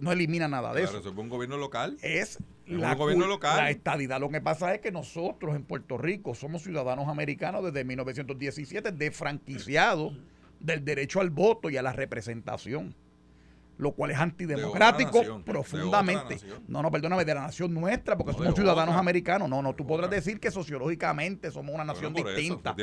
no, 0.00 0.12
elimina 0.12 0.48
nada 0.48 0.72
de 0.72 0.82
eso. 0.82 0.98
eso. 0.98 1.10
es 1.10 1.16
un 1.16 1.28
gobierno 1.28 1.56
local. 1.56 1.96
Es, 2.02 2.38
la, 2.66 2.92
un 2.92 2.98
gobierno 2.98 3.26
local. 3.26 3.56
La 3.56 3.70
estadidad 3.70 4.20
lo 4.20 4.28
que 4.28 4.40
pasa 4.40 4.74
es 4.74 4.80
que 4.80 4.92
nosotros 4.92 5.56
en 5.56 5.64
Puerto 5.64 5.98
Rico 5.98 6.34
somos 6.34 6.62
ciudadanos 6.62 7.08
americanos 7.08 7.64
desde 7.64 7.84
1917, 7.84 8.92
desfranquiciados 8.92 10.14
del 10.60 10.84
derecho 10.84 11.20
al 11.20 11.30
voto 11.30 11.70
y 11.70 11.76
a 11.76 11.82
la 11.82 11.92
representación. 11.92 12.94
Lo 13.78 13.92
cual 13.92 14.10
es 14.10 14.18
antidemocrático 14.18 15.42
profundamente. 15.44 16.38
No, 16.68 16.82
no, 16.82 16.90
perdóname, 16.90 17.24
de 17.24 17.34
la 17.34 17.42
nación 17.42 17.72
nuestra, 17.74 18.16
porque 18.16 18.32
somos 18.32 18.54
ciudadanos 18.54 18.94
americanos. 18.94 19.48
No, 19.48 19.62
no, 19.62 19.74
tú 19.74 19.86
podrás 19.86 20.10
decir 20.10 20.40
que 20.40 20.50
sociológicamente 20.50 21.50
somos 21.50 21.74
una 21.74 21.84
nación 21.84 22.14
distinta. 22.14 22.74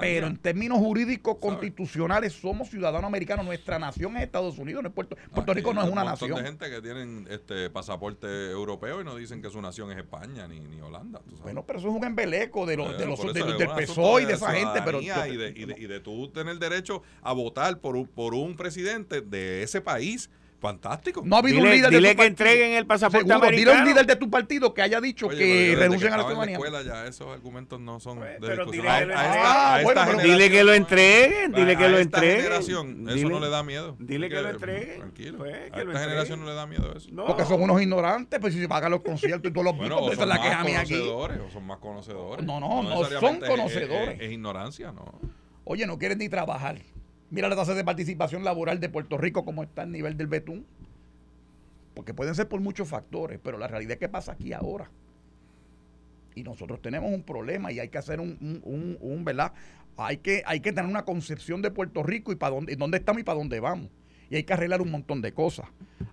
pero 0.00 0.26
en 0.26 0.36
términos 0.36 0.78
jurídicos 0.78 1.36
constitucionales 1.40 2.32
somos 2.32 2.68
ciudadanos 2.68 3.08
americanos. 3.08 3.44
Nuestra 3.44 3.78
nación 3.78 4.16
es 4.16 4.24
Estados 4.24 4.58
Unidos, 4.58 4.82
no 4.82 4.88
es 4.88 4.94
Puerto, 4.94 5.16
Puerto 5.32 5.54
Rico 5.54 5.74
no 5.74 5.82
es 5.82 5.90
una 5.90 6.04
nación. 6.04 6.38
Hay 6.38 6.44
gente 6.44 6.70
que 6.70 6.82
tienen 6.82 7.26
este 7.30 7.70
pasaporte 7.70 8.50
europeo 8.50 9.00
y 9.00 9.04
no 9.04 9.16
dicen 9.16 9.42
que 9.42 9.50
su 9.50 9.60
nación 9.60 9.90
es 9.92 9.98
España 9.98 10.46
ni, 10.48 10.60
ni 10.60 10.80
Holanda. 10.80 11.20
Bueno, 11.42 11.64
pero 11.66 11.78
eso 11.78 11.88
es 11.88 11.94
un 11.94 12.04
embeleco 12.04 12.66
de 12.66 12.76
los, 12.76 12.98
de 12.98 13.06
los, 13.06 13.34
del 13.34 13.68
PSOE 13.68 14.22
y 14.22 14.26
de 14.26 14.34
esa 14.34 14.52
gente. 14.52 14.82
Pero, 14.84 15.00
y, 15.00 15.08
de, 15.08 15.52
y, 15.56 15.64
de, 15.64 15.74
y 15.78 15.86
de 15.86 16.00
tú 16.00 16.28
tener 16.28 16.58
derecho 16.58 17.02
a 17.22 17.32
votar 17.32 17.78
por 17.78 17.96
un, 17.96 18.06
por 18.06 18.34
un 18.34 18.56
presidente 18.56 19.20
de 19.20 19.62
ese 19.62 19.80
país 19.80 20.30
Fantástico. 20.64 21.20
No 21.22 21.36
ha 21.36 21.40
habido 21.40 21.58
un 21.58 21.68
líder 21.68 21.90
de 21.90 21.98
tu 21.98 22.16
que 22.16 22.24
entreguen 22.26 22.72
el 22.72 22.86
pasaporte 22.86 23.30
americano. 23.30 23.54
Dile 23.54 23.72
a 23.74 23.82
un 23.82 23.84
líder 23.84 24.06
de 24.06 24.16
tu 24.16 24.30
partido 24.30 24.72
que 24.72 24.80
haya 24.80 24.98
dicho 24.98 25.28
que 25.28 25.76
renuncien 25.78 26.10
a 26.14 26.16
la 26.16 26.24
ciudadanía. 26.24 26.54
escuela 26.54 26.80
ya 26.82 27.06
esos 27.06 27.28
argumentos 27.28 27.78
no 27.80 28.00
son 28.00 28.16
pues, 28.16 28.40
de 28.40 28.56
discusión. 28.56 28.86
Dile 30.22 30.50
que 30.50 30.64
lo 30.64 30.72
entreguen, 30.72 31.52
dile 31.52 31.76
que 31.76 31.88
lo 31.90 31.98
entreguen. 31.98 32.40
generación 32.44 33.08
eso 33.10 33.28
no 33.28 33.40
le 33.40 33.50
da 33.50 33.62
miedo. 33.62 33.94
Dile 33.98 34.30
que, 34.30 34.40
lo 34.40 34.48
entreguen. 34.48 35.00
Tranquilo. 35.00 35.36
Pues, 35.36 35.54
a 35.54 35.82
esta 35.82 35.98
generación 35.98 36.40
no 36.40 36.46
le 36.46 36.54
da 36.54 36.66
miedo 36.66 36.94
eso. 36.96 37.10
Porque 37.26 37.44
son 37.44 37.60
unos 37.60 37.82
ignorantes, 37.82 38.40
pues 38.40 38.54
si 38.54 38.60
se 38.60 38.66
pagan 38.66 38.90
los 38.90 39.02
conciertos 39.02 39.50
y 39.50 39.52
todos 39.52 39.66
los 39.66 39.76
bueno, 39.76 40.10
esa 40.10 40.22
es 40.22 40.28
la 40.28 40.40
queja 40.40 40.64
mía 40.64 40.80
aquí. 40.80 40.98
O 40.98 41.28
son 41.52 41.66
más 41.66 41.76
conocedores. 41.76 42.42
No, 42.42 42.58
no, 42.58 42.82
no, 42.82 43.04
son 43.04 43.38
conocedores. 43.38 44.18
Es, 44.18 44.32
ignorancia, 44.32 44.92
no. 44.92 45.20
Oye, 45.64 45.86
no 45.86 45.98
quieren 45.98 46.16
ni 46.16 46.30
trabajar. 46.30 46.78
Mira 47.34 47.48
la 47.48 47.56
tasa 47.56 47.74
de 47.74 47.82
participación 47.82 48.44
laboral 48.44 48.78
de 48.78 48.88
Puerto 48.88 49.18
Rico, 49.18 49.44
como 49.44 49.64
está 49.64 49.82
el 49.82 49.90
nivel 49.90 50.16
del 50.16 50.28
betún. 50.28 50.64
Porque 51.92 52.14
pueden 52.14 52.36
ser 52.36 52.46
por 52.48 52.60
muchos 52.60 52.86
factores, 52.86 53.40
pero 53.42 53.58
la 53.58 53.66
realidad 53.66 53.94
es 53.94 53.98
que 53.98 54.08
pasa 54.08 54.32
aquí 54.32 54.52
ahora. 54.52 54.88
Y 56.36 56.44
nosotros 56.44 56.80
tenemos 56.80 57.12
un 57.12 57.24
problema 57.24 57.72
y 57.72 57.80
hay 57.80 57.88
que 57.88 57.98
hacer 57.98 58.20
un, 58.20 58.62
un, 58.62 58.98
un, 59.00 59.24
¿verdad? 59.24 59.52
Hay 59.96 60.18
que, 60.18 60.44
hay 60.46 60.60
que 60.60 60.72
tener 60.72 60.88
una 60.88 61.04
concepción 61.04 61.60
de 61.60 61.72
Puerto 61.72 62.04
Rico 62.04 62.30
y 62.30 62.36
para 62.36 62.54
dónde, 62.54 62.76
dónde 62.76 62.98
estamos 62.98 63.22
y 63.22 63.24
para 63.24 63.38
dónde 63.38 63.58
vamos. 63.58 63.90
Y 64.30 64.36
hay 64.36 64.44
que 64.44 64.52
arreglar 64.52 64.80
un 64.80 64.92
montón 64.92 65.20
de 65.20 65.32
cosas. 65.32 65.66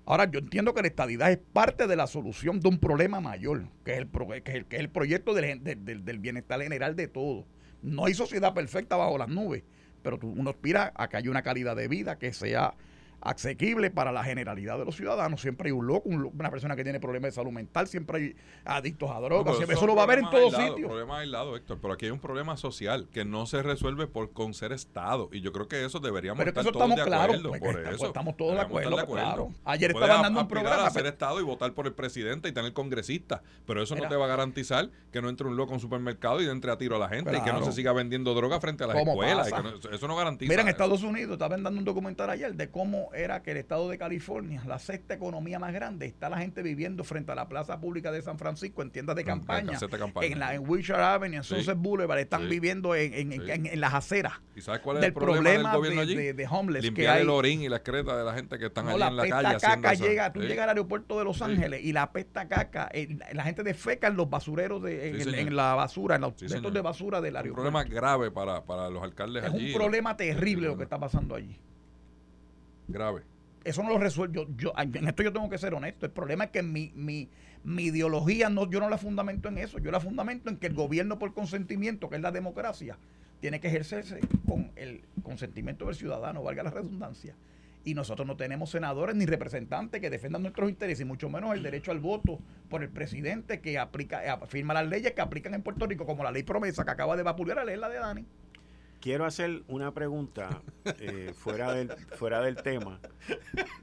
Ahora, 0.05 0.25
yo 0.25 0.39
entiendo 0.39 0.73
que 0.73 0.81
la 0.81 0.87
estadidad 0.87 1.31
es 1.31 1.37
parte 1.37 1.85
de 1.85 1.97
la 1.97 2.07
solución 2.07 2.59
de 2.61 2.69
un 2.69 2.79
problema 2.79 3.21
mayor, 3.21 3.67
que 3.85 3.93
es 3.93 3.99
el, 3.99 4.09
que 4.41 4.57
es 4.57 4.65
el, 4.71 4.89
proyecto 4.89 5.35
del, 5.35 5.63
del, 5.63 6.03
del 6.03 6.17
bienestar 6.17 6.59
general 6.63 6.95
de 6.95 7.07
todos. 7.07 7.45
No 7.83 8.05
hay 8.05 8.15
sociedad 8.15 8.55
perfecta 8.55 8.95
bajo 8.95 9.19
las 9.19 9.29
nubes 9.29 9.61
pero 10.01 10.19
uno 10.21 10.49
aspira 10.49 10.91
a 10.95 11.07
que 11.07 11.17
haya 11.17 11.29
una 11.29 11.41
calidad 11.41 11.75
de 11.75 11.87
vida 11.87 12.17
que 12.17 12.33
sea 12.33 12.73
asequible 13.21 13.91
para 13.91 14.11
la 14.11 14.23
generalidad 14.23 14.77
de 14.77 14.85
los 14.85 14.95
ciudadanos. 14.95 15.41
Siempre 15.41 15.67
hay 15.67 15.71
un 15.71 15.87
loco, 15.87 16.09
una 16.09 16.49
persona 16.49 16.75
que 16.75 16.83
tiene 16.83 16.99
problemas 16.99 17.29
de 17.29 17.35
salud 17.35 17.51
mental, 17.51 17.87
siempre 17.87 18.17
hay 18.17 18.35
adictos 18.65 19.09
a 19.11 19.19
drogas. 19.19 19.57
eso 19.69 19.87
lo 19.87 19.95
va 19.95 20.01
a 20.01 20.05
haber 20.05 20.19
en 20.19 20.29
todos 20.29 20.53
sitios. 20.55 20.87
problema 20.87 21.19
aislado, 21.19 21.55
Héctor, 21.55 21.79
pero 21.81 21.93
aquí 21.93 22.05
hay 22.05 22.11
un 22.11 22.19
problema 22.19 22.57
social 22.57 23.07
que 23.11 23.25
no 23.25 23.45
se 23.45 23.61
resuelve 23.63 24.07
por 24.07 24.31
con 24.31 24.53
ser 24.53 24.71
Estado. 24.71 25.29
Y 25.31 25.41
yo 25.41 25.51
creo 25.51 25.67
que 25.67 25.85
eso 25.85 25.99
deberíamos 25.99 26.37
pero 26.39 26.49
estar 26.49 26.71
todos 26.71 26.95
de 26.95 27.01
acuerdo. 27.01 27.49
Pues, 27.49 27.61
por 27.61 27.93
eso. 27.93 28.07
estamos 28.07 28.37
todos 28.37 28.53
de 28.53 28.61
acuerdo, 28.61 29.05
Claro. 29.05 29.49
Ayer 29.65 29.91
estaban 29.91 30.21
dando 30.21 30.41
un 30.41 30.47
programa. 30.47 30.85
a 30.85 30.89
ser 30.89 31.05
Estado 31.05 31.39
y 31.39 31.43
votar 31.43 31.73
por 31.73 31.85
el 31.85 31.93
presidente 31.93 32.49
y 32.49 32.51
tener 32.51 32.73
congresistas. 32.73 33.41
Pero 33.65 33.81
eso 33.81 33.95
no 33.95 34.07
te 34.07 34.15
va 34.15 34.25
a 34.25 34.29
garantizar 34.29 34.89
que 35.11 35.21
no 35.21 35.29
entre 35.29 35.47
un 35.47 35.55
loco 35.55 35.71
a 35.71 35.75
un 35.75 35.79
supermercado 35.79 36.41
y 36.41 36.47
entre 36.47 36.71
a 36.71 36.77
tiro 36.77 36.95
a 36.95 36.99
la 36.99 37.09
gente 37.09 37.35
y 37.35 37.41
que 37.41 37.53
no 37.53 37.63
se 37.63 37.71
siga 37.71 37.93
vendiendo 37.93 38.33
droga 38.33 38.59
frente 38.59 38.83
a 38.83 38.87
las 38.87 38.97
escuelas. 38.97 39.51
eso 39.91 40.07
no 40.07 40.15
garantiza. 40.15 40.49
Mira, 40.49 40.61
en 40.63 40.69
Estados 40.69 41.03
Unidos 41.03 41.33
estaban 41.33 41.63
dando 41.63 41.79
un 41.79 41.85
documental 41.85 42.29
ayer 42.29 42.55
de 42.55 42.69
cómo 42.69 43.10
era 43.13 43.43
que 43.43 43.51
el 43.51 43.57
Estado 43.57 43.89
de 43.89 43.97
California, 43.97 44.61
la 44.65 44.79
sexta 44.79 45.13
economía 45.13 45.59
más 45.59 45.73
grande, 45.73 46.05
está 46.05 46.29
la 46.29 46.37
gente 46.37 46.61
viviendo 46.61 47.03
frente 47.03 47.31
a 47.31 47.35
la 47.35 47.47
plaza 47.47 47.79
pública 47.79 48.11
de 48.11 48.21
San 48.21 48.37
Francisco 48.37 48.81
en 48.81 48.91
tiendas 48.91 49.15
de 49.15 49.23
campaña, 49.23 49.77
en, 50.21 50.39
la, 50.39 50.53
en 50.53 50.67
Wilshire 50.67 51.01
Avenue, 51.01 51.37
en 51.37 51.43
Sunset 51.43 51.77
Boulevard, 51.77 52.19
están 52.19 52.49
viviendo 52.49 52.95
en, 52.95 53.31
en, 53.31 53.79
las 53.79 53.93
aceras. 53.93 54.33
¿Y 54.55 54.61
sabes 54.61 54.81
cuál 54.81 54.97
es 54.97 55.03
el 55.03 55.13
problema, 55.13 55.71
del 55.71 55.77
gobierno 55.77 56.01
allí? 56.01 56.15
De, 56.15 56.47
homeless 56.49 56.83
Limpiar 56.83 57.19
el 57.19 57.29
orín 57.29 57.61
y 57.61 57.69
la 57.69 57.77
excreta 57.77 58.17
de 58.17 58.23
la 58.23 58.33
gente 58.33 58.57
que 58.57 58.67
están 58.67 58.87
allí 58.87 59.01
en 59.01 59.15
la 59.15 59.29
calle. 59.29 59.57
Caca 59.59 59.93
llega, 59.93 60.33
tú 60.33 60.41
llegas 60.41 60.63
al 60.63 60.69
aeropuerto 60.69 61.17
de 61.17 61.25
Los 61.25 61.41
Ángeles 61.41 61.81
y 61.83 61.93
la 61.93 62.11
pesta 62.11 62.47
caca, 62.47 62.89
la 63.33 63.43
gente 63.43 63.63
defeca 63.63 64.07
en 64.07 64.17
los 64.17 64.29
basureros, 64.29 64.81
de, 64.81 65.21
en, 65.21 65.55
la 65.55 65.75
basura, 65.75 66.15
en 66.15 66.21
los 66.21 66.33
centros 66.37 66.73
de 66.73 66.81
basura 66.81 67.21
del 67.21 67.35
aeropuerto. 67.35 67.67
Un 67.67 67.71
problema 67.71 67.83
grave 67.83 68.31
para, 68.31 68.63
para 68.63 68.89
los 68.89 69.03
alcaldes 69.03 69.43
allí. 69.43 69.69
Es 69.69 69.75
un 69.75 69.79
problema 69.79 70.17
terrible 70.17 70.67
lo 70.67 70.77
que 70.77 70.83
está 70.83 70.99
pasando 70.99 71.35
allí. 71.35 71.57
Grave 72.91 73.23
eso 73.63 73.83
no 73.83 73.89
lo 73.89 73.97
resuelvo. 73.97 74.47
Yo, 74.57 74.73
en 74.77 75.07
esto 75.07 75.23
yo 75.23 75.33
tengo 75.33 75.49
que 75.49 75.57
ser 75.57 75.73
honesto. 75.73 76.05
El 76.05 76.11
problema 76.11 76.45
es 76.45 76.51
que 76.51 76.63
mi, 76.63 76.91
mi, 76.95 77.29
mi, 77.63 77.83
ideología 77.83 78.49
no, 78.49 78.69
yo 78.69 78.79
no 78.79 78.89
la 78.89 78.97
fundamento 78.97 79.49
en 79.49 79.57
eso. 79.57 79.79
Yo 79.79 79.91
la 79.91 79.99
fundamento 79.99 80.49
en 80.49 80.57
que 80.57 80.67
el 80.67 80.73
gobierno 80.73 81.19
por 81.19 81.33
consentimiento, 81.33 82.09
que 82.09 82.15
es 82.15 82.21
la 82.21 82.31
democracia, 82.31 82.97
tiene 83.39 83.59
que 83.59 83.67
ejercerse 83.67 84.19
con 84.47 84.71
el 84.75 85.03
consentimiento 85.23 85.85
del 85.85 85.95
ciudadano, 85.95 86.43
valga 86.43 86.63
la 86.63 86.71
redundancia. 86.71 87.35
Y 87.83 87.95
nosotros 87.95 88.27
no 88.27 88.37
tenemos 88.37 88.69
senadores 88.69 89.15
ni 89.15 89.25
representantes 89.25 90.01
que 90.01 90.11
defendan 90.11 90.43
nuestros 90.43 90.69
intereses, 90.69 91.01
y 91.01 91.05
mucho 91.05 91.29
menos 91.29 91.55
el 91.55 91.63
derecho 91.63 91.91
al 91.91 91.99
voto 91.99 92.39
por 92.69 92.83
el 92.83 92.89
presidente 92.89 93.59
que 93.59 93.79
aplica, 93.79 94.23
eh, 94.23 94.37
firma 94.47 94.75
las 94.75 94.87
leyes 94.87 95.13
que 95.13 95.21
aplican 95.21 95.55
en 95.55 95.63
Puerto 95.63 95.87
Rico, 95.87 96.05
como 96.05 96.23
la 96.23 96.31
ley 96.31 96.43
promesa 96.43 96.85
que 96.85 96.91
acaba 96.91 97.17
de 97.17 97.23
vapulear 97.23 97.57
a 97.57 97.65
leer 97.65 97.79
la 97.79 97.89
de 97.89 97.97
Dani. 97.97 98.25
Quiero 99.01 99.25
hacer 99.25 99.63
una 99.67 99.95
pregunta 99.95 100.61
eh, 100.85 101.33
fuera, 101.35 101.73
del, 101.73 101.89
fuera 101.89 102.39
del 102.39 102.57
tema. 102.57 102.99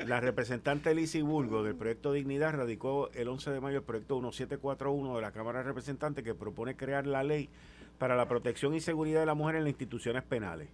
La 0.07 0.21
representante 0.21 0.95
Lizy 0.95 1.23
Burgo 1.23 1.65
del 1.65 1.75
proyecto 1.75 2.13
Dignidad 2.13 2.55
radicó 2.55 3.11
el 3.11 3.27
11 3.27 3.51
de 3.51 3.61
mayo 3.61 3.79
el 3.79 3.83
proyecto 3.83 4.15
1741 4.15 5.17
de 5.17 5.21
la 5.21 5.33
Cámara 5.33 5.59
de 5.59 5.65
Representantes 5.65 6.23
que 6.23 6.37
propone 6.37 6.77
crear 6.77 7.05
la 7.05 7.25
ley 7.25 7.51
para 7.99 8.15
la 8.15 8.29
protección 8.29 8.77
y 8.77 8.81
seguridad 8.81 9.19
de 9.19 9.27
la 9.27 9.35
mujer 9.35 9.57
en 9.57 9.65
las 9.65 9.71
instituciones 9.71 10.23
penales, 10.23 10.69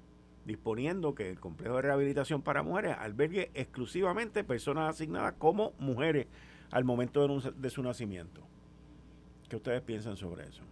disponiendo 0.44 1.14
que 1.14 1.30
el 1.30 1.40
complejo 1.40 1.76
de 1.76 1.82
rehabilitación 1.82 2.42
para 2.42 2.62
mujeres 2.62 2.96
albergue 2.98 3.50
exclusivamente 3.54 4.44
personas 4.44 4.94
asignadas 4.94 5.36
como 5.38 5.72
mujeres 5.78 6.26
al 6.70 6.84
momento 6.84 7.26
de 7.50 7.70
su 7.70 7.82
nacimiento. 7.82 8.42
¿Qué 9.48 9.56
ustedes 9.56 9.80
piensan 9.80 10.18
sobre 10.18 10.44
eso? 10.44 10.62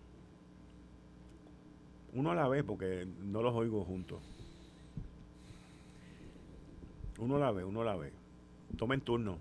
Uno 2.13 2.31
a 2.31 2.35
la 2.35 2.49
vez, 2.49 2.63
porque 2.65 3.07
no 3.23 3.43
los 3.43 3.55
oigo 3.55 3.85
juntos. 3.85 4.21
Uno 7.19 7.37
a 7.37 7.39
la 7.39 7.53
vez, 7.53 7.65
uno 7.65 7.83
a 7.83 7.85
la 7.85 7.97
vez. 7.97 8.13
Tomen 8.77 9.01
turno. 9.01 9.39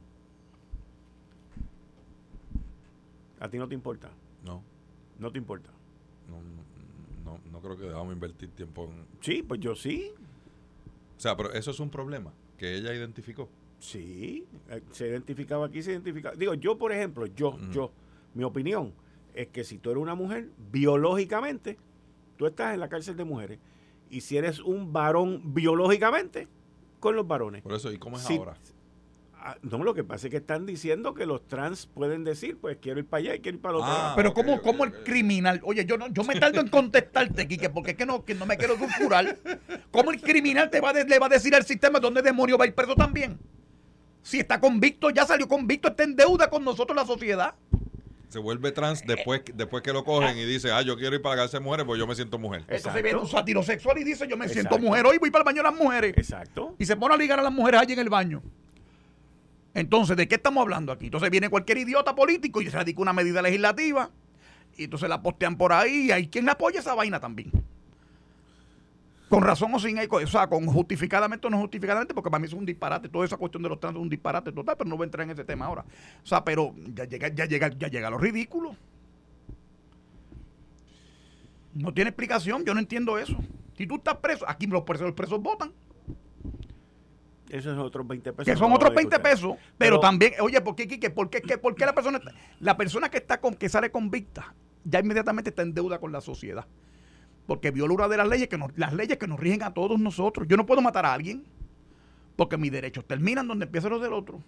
¿A 3.40 3.50
ti 3.50 3.58
no 3.58 3.68
te 3.68 3.74
importa? 3.74 4.10
No. 4.46 4.62
¿No 5.20 5.32
te 5.32 5.38
importa? 5.38 5.70
No, 6.30 6.42
no, 7.26 7.40
no 7.52 7.60
creo 7.60 7.78
que 7.78 7.84
debamos 7.84 8.14
invertir 8.14 8.50
tiempo 8.52 8.86
en... 8.86 9.06
Sí, 9.20 9.44
pues 9.44 9.60
yo 9.60 9.76
sí. 9.76 10.12
O 11.18 11.20
sea, 11.20 11.36
pero 11.36 11.52
eso 11.54 11.72
es 11.72 11.80
un 11.80 11.90
problema 11.90 12.32
que 12.58 12.76
ella 12.76 12.94
identificó. 12.94 13.50
Sí, 13.80 14.46
eh, 14.70 14.82
se 14.92 15.08
identificaba 15.08 15.66
aquí, 15.66 15.82
se 15.82 15.92
identificaba. 15.92 16.36
Digo, 16.36 16.54
yo, 16.54 16.78
por 16.78 16.92
ejemplo, 16.92 17.26
yo, 17.26 17.58
yo, 17.72 17.92
mi 18.36 18.44
opinión 18.44 18.94
es 19.34 19.48
que 19.48 19.64
si 19.64 19.80
tú 19.80 19.90
eres 19.90 20.04
una 20.04 20.14
mujer, 20.14 20.50
biológicamente, 20.72 21.78
tú 22.42 22.48
estás 22.48 22.74
en 22.74 22.80
la 22.80 22.90
cárcel 22.90 23.16
de 23.16 23.24
mujeres. 23.24 23.60
Y 24.10 24.22
si 24.22 24.36
eres 24.36 24.62
un 24.62 24.92
varón 24.92 25.54
biológicamente, 25.54 26.48
con 27.00 27.16
los 27.16 27.28
varones. 27.28 27.62
Por 27.62 27.74
eso, 27.74 27.92
¿y 27.92 28.00
cómo 28.00 28.18
es 28.18 28.28
ahora? 28.28 28.58
Ah, 29.36 29.58
no, 29.62 29.84
lo 29.84 29.94
que 29.94 30.04
pasa 30.04 30.26
es 30.26 30.32
que 30.32 30.38
están 30.38 30.66
diciendo 30.66 31.14
que 31.14 31.28
los 31.28 31.48
trans 31.48 31.86
pueden 31.86 32.24
decir, 32.24 32.58
pues 32.58 32.78
quiero 32.82 33.00
ir 33.00 33.06
para 33.06 33.20
allá 33.20 33.36
y 33.36 33.42
quiero 33.42 33.58
ir 33.58 33.62
para 33.62 33.76
el 33.76 33.82
otro 33.82 33.94
ah, 33.94 34.14
Pero 34.16 34.34
¿cómo, 34.34 34.60
cómo 34.64 34.86
el 34.86 35.04
criminal? 35.04 35.62
Oye, 35.64 35.86
yo 35.86 36.00
no, 36.00 36.08
yo 36.08 36.24
me 36.24 36.40
tardo 36.40 36.62
en 36.62 36.70
contestarte, 36.70 37.48
Quique, 37.48 37.70
porque 37.70 37.92
es 37.92 37.98
que 37.98 38.08
no, 38.08 38.26
que 38.26 38.34
no 38.34 38.48
me 38.48 38.58
quiero 38.58 38.76
sulfurar. 38.76 39.38
¿Cómo 39.92 40.10
el 40.10 40.20
criminal 40.20 40.72
te 40.72 40.82
va 40.82 40.94
le 40.94 41.20
va 41.20 41.28
a 41.28 41.30
decir 41.30 41.54
al 41.54 41.64
sistema 41.64 42.00
dónde 42.00 42.24
demonio 42.24 42.58
va 42.58 42.66
a 42.66 42.68
ir 42.70 42.74
preso 42.74 42.96
también? 42.96 43.38
Si 44.24 44.40
está 44.40 44.60
convicto, 44.60 45.12
ya 45.12 45.28
salió 45.28 45.48
convicto, 45.48 45.90
está 45.90 46.06
en 46.06 46.16
deuda 46.16 46.50
con 46.50 46.64
nosotros 46.64 46.96
la 46.96 47.06
sociedad 47.06 47.54
se 48.32 48.40
vuelve 48.40 48.72
trans 48.72 49.04
después, 49.06 49.42
después 49.54 49.84
que 49.84 49.92
lo 49.92 50.06
cogen 50.06 50.38
y 50.38 50.46
dice, 50.46 50.72
ah, 50.72 50.82
yo 50.82 50.96
quiero 50.96 51.18
ir 51.18 51.22
para 51.22 51.36
la 51.36 51.42
cárcel 51.42 51.60
de 51.60 51.66
mujeres, 51.66 51.86
pues 51.86 52.00
yo 52.00 52.08
me 52.08 52.16
siento 52.16 52.40
mujer. 52.40 52.64
Entonces 52.70 53.04
viene 53.04 53.20
un 53.20 53.28
sátiro 53.28 53.62
sexual 53.62 53.98
y 53.98 54.06
dice, 54.06 54.26
yo 54.26 54.38
me 54.38 54.48
siento 54.48 54.80
mujer, 54.80 55.06
hoy 55.06 55.18
voy 55.18 55.30
para 55.32 55.42
el 55.42 55.46
baño 55.46 55.58
de 55.58 55.70
las 55.70 55.76
mujeres. 55.78 56.14
Exacto. 56.16 56.74
Y 56.80 56.86
se 56.86 56.96
pone 56.96 57.14
a 57.14 57.18
ligar 57.18 57.40
a 57.40 57.44
las 57.44 57.52
mujeres 57.52 57.82
allí 57.82 57.92
en 57.92 58.00
el 58.00 58.10
baño. 58.10 58.42
Entonces, 59.74 60.16
¿de 60.16 60.30
qué 60.30 60.36
estamos 60.36 60.62
hablando 60.62 60.94
aquí? 60.94 61.06
Entonces 61.06 61.30
viene 61.30 61.50
cualquier 61.50 61.80
idiota 61.80 62.16
político 62.16 62.62
y 62.62 62.70
se 62.70 62.72
radica 62.72 63.02
una 63.02 63.12
medida 63.12 63.42
legislativa 63.42 64.10
y 64.78 64.86
entonces 64.86 65.10
la 65.10 65.22
postean 65.22 65.58
por 65.58 65.74
ahí 65.74 66.08
y 66.08 66.12
hay 66.12 66.28
quien 66.28 66.48
apoya 66.48 66.80
esa 66.80 66.94
vaina 66.94 67.20
también 67.20 67.52
con 69.32 69.44
razón 69.44 69.74
o 69.74 69.80
sin 69.80 69.98
o 69.98 70.28
sea, 70.28 70.48
con 70.48 70.66
justificadamente 70.66 71.48
o 71.48 71.50
no 71.50 71.58
justificadamente, 71.60 72.14
porque 72.14 72.30
para 72.30 72.42
mí 72.42 72.48
es 72.48 72.54
un 72.54 72.66
disparate, 72.66 73.08
toda 73.08 73.24
esa 73.24 73.38
cuestión 73.38 73.64
de 73.64 73.70
los 73.70 73.80
trans 73.80 73.96
es 73.96 74.02
un 74.02 74.10
disparate 74.10 74.52
total, 74.52 74.76
pero 74.78 74.90
no 74.90 74.98
voy 74.98 75.06
a 75.06 75.08
entrar 75.08 75.24
en 75.24 75.32
ese 75.32 75.46
tema 75.46 75.68
ahora. 75.68 75.86
O 76.22 76.28
sea, 76.28 76.44
pero 76.44 76.76
ya 76.94 77.06
llega, 77.06 77.30
ya 77.30 77.46
llega, 77.46 77.70
ya 77.70 77.88
llega 77.88 78.10
a 78.10 78.12
lo 78.12 78.18
ridículo. 78.18 78.76
No 81.74 81.94
tiene 81.94 82.10
explicación, 82.10 82.66
yo 82.66 82.74
no 82.74 82.82
entiendo 82.82 83.18
eso. 83.18 83.38
Si 83.78 83.88
tú 83.88 83.96
estás 83.96 84.18
preso, 84.18 84.44
aquí 84.50 84.68
los 84.68 84.84
presos, 84.84 85.08
los 85.08 85.16
presos 85.16 85.42
votan. 85.42 85.72
Esos 87.48 87.74
son 87.74 87.86
otros 87.86 88.06
20 88.06 88.34
pesos. 88.34 88.54
Que 88.54 88.60
son 88.60 88.74
otros 88.74 88.94
20 88.94 89.18
pesos. 89.20 89.56
Pero, 89.78 90.02
también, 90.02 90.34
oye, 90.42 90.60
¿por 90.60 90.76
qué, 90.76 91.10
¿Por 91.10 91.30
qué, 91.30 91.58
por 91.58 91.74
qué 91.74 91.86
la 91.86 91.96
persona 91.96 92.20
la 92.60 92.76
persona 92.76 93.10
que 93.10 93.20
está 93.20 93.40
con, 93.40 93.56
que 93.56 93.70
sale 93.70 93.92
convicta 93.92 94.54
ya 94.84 95.00
inmediatamente 95.00 95.52
está 95.52 95.62
en 95.62 95.74
deuda 95.74 96.00
con 96.00 96.12
la 96.12 96.20
sociedad? 96.20 96.66
Porque 97.48 97.72
viola 97.72 97.94
una 97.94 98.08
de 98.08 98.18
las 98.18 98.28
leyes 98.28 98.48
que 98.48 98.58
nos, 98.58 98.78
las 98.78 98.94
leyes 98.94 99.18
que 99.18 99.28
nos 99.28 99.40
rigen 99.40 99.64
a 99.64 99.74
todos 99.74 100.00
nosotros. 100.00 100.48
Yo 100.48 100.58
no 100.58 100.66
puedo 100.66 100.82
matar 100.82 101.06
a 101.06 101.14
alguien 101.14 101.44
porque 102.36 102.58
mis 102.58 102.72
derechos 102.72 103.06
terminan 103.06 103.48
donde 103.48 103.66
empiezan 103.66 103.92
los 103.92 104.02
del 104.02 104.14
otro. 104.14 104.42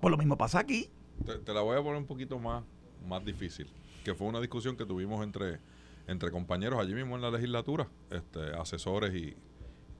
Pues 0.00 0.10
lo 0.10 0.16
mismo 0.16 0.36
pasa 0.36 0.58
aquí. 0.58 0.90
Te, 1.24 1.54
la 1.54 1.60
voy 1.60 1.78
a 1.78 1.82
poner 1.82 1.96
un 1.96 2.06
poquito 2.06 2.38
más, 2.38 2.64
más 3.06 3.24
difícil, 3.24 3.68
que 4.04 4.14
fue 4.14 4.26
una 4.26 4.40
discusión 4.40 4.76
que 4.76 4.84
tuvimos 4.84 5.22
entre, 5.22 5.60
entre 6.06 6.30
compañeros 6.30 6.80
allí 6.80 6.92
mismo 6.92 7.14
en 7.14 7.22
la 7.22 7.30
legislatura, 7.30 7.88
este, 8.10 8.40
asesores 8.54 9.14
y, 9.14 9.36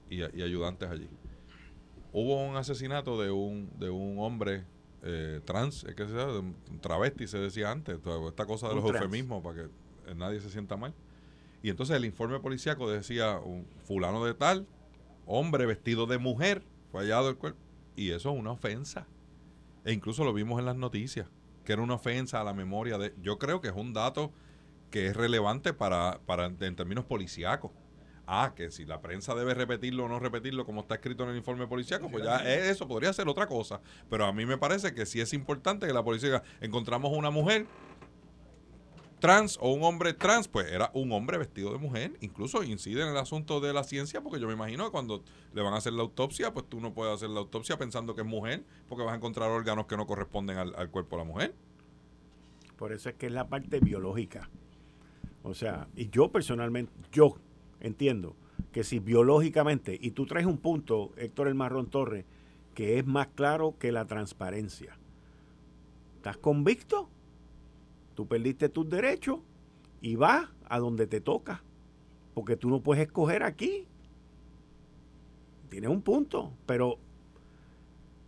y, 0.09 0.21
ayudantes 0.21 0.89
allí. 0.89 1.09
Hubo 2.11 2.45
un 2.45 2.55
asesinato 2.55 3.19
de 3.21 3.31
un, 3.31 3.69
de 3.79 3.89
un 3.89 4.19
hombre 4.19 4.65
eh, 5.03 5.41
trans, 5.45 5.85
es 5.85 5.95
que 5.95 6.05
sea, 6.05 6.27
un 6.27 6.55
travesti 6.81 7.27
se 7.27 7.39
decía 7.39 7.71
antes, 7.71 7.97
esta 8.27 8.45
cosa 8.45 8.69
de 8.69 8.75
los 8.75 8.83
eufemismos 8.83 9.41
para 9.41 9.63
que 9.63 10.15
nadie 10.15 10.39
se 10.41 10.49
sienta 10.49 10.77
mal. 10.77 10.93
Y 11.65 11.71
entonces 11.71 11.95
el 11.95 12.05
informe 12.05 12.39
policíaco 12.39 12.91
decía 12.91 13.39
un 13.39 13.65
fulano 13.85 14.23
de 14.23 14.35
tal, 14.35 14.67
hombre 15.25 15.65
vestido 15.65 16.05
de 16.05 16.19
mujer, 16.19 16.61
fue 16.91 17.01
hallado 17.01 17.27
el 17.27 17.37
cuerpo. 17.37 17.59
Y 17.95 18.11
eso 18.11 18.31
es 18.31 18.39
una 18.39 18.51
ofensa. 18.51 19.07
E 19.83 19.91
incluso 19.91 20.23
lo 20.23 20.31
vimos 20.31 20.59
en 20.59 20.67
las 20.67 20.75
noticias, 20.75 21.27
que 21.63 21.73
era 21.73 21.81
una 21.81 21.95
ofensa 21.95 22.39
a 22.39 22.43
la 22.43 22.53
memoria 22.53 22.99
de... 22.99 23.15
Yo 23.19 23.39
creo 23.39 23.61
que 23.61 23.69
es 23.69 23.73
un 23.75 23.93
dato 23.93 24.31
que 24.91 25.07
es 25.07 25.15
relevante 25.15 25.73
para, 25.73 26.19
para 26.27 26.45
en 26.45 26.75
términos 26.75 27.05
policíacos. 27.05 27.71
Ah, 28.27 28.53
que 28.55 28.69
si 28.69 28.85
la 28.85 29.01
prensa 29.01 29.33
debe 29.33 29.55
repetirlo 29.55 30.05
o 30.05 30.07
no 30.07 30.19
repetirlo 30.19 30.67
como 30.67 30.81
está 30.81 30.93
escrito 30.93 31.23
en 31.23 31.29
el 31.29 31.37
informe 31.37 31.65
policíaco, 31.65 32.11
pues 32.11 32.23
ya 32.23 32.37
eso 32.47 32.87
podría 32.87 33.11
ser 33.11 33.27
otra 33.27 33.47
cosa. 33.47 33.81
Pero 34.07 34.25
a 34.25 34.33
mí 34.33 34.45
me 34.45 34.59
parece 34.59 34.93
que 34.93 35.07
sí 35.07 35.19
es 35.19 35.33
importante 35.33 35.87
que 35.87 35.93
la 35.93 36.03
policía 36.03 36.43
encontramos 36.61 37.11
una 37.11 37.31
mujer 37.31 37.65
trans 39.25 39.57
o 39.59 39.73
un 39.73 39.83
hombre 39.83 40.13
trans, 40.13 40.47
pues 40.47 40.71
era 40.71 40.91
un 40.93 41.11
hombre 41.11 41.39
vestido 41.39 41.73
de 41.73 41.79
mujer. 41.79 42.13
Incluso 42.21 42.61
incide 42.61 43.01
en 43.01 43.07
el 43.07 43.17
asunto 43.17 43.59
de 43.59 43.73
la 43.73 43.83
ciencia, 43.83 44.21
porque 44.21 44.39
yo 44.39 44.45
me 44.45 44.53
imagino 44.53 44.85
que 44.85 44.91
cuando 44.91 45.23
le 45.51 45.63
van 45.63 45.73
a 45.73 45.77
hacer 45.77 45.93
la 45.93 46.03
autopsia, 46.03 46.53
pues 46.53 46.67
tú 46.69 46.79
no 46.79 46.93
puedes 46.93 47.11
hacer 47.15 47.31
la 47.31 47.39
autopsia 47.39 47.75
pensando 47.75 48.13
que 48.13 48.21
es 48.21 48.27
mujer, 48.27 48.63
porque 48.87 49.03
vas 49.03 49.13
a 49.13 49.15
encontrar 49.15 49.49
órganos 49.49 49.87
que 49.87 49.97
no 49.97 50.05
corresponden 50.05 50.59
al, 50.59 50.91
cuerpo 50.91 51.15
de 51.15 51.23
la 51.23 51.27
mujer. 51.27 51.55
Por 52.77 52.93
eso 52.93 53.09
es 53.09 53.15
que 53.15 53.25
es 53.25 53.31
la 53.31 53.47
parte 53.47 53.79
biológica. 53.79 54.47
O 55.41 55.55
sea, 55.55 55.87
y 55.95 56.07
yo 56.11 56.31
personalmente, 56.31 56.91
yo 57.11 57.35
entiendo 57.79 58.35
que 58.71 58.83
si 58.83 58.99
biológicamente, 58.99 59.97
y 59.99 60.11
tú 60.11 60.27
traes 60.27 60.45
un 60.45 60.59
punto, 60.59 61.13
Héctor 61.17 61.47
El 61.47 61.55
Marrón 61.55 61.87
Torres, 61.87 62.25
que 62.75 62.99
es 62.99 63.07
más 63.07 63.29
claro 63.33 63.73
que 63.79 63.91
la 63.91 64.05
transparencia. 64.05 64.99
¿Estás 66.17 66.37
convicto? 66.37 67.09
Tú 68.15 68.27
perdiste 68.27 68.69
tus 68.69 68.89
derechos 68.89 69.39
y 70.01 70.15
vas 70.15 70.49
a 70.67 70.79
donde 70.79 71.05
te 71.05 71.21
toca. 71.21 71.63
Porque 72.33 72.55
tú 72.55 72.69
no 72.69 72.81
puedes 72.81 73.05
escoger 73.05 73.43
aquí. 73.43 73.87
Tienes 75.69 75.89
un 75.89 76.01
punto, 76.01 76.53
pero 76.65 76.97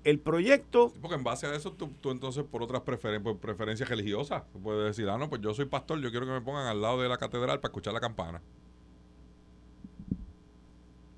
el 0.03 0.19
proyecto... 0.19 0.93
porque 1.01 1.15
en 1.15 1.23
base 1.23 1.47
a 1.47 1.53
eso 1.53 1.73
tú, 1.73 1.91
entonces 2.09 2.43
por 2.43 2.63
otras 2.63 2.81
preferencias 2.81 3.89
religiosas, 3.89 4.43
puedes 4.63 4.85
decir, 4.85 5.09
ah, 5.09 5.17
no, 5.17 5.29
pues 5.29 5.41
yo 5.41 5.53
soy 5.53 5.65
pastor, 5.65 5.99
yo 5.99 6.11
quiero 6.11 6.25
que 6.25 6.31
me 6.31 6.41
pongan 6.41 6.67
al 6.67 6.81
lado 6.81 7.01
de 7.01 7.09
la 7.09 7.17
catedral 7.17 7.59
para 7.59 7.69
escuchar 7.69 7.93
la 7.93 7.99
campana. 7.99 8.41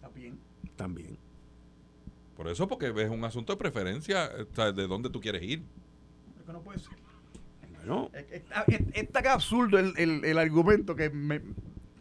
También. 0.02 0.40
También. 0.76 1.18
Por 2.36 2.48
eso, 2.48 2.68
porque 2.68 2.88
es 2.88 3.10
un 3.10 3.24
asunto 3.24 3.54
de 3.54 3.58
preferencia, 3.58 4.30
de 4.30 4.88
dónde 4.88 5.10
tú 5.10 5.20
quieres 5.20 5.44
ir. 5.44 5.64
que 6.46 6.54
no 6.54 6.62
puede 6.62 6.80
ser. 6.80 7.09
Es, 8.94 9.12
tan 9.12 9.28
absurdo 9.28 9.80
el, 9.80 10.38
argumento 10.38 10.96
que 10.96 11.10
me, 11.10 11.42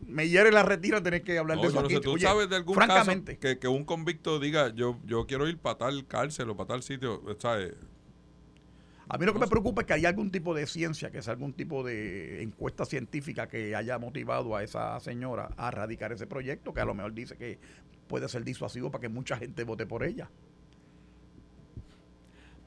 me 0.07 0.29
hiere 0.29 0.51
la 0.51 0.63
retira 0.63 1.03
tener 1.03 1.23
que 1.23 1.39
hablar 1.39 1.61
de 1.61 1.69
eso. 1.69 1.81
Aquí. 1.81 2.01
¿Tú 2.01 2.19
sabes 2.19 2.49
de 2.49 2.57
algún 2.57 2.75
francamente, 2.75 3.37
caso 3.39 3.61
que, 3.61 3.69
un 3.69 3.85
convicto 3.85 4.41
diga 4.41 4.75
yo, 4.75 4.99
yo 5.05 5.27
quiero 5.27 5.49
ir 5.49 5.59
para 5.59 5.79
tal 5.79 6.07
cárcel 6.07 6.51
o 6.51 6.57
para 6.57 6.69
tal 6.69 6.83
sitio? 6.83 7.23
A 9.11 9.17
mí 9.17 9.25
lo 9.25 9.33
que 9.33 9.39
me 9.39 9.47
preocupa 9.47 9.83
es 9.83 9.87
que 9.87 9.95
haya 9.95 10.09
algún 10.11 10.31
tipo 10.31 10.55
de 10.55 10.67
ciencia, 10.67 11.11
que 11.11 11.23
sea 11.23 11.33
algún 11.33 11.55
tipo 11.55 11.83
de 11.83 12.43
encuesta 12.43 12.85
científica 12.85 13.49
que 13.49 13.75
haya 13.75 13.99
motivado 13.99 14.55
a 14.55 14.63
esa 14.63 15.01
señora 15.01 15.51
a 15.57 15.71
radicar 15.71 16.13
ese 16.13 16.27
proyecto, 16.27 16.75
que 16.75 16.81
a 16.81 16.85
lo 16.85 16.95
mejor 16.95 17.15
dice 17.15 17.37
que 17.37 17.59
puede 18.07 18.29
ser 18.29 18.45
disuasivo 18.45 18.91
para 18.91 19.03
que 19.03 19.09
mucha 19.09 19.39
gente 19.39 19.65
vote 19.65 19.87
por 19.87 20.05
ella. 20.05 20.31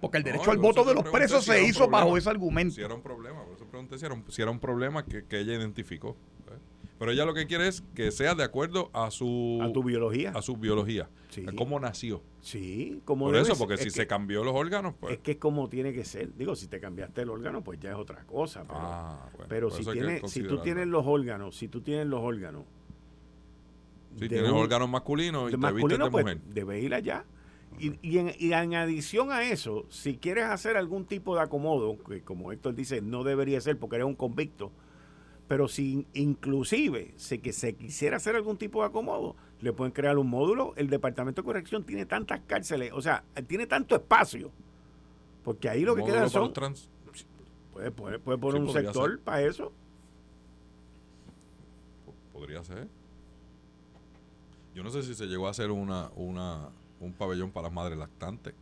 Porque 0.01 0.17
el 0.17 0.23
derecho 0.23 0.49
al 0.49 0.57
voto 0.57 0.83
de 0.83 0.95
los 0.95 1.07
presos 1.07 1.45
se 1.45 1.63
hizo 1.63 1.87
bajo 1.87 2.17
ese 2.17 2.29
argumento. 2.29 2.75
Si 2.75 2.81
era 2.81 2.95
un 2.95 3.03
problema, 3.03 3.45
por 3.45 3.55
eso 3.55 3.65
pregunté 3.67 3.99
si 3.99 4.05
era 4.41 4.51
un, 4.51 4.59
problema 4.59 5.05
que, 5.05 5.23
ella 5.29 5.53
identificó. 5.53 6.17
¿eh? 6.47 6.57
Pero 6.97 7.11
ella 7.11 7.23
lo 7.23 7.35
que 7.35 7.45
quiere 7.45 7.67
es 7.67 7.83
que 7.93 8.11
sea 8.11 8.33
de 8.33 8.43
acuerdo 8.43 8.89
a 8.93 9.11
su... 9.11 9.59
A 9.61 9.71
tu 9.71 9.83
biología. 9.83 10.31
A 10.31 10.41
su 10.41 10.57
biología. 10.57 11.07
Sí. 11.29 11.45
A 11.47 11.51
cómo 11.53 11.79
nació. 11.79 12.23
Sí, 12.41 12.99
como 13.05 13.25
Por 13.25 13.35
eso, 13.35 13.55
porque 13.55 13.77
si 13.77 13.91
se 13.91 14.07
cambió 14.07 14.43
los 14.43 14.55
órganos, 14.55 14.95
pues... 14.99 15.13
Es 15.13 15.19
que 15.19 15.31
es 15.31 15.37
como 15.37 15.69
tiene 15.69 15.93
que 15.93 16.03
ser. 16.03 16.35
Digo, 16.35 16.55
si 16.55 16.67
te 16.67 16.79
cambiaste 16.79 17.21
el 17.21 17.29
órgano, 17.29 17.63
pues 17.63 17.79
ya 17.79 17.91
es 17.91 17.95
otra 17.95 18.25
cosa. 18.25 18.63
Pero, 18.63 18.79
ah, 18.81 19.29
pero 19.47 19.69
si, 19.69 19.85
tiene, 19.85 20.27
si 20.27 20.41
tú 20.41 20.61
tienes 20.61 20.87
los 20.87 21.05
órganos, 21.05 21.55
si 21.55 21.67
tú 21.67 21.81
tienes 21.81 22.07
los 22.07 22.21
órganos... 22.21 22.63
Si 24.17 24.27
tienes 24.27 24.49
órganos 24.49 24.89
masculinos 24.89 25.53
y 25.53 25.57
te 25.57 25.71
vistes 25.71 25.99
de 25.99 26.09
pues, 26.09 26.25
mujer. 26.25 26.41
Debes 26.41 26.83
ir 26.83 26.93
allá 26.95 27.23
y, 27.79 28.17
en, 28.17 28.73
adición 28.75 29.31
a 29.31 29.43
eso, 29.43 29.85
si 29.89 30.17
quieres 30.17 30.45
hacer 30.45 30.77
algún 30.77 31.05
tipo 31.05 31.35
de 31.35 31.41
acomodo, 31.41 31.97
que 32.03 32.21
como 32.21 32.51
Héctor 32.51 32.75
dice, 32.75 33.01
no 33.01 33.23
debería 33.23 33.59
ser 33.61 33.77
porque 33.77 33.95
eres 33.97 34.07
un 34.07 34.15
convicto, 34.15 34.71
pero 35.47 35.67
si 35.67 36.05
inclusive 36.13 37.13
si 37.17 37.39
que 37.39 37.53
se 37.53 37.75
quisiera 37.75 38.17
hacer 38.17 38.35
algún 38.35 38.57
tipo 38.57 38.81
de 38.81 38.87
acomodo, 38.87 39.35
le 39.61 39.73
pueden 39.73 39.91
crear 39.91 40.17
un 40.17 40.29
módulo. 40.29 40.73
El 40.75 40.89
Departamento 40.89 41.41
de 41.41 41.45
Corrección 41.45 41.83
tiene 41.83 42.05
tantas 42.05 42.41
cárceles, 42.41 42.91
o 42.93 43.01
sea, 43.01 43.23
tiene 43.47 43.67
tanto 43.67 43.95
espacio, 43.95 44.51
porque 45.43 45.69
ahí 45.69 45.81
lo 45.81 45.95
que 45.95 46.03
queda 46.03 46.29
son... 46.29 46.53
Puede, 47.71 47.89
puede, 47.91 48.19
poner 48.37 48.61
un 48.61 48.71
sector 48.71 49.19
para 49.21 49.41
eso. 49.43 49.71
Podría 52.33 52.61
ser. 52.63 52.87
Yo 54.75 54.83
no 54.83 54.89
sé 54.89 55.03
si 55.03 55.15
se 55.15 55.25
llegó 55.25 55.47
a 55.47 55.51
hacer 55.51 55.71
una, 55.71 56.11
una 56.15 56.69
un 57.01 57.13
pabellón 57.13 57.51
para 57.51 57.67
las 57.67 57.73
madres 57.73 57.97
lactantes. 57.97 58.53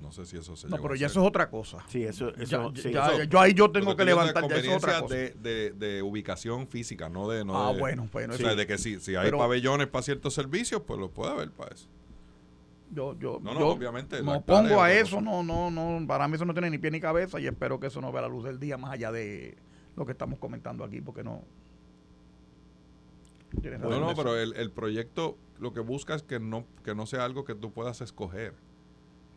No 0.00 0.10
sé 0.12 0.26
si 0.26 0.36
eso 0.36 0.56
se 0.56 0.68
No, 0.68 0.76
pero 0.78 0.94
ya 0.96 1.06
eso 1.06 1.22
es 1.22 1.26
otra 1.26 1.48
cosa. 1.48 1.78
Sí, 1.88 2.02
eso, 2.02 2.34
eso, 2.34 2.72
yo 2.74 3.40
ahí 3.40 3.54
yo 3.54 3.70
tengo 3.70 3.96
que 3.96 4.04
levantar 4.04 4.46
de 4.46 4.58
eso 4.58 4.76
otra 4.76 5.00
cosa. 5.00 5.14
De, 5.14 5.72
de, 5.72 6.02
ubicación 6.02 6.66
física, 6.66 7.08
no 7.08 7.28
de 7.28 7.44
no 7.44 7.56
Ah, 7.56 7.72
bueno, 7.72 8.08
bueno, 8.12 8.34
o 8.34 8.36
sea, 8.36 8.54
de 8.54 8.66
que 8.66 8.76
si, 8.76 9.00
si 9.00 9.14
hay 9.14 9.30
pabellones 9.30 9.86
para 9.86 10.02
ciertos 10.02 10.34
servicios, 10.34 10.82
pues 10.86 10.98
los 10.98 11.10
puede 11.10 11.32
haber 11.32 11.50
para 11.52 11.74
eso. 11.74 11.88
Yo, 12.92 13.18
yo, 13.18 13.40
no, 13.42 13.54
no, 13.54 13.68
obviamente. 13.68 14.22
No 14.22 14.40
pongo 14.42 14.82
a 14.82 14.92
eso, 14.92 15.20
no, 15.20 15.42
no, 15.42 15.70
no, 15.70 16.06
para 16.06 16.28
mí 16.28 16.34
eso 16.34 16.44
no 16.44 16.52
tiene 16.52 16.70
ni 16.70 16.78
pie 16.78 16.90
ni 16.90 17.00
cabeza 17.00 17.40
y 17.40 17.46
espero 17.46 17.80
que 17.80 17.86
eso 17.86 18.00
no 18.00 18.12
vea 18.12 18.22
la 18.22 18.28
luz 18.28 18.44
del 18.44 18.60
día 18.60 18.76
más 18.76 18.92
allá 18.92 19.10
de 19.10 19.56
lo 19.96 20.04
que 20.04 20.12
estamos 20.12 20.38
comentando 20.38 20.84
aquí, 20.84 21.00
porque 21.00 21.24
no. 21.24 21.42
No, 23.62 24.00
no, 24.00 24.14
pero 24.14 24.36
el, 24.36 24.54
el 24.56 24.70
proyecto 24.70 25.36
lo 25.58 25.72
que 25.72 25.80
busca 25.80 26.14
es 26.14 26.22
que 26.22 26.40
no, 26.40 26.66
que 26.84 26.94
no 26.94 27.06
sea 27.06 27.24
algo 27.24 27.44
que 27.44 27.54
tú 27.54 27.72
puedas 27.72 28.00
escoger, 28.00 28.54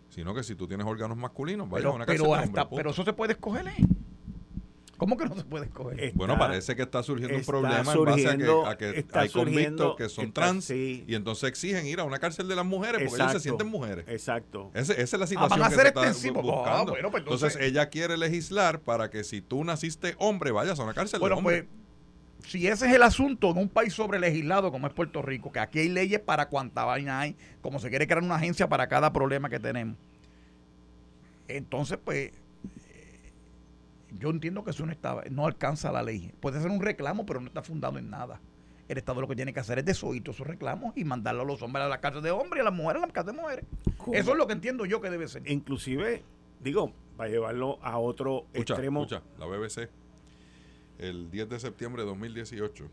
sino 0.10 0.34
que 0.34 0.44
si 0.44 0.56
tú 0.56 0.68
tienes 0.68 0.86
órganos 0.86 1.18
masculinos, 1.18 1.70
vaya 1.70 1.88
a 1.88 1.92
una 1.92 2.06
pero, 2.06 2.34
hasta, 2.34 2.70
pero 2.70 2.92
eso 2.92 3.04
se 3.04 3.14
puede 3.14 3.34
escoger. 3.34 3.68
¿eh? 3.68 3.76
¿Cómo 4.98 5.16
que 5.16 5.26
no 5.26 5.36
se 5.36 5.44
puede 5.44 5.66
escoger? 5.66 6.12
bueno, 6.16 6.40
parece 6.40 6.76
que 6.76 6.82
está 6.82 7.04
surgiendo 7.04 7.38
un 7.38 7.46
problema 7.46 7.94
en 7.94 8.04
base 8.04 8.28
a 8.28 8.78
que, 8.78 9.06
hay 9.14 9.30
convictos 9.30 9.96
que 9.96 10.10
son 10.10 10.32
trans 10.32 10.72
y 10.72 11.06
entonces 11.10 11.50
exigen 11.50 11.86
ir 11.86 12.00
a 12.00 12.04
una 12.04 12.18
cárcel 12.18 12.48
de 12.48 12.56
las 12.56 12.66
mujeres 12.66 13.08
porque 13.08 13.22
ellos 13.22 13.34
se 13.34 13.40
sienten 13.40 13.68
mujeres. 13.68 14.06
Exacto. 14.08 14.72
esa 14.74 14.94
es 14.94 15.14
la 15.14 15.24
ah, 15.24 15.28
situación 15.28 15.70
que 15.70 15.76
se 16.14 16.28
está 16.28 16.42
buscando. 16.42 16.96
Ah, 16.96 17.10
pues 17.12 17.24
entonces, 17.24 17.58
ella 17.62 17.90
quiere 17.90 18.18
legislar 18.18 18.82
para 18.82 19.10
que 19.10 19.24
si 19.24 19.42
tú 19.42 19.64
naciste 19.64 20.16
hombre 20.18 20.52
vayas 20.52 20.80
a 20.80 20.84
una 20.84 20.94
cárcel 20.94 21.20
de 21.20 21.32
hombres. 21.32 21.64
Pues, 21.64 21.87
si 22.46 22.68
ese 22.68 22.88
es 22.88 22.94
el 22.94 23.04
asunto 23.04 23.52
en 23.52 23.58
un 23.58 23.70
país 23.70 23.94
sobre 23.94 24.20
legislado 24.20 24.72
como 24.72 24.88
es 24.88 24.94
Puerto 24.94 25.22
Rico, 25.22 25.52
que 25.52 25.60
aquí 25.60 25.80
hay 25.80 25.90
leyes 25.90 26.20
para 26.20 26.48
cuanta 26.50 26.86
vaina 26.86 27.20
hay, 27.20 27.36
como 27.62 27.80
se 27.80 27.90
quiere 27.90 28.08
crear 28.08 28.24
una 28.24 28.36
agencia 28.36 28.70
para 28.70 28.88
cada 28.88 29.12
problema 29.12 29.50
que 29.50 29.60
tenemos. 29.60 29.98
Entonces, 31.48 31.98
pues, 32.04 32.32
eh, 32.90 33.32
yo 34.12 34.30
entiendo 34.30 34.64
que 34.64 34.72
eso 34.72 34.86
no, 34.86 34.92
está, 34.92 35.24
no 35.30 35.46
alcanza 35.46 35.92
la 35.92 36.04
ley. 36.04 36.32
Puede 36.40 36.62
ser 36.62 36.72
un 36.72 36.82
reclamo, 36.82 37.26
pero 37.26 37.42
no 37.42 37.48
está 37.48 37.62
fundado 37.62 37.98
en 37.98 38.10
nada. 38.10 38.40
El 38.88 38.98
Estado 38.98 39.20
lo 39.20 39.28
que 39.28 39.36
tiene 39.36 39.54
que 39.54 39.60
hacer 39.60 39.80
es 39.80 39.86
desoír 39.86 40.24
esos 40.26 40.48
reclamos 40.48 40.96
y 40.96 41.04
mandarlo 41.04 41.42
a 41.42 41.46
los 41.46 41.62
hombres 41.62 41.86
a 41.86 41.90
la 41.90 42.00
cárcel 42.00 42.22
de 42.22 42.32
hombres 42.32 42.60
y 42.60 42.62
a 42.62 42.64
las 42.64 42.74
mujeres 42.74 43.04
a 43.04 43.08
la 43.08 43.14
cárcel 43.14 43.36
de 43.36 43.42
mujeres. 43.42 43.66
Eso 44.14 44.32
es 44.32 44.38
lo 44.38 44.48
que 44.48 44.54
entiendo 44.54 44.86
yo 44.86 45.02
que 45.02 45.10
debe 45.10 45.28
ser. 45.28 45.50
Inclusive, 45.50 46.24
digo, 46.62 46.94
para 47.18 47.30
llevarlo 47.30 47.80
a 47.82 47.98
otro 47.98 48.46
extremo. 48.54 49.02
Escucha, 49.02 49.24
la 49.38 49.46
BBC 49.46 49.90
el 51.00 51.30
10 51.32 51.50
de 51.50 51.60
septiembre 51.60 52.04
de 52.04 52.10
2018 52.10 52.90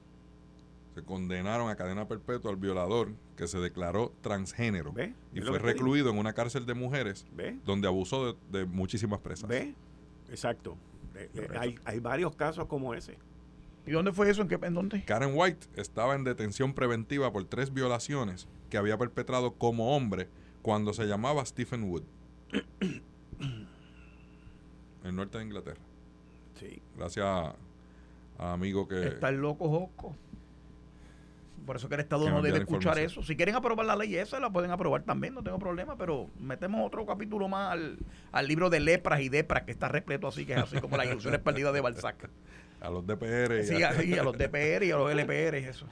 Se 0.94 1.02
condenaron 1.02 1.68
a 1.68 1.76
cadena 1.76 2.06
perpetua 2.06 2.50
al 2.50 2.56
violador 2.56 3.12
que 3.36 3.46
se 3.46 3.58
declaró 3.58 4.12
transgénero 4.20 4.94
y 5.32 5.40
fue 5.40 5.58
recluido 5.58 6.10
en 6.10 6.18
una 6.18 6.32
cárcel 6.32 6.66
de 6.66 6.74
mujeres 6.74 7.26
donde 7.64 7.88
abusó 7.88 8.36
de, 8.50 8.64
muchísimas 8.64 9.20
presas. 9.20 9.48
¿Ve? 9.48 9.74
Exacto. 10.28 10.76
Eh, 11.14 11.30
eh, 11.34 11.48
hay, 11.58 11.78
hay 11.84 12.00
varios 12.00 12.34
casos 12.34 12.66
como 12.66 12.94
ese. 12.94 13.16
¿Y 13.86 13.90
dónde 13.90 14.12
fue 14.12 14.30
eso? 14.30 14.42
¿En, 14.42 14.48
qué, 14.48 14.58
¿En 14.62 14.74
dónde? 14.74 15.04
Karen 15.04 15.32
White 15.34 15.66
estaba 15.76 16.14
en 16.14 16.24
detención 16.24 16.72
preventiva 16.72 17.32
por 17.32 17.44
tres 17.44 17.72
violaciones 17.72 18.48
que 18.70 18.78
había 18.78 18.96
perpetrado 18.96 19.54
como 19.54 19.94
hombre 19.94 20.28
cuando 20.62 20.94
se 20.94 21.04
llamaba 21.04 21.44
Stephen 21.44 21.84
Wood. 21.84 22.02
en 23.40 25.10
el 25.10 25.16
norte 25.16 25.38
de 25.38 25.44
Inglaterra. 25.44 25.80
Sí. 26.58 26.80
Gracias 26.96 27.26
a, 27.26 27.54
amigo 28.38 28.88
que... 28.88 29.06
Está 29.08 29.28
el 29.28 29.36
loco 29.36 29.68
Josco. 29.68 30.16
Por 31.64 31.76
eso 31.76 31.88
que 31.88 31.94
el 31.94 32.02
Estado 32.02 32.28
no 32.28 32.42
debe 32.42 32.58
escuchar 32.58 32.98
eso. 32.98 33.22
Si 33.22 33.36
quieren 33.36 33.54
aprobar 33.54 33.86
la 33.86 33.96
ley 33.96 34.16
esa, 34.16 34.38
la 34.38 34.50
pueden 34.50 34.70
aprobar 34.70 35.02
también, 35.02 35.34
no 35.34 35.42
tengo 35.42 35.58
problema, 35.58 35.96
pero 35.96 36.28
metemos 36.38 36.86
otro 36.86 37.06
capítulo 37.06 37.48
más 37.48 37.78
al, 38.32 38.46
libro 38.46 38.68
de 38.68 38.80
lepras 38.80 39.20
y 39.20 39.30
depras, 39.30 39.62
que 39.62 39.70
está 39.70 39.88
repleto 39.88 40.28
así, 40.28 40.44
que 40.44 40.52
es 40.52 40.58
así 40.58 40.78
como 40.78 40.96
las 40.96 41.06
ilusiones 41.06 41.40
perdidas 41.40 41.72
de 41.72 41.80
Balzac. 41.80 42.28
A 42.80 42.90
los 42.90 43.06
DPR. 43.06 43.64
Sí, 43.64 43.82
a, 43.82 43.90
a 43.90 44.24
los 44.24 44.36
DPR 44.36 44.84
y 44.84 44.90
a 44.90 44.96
los 44.96 45.10
LPR 45.10 45.58
y 45.58 45.64
eso. 45.64 45.86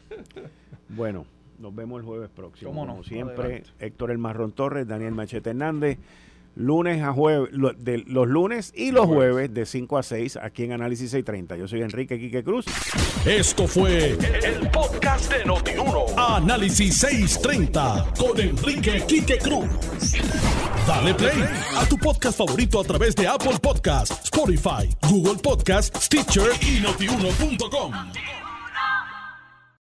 Bueno, 0.91 1.25
nos 1.59 1.75
vemos 1.75 2.01
el 2.01 2.07
jueves 2.07 2.29
próximo. 2.29 2.73
Como 2.73 3.03
siempre, 3.03 3.63
Héctor 3.79 4.11
El 4.11 4.19
Marrón 4.19 4.53
Torres, 4.53 4.87
Daniel 4.87 5.13
Machete 5.13 5.51
Hernández. 5.51 5.99
Lunes 6.55 7.03
a 7.03 7.13
jueves, 7.13 7.51
de, 7.79 8.05
los 8.07 8.29
lunes 8.29 8.73
y 8.77 8.91
los 8.91 9.07
jueves 9.07 9.53
de 9.55 9.65
5 9.65 9.99
a 9.99 10.03
6 10.03 10.37
aquí 10.37 10.65
en 10.65 10.73
Análisis 10.73 11.11
630. 11.11 11.57
Yo 11.57 11.67
soy 11.67 11.83
Enrique 11.83 12.19
Quique 12.19 12.45
Cruz. 12.45 12.67
Esto 13.25 13.67
fue 13.67 14.11
el, 14.11 14.71
podcast 14.71 15.33
de 15.33 15.45
Notiuno. 15.47 16.07
Análisis 16.17 16.99
630 16.99 18.13
con 18.19 18.39
Enrique 18.39 19.03
Quique 19.07 19.39
Cruz. 19.39 19.67
Dale 20.87 21.15
play 21.15 21.43
a 21.77 21.87
tu 21.87 21.97
podcast 21.97 22.37
favorito 22.37 22.81
a 22.81 22.85
través 22.85 23.15
de 23.15 23.27
Apple 23.27 23.59
Podcasts, 23.61 24.25
Spotify, 24.25 24.89
Google 25.09 25.41
Podcasts, 25.43 26.05
Stitcher 26.05 26.51
y 26.61 26.81
notiuno.com. 26.81 27.93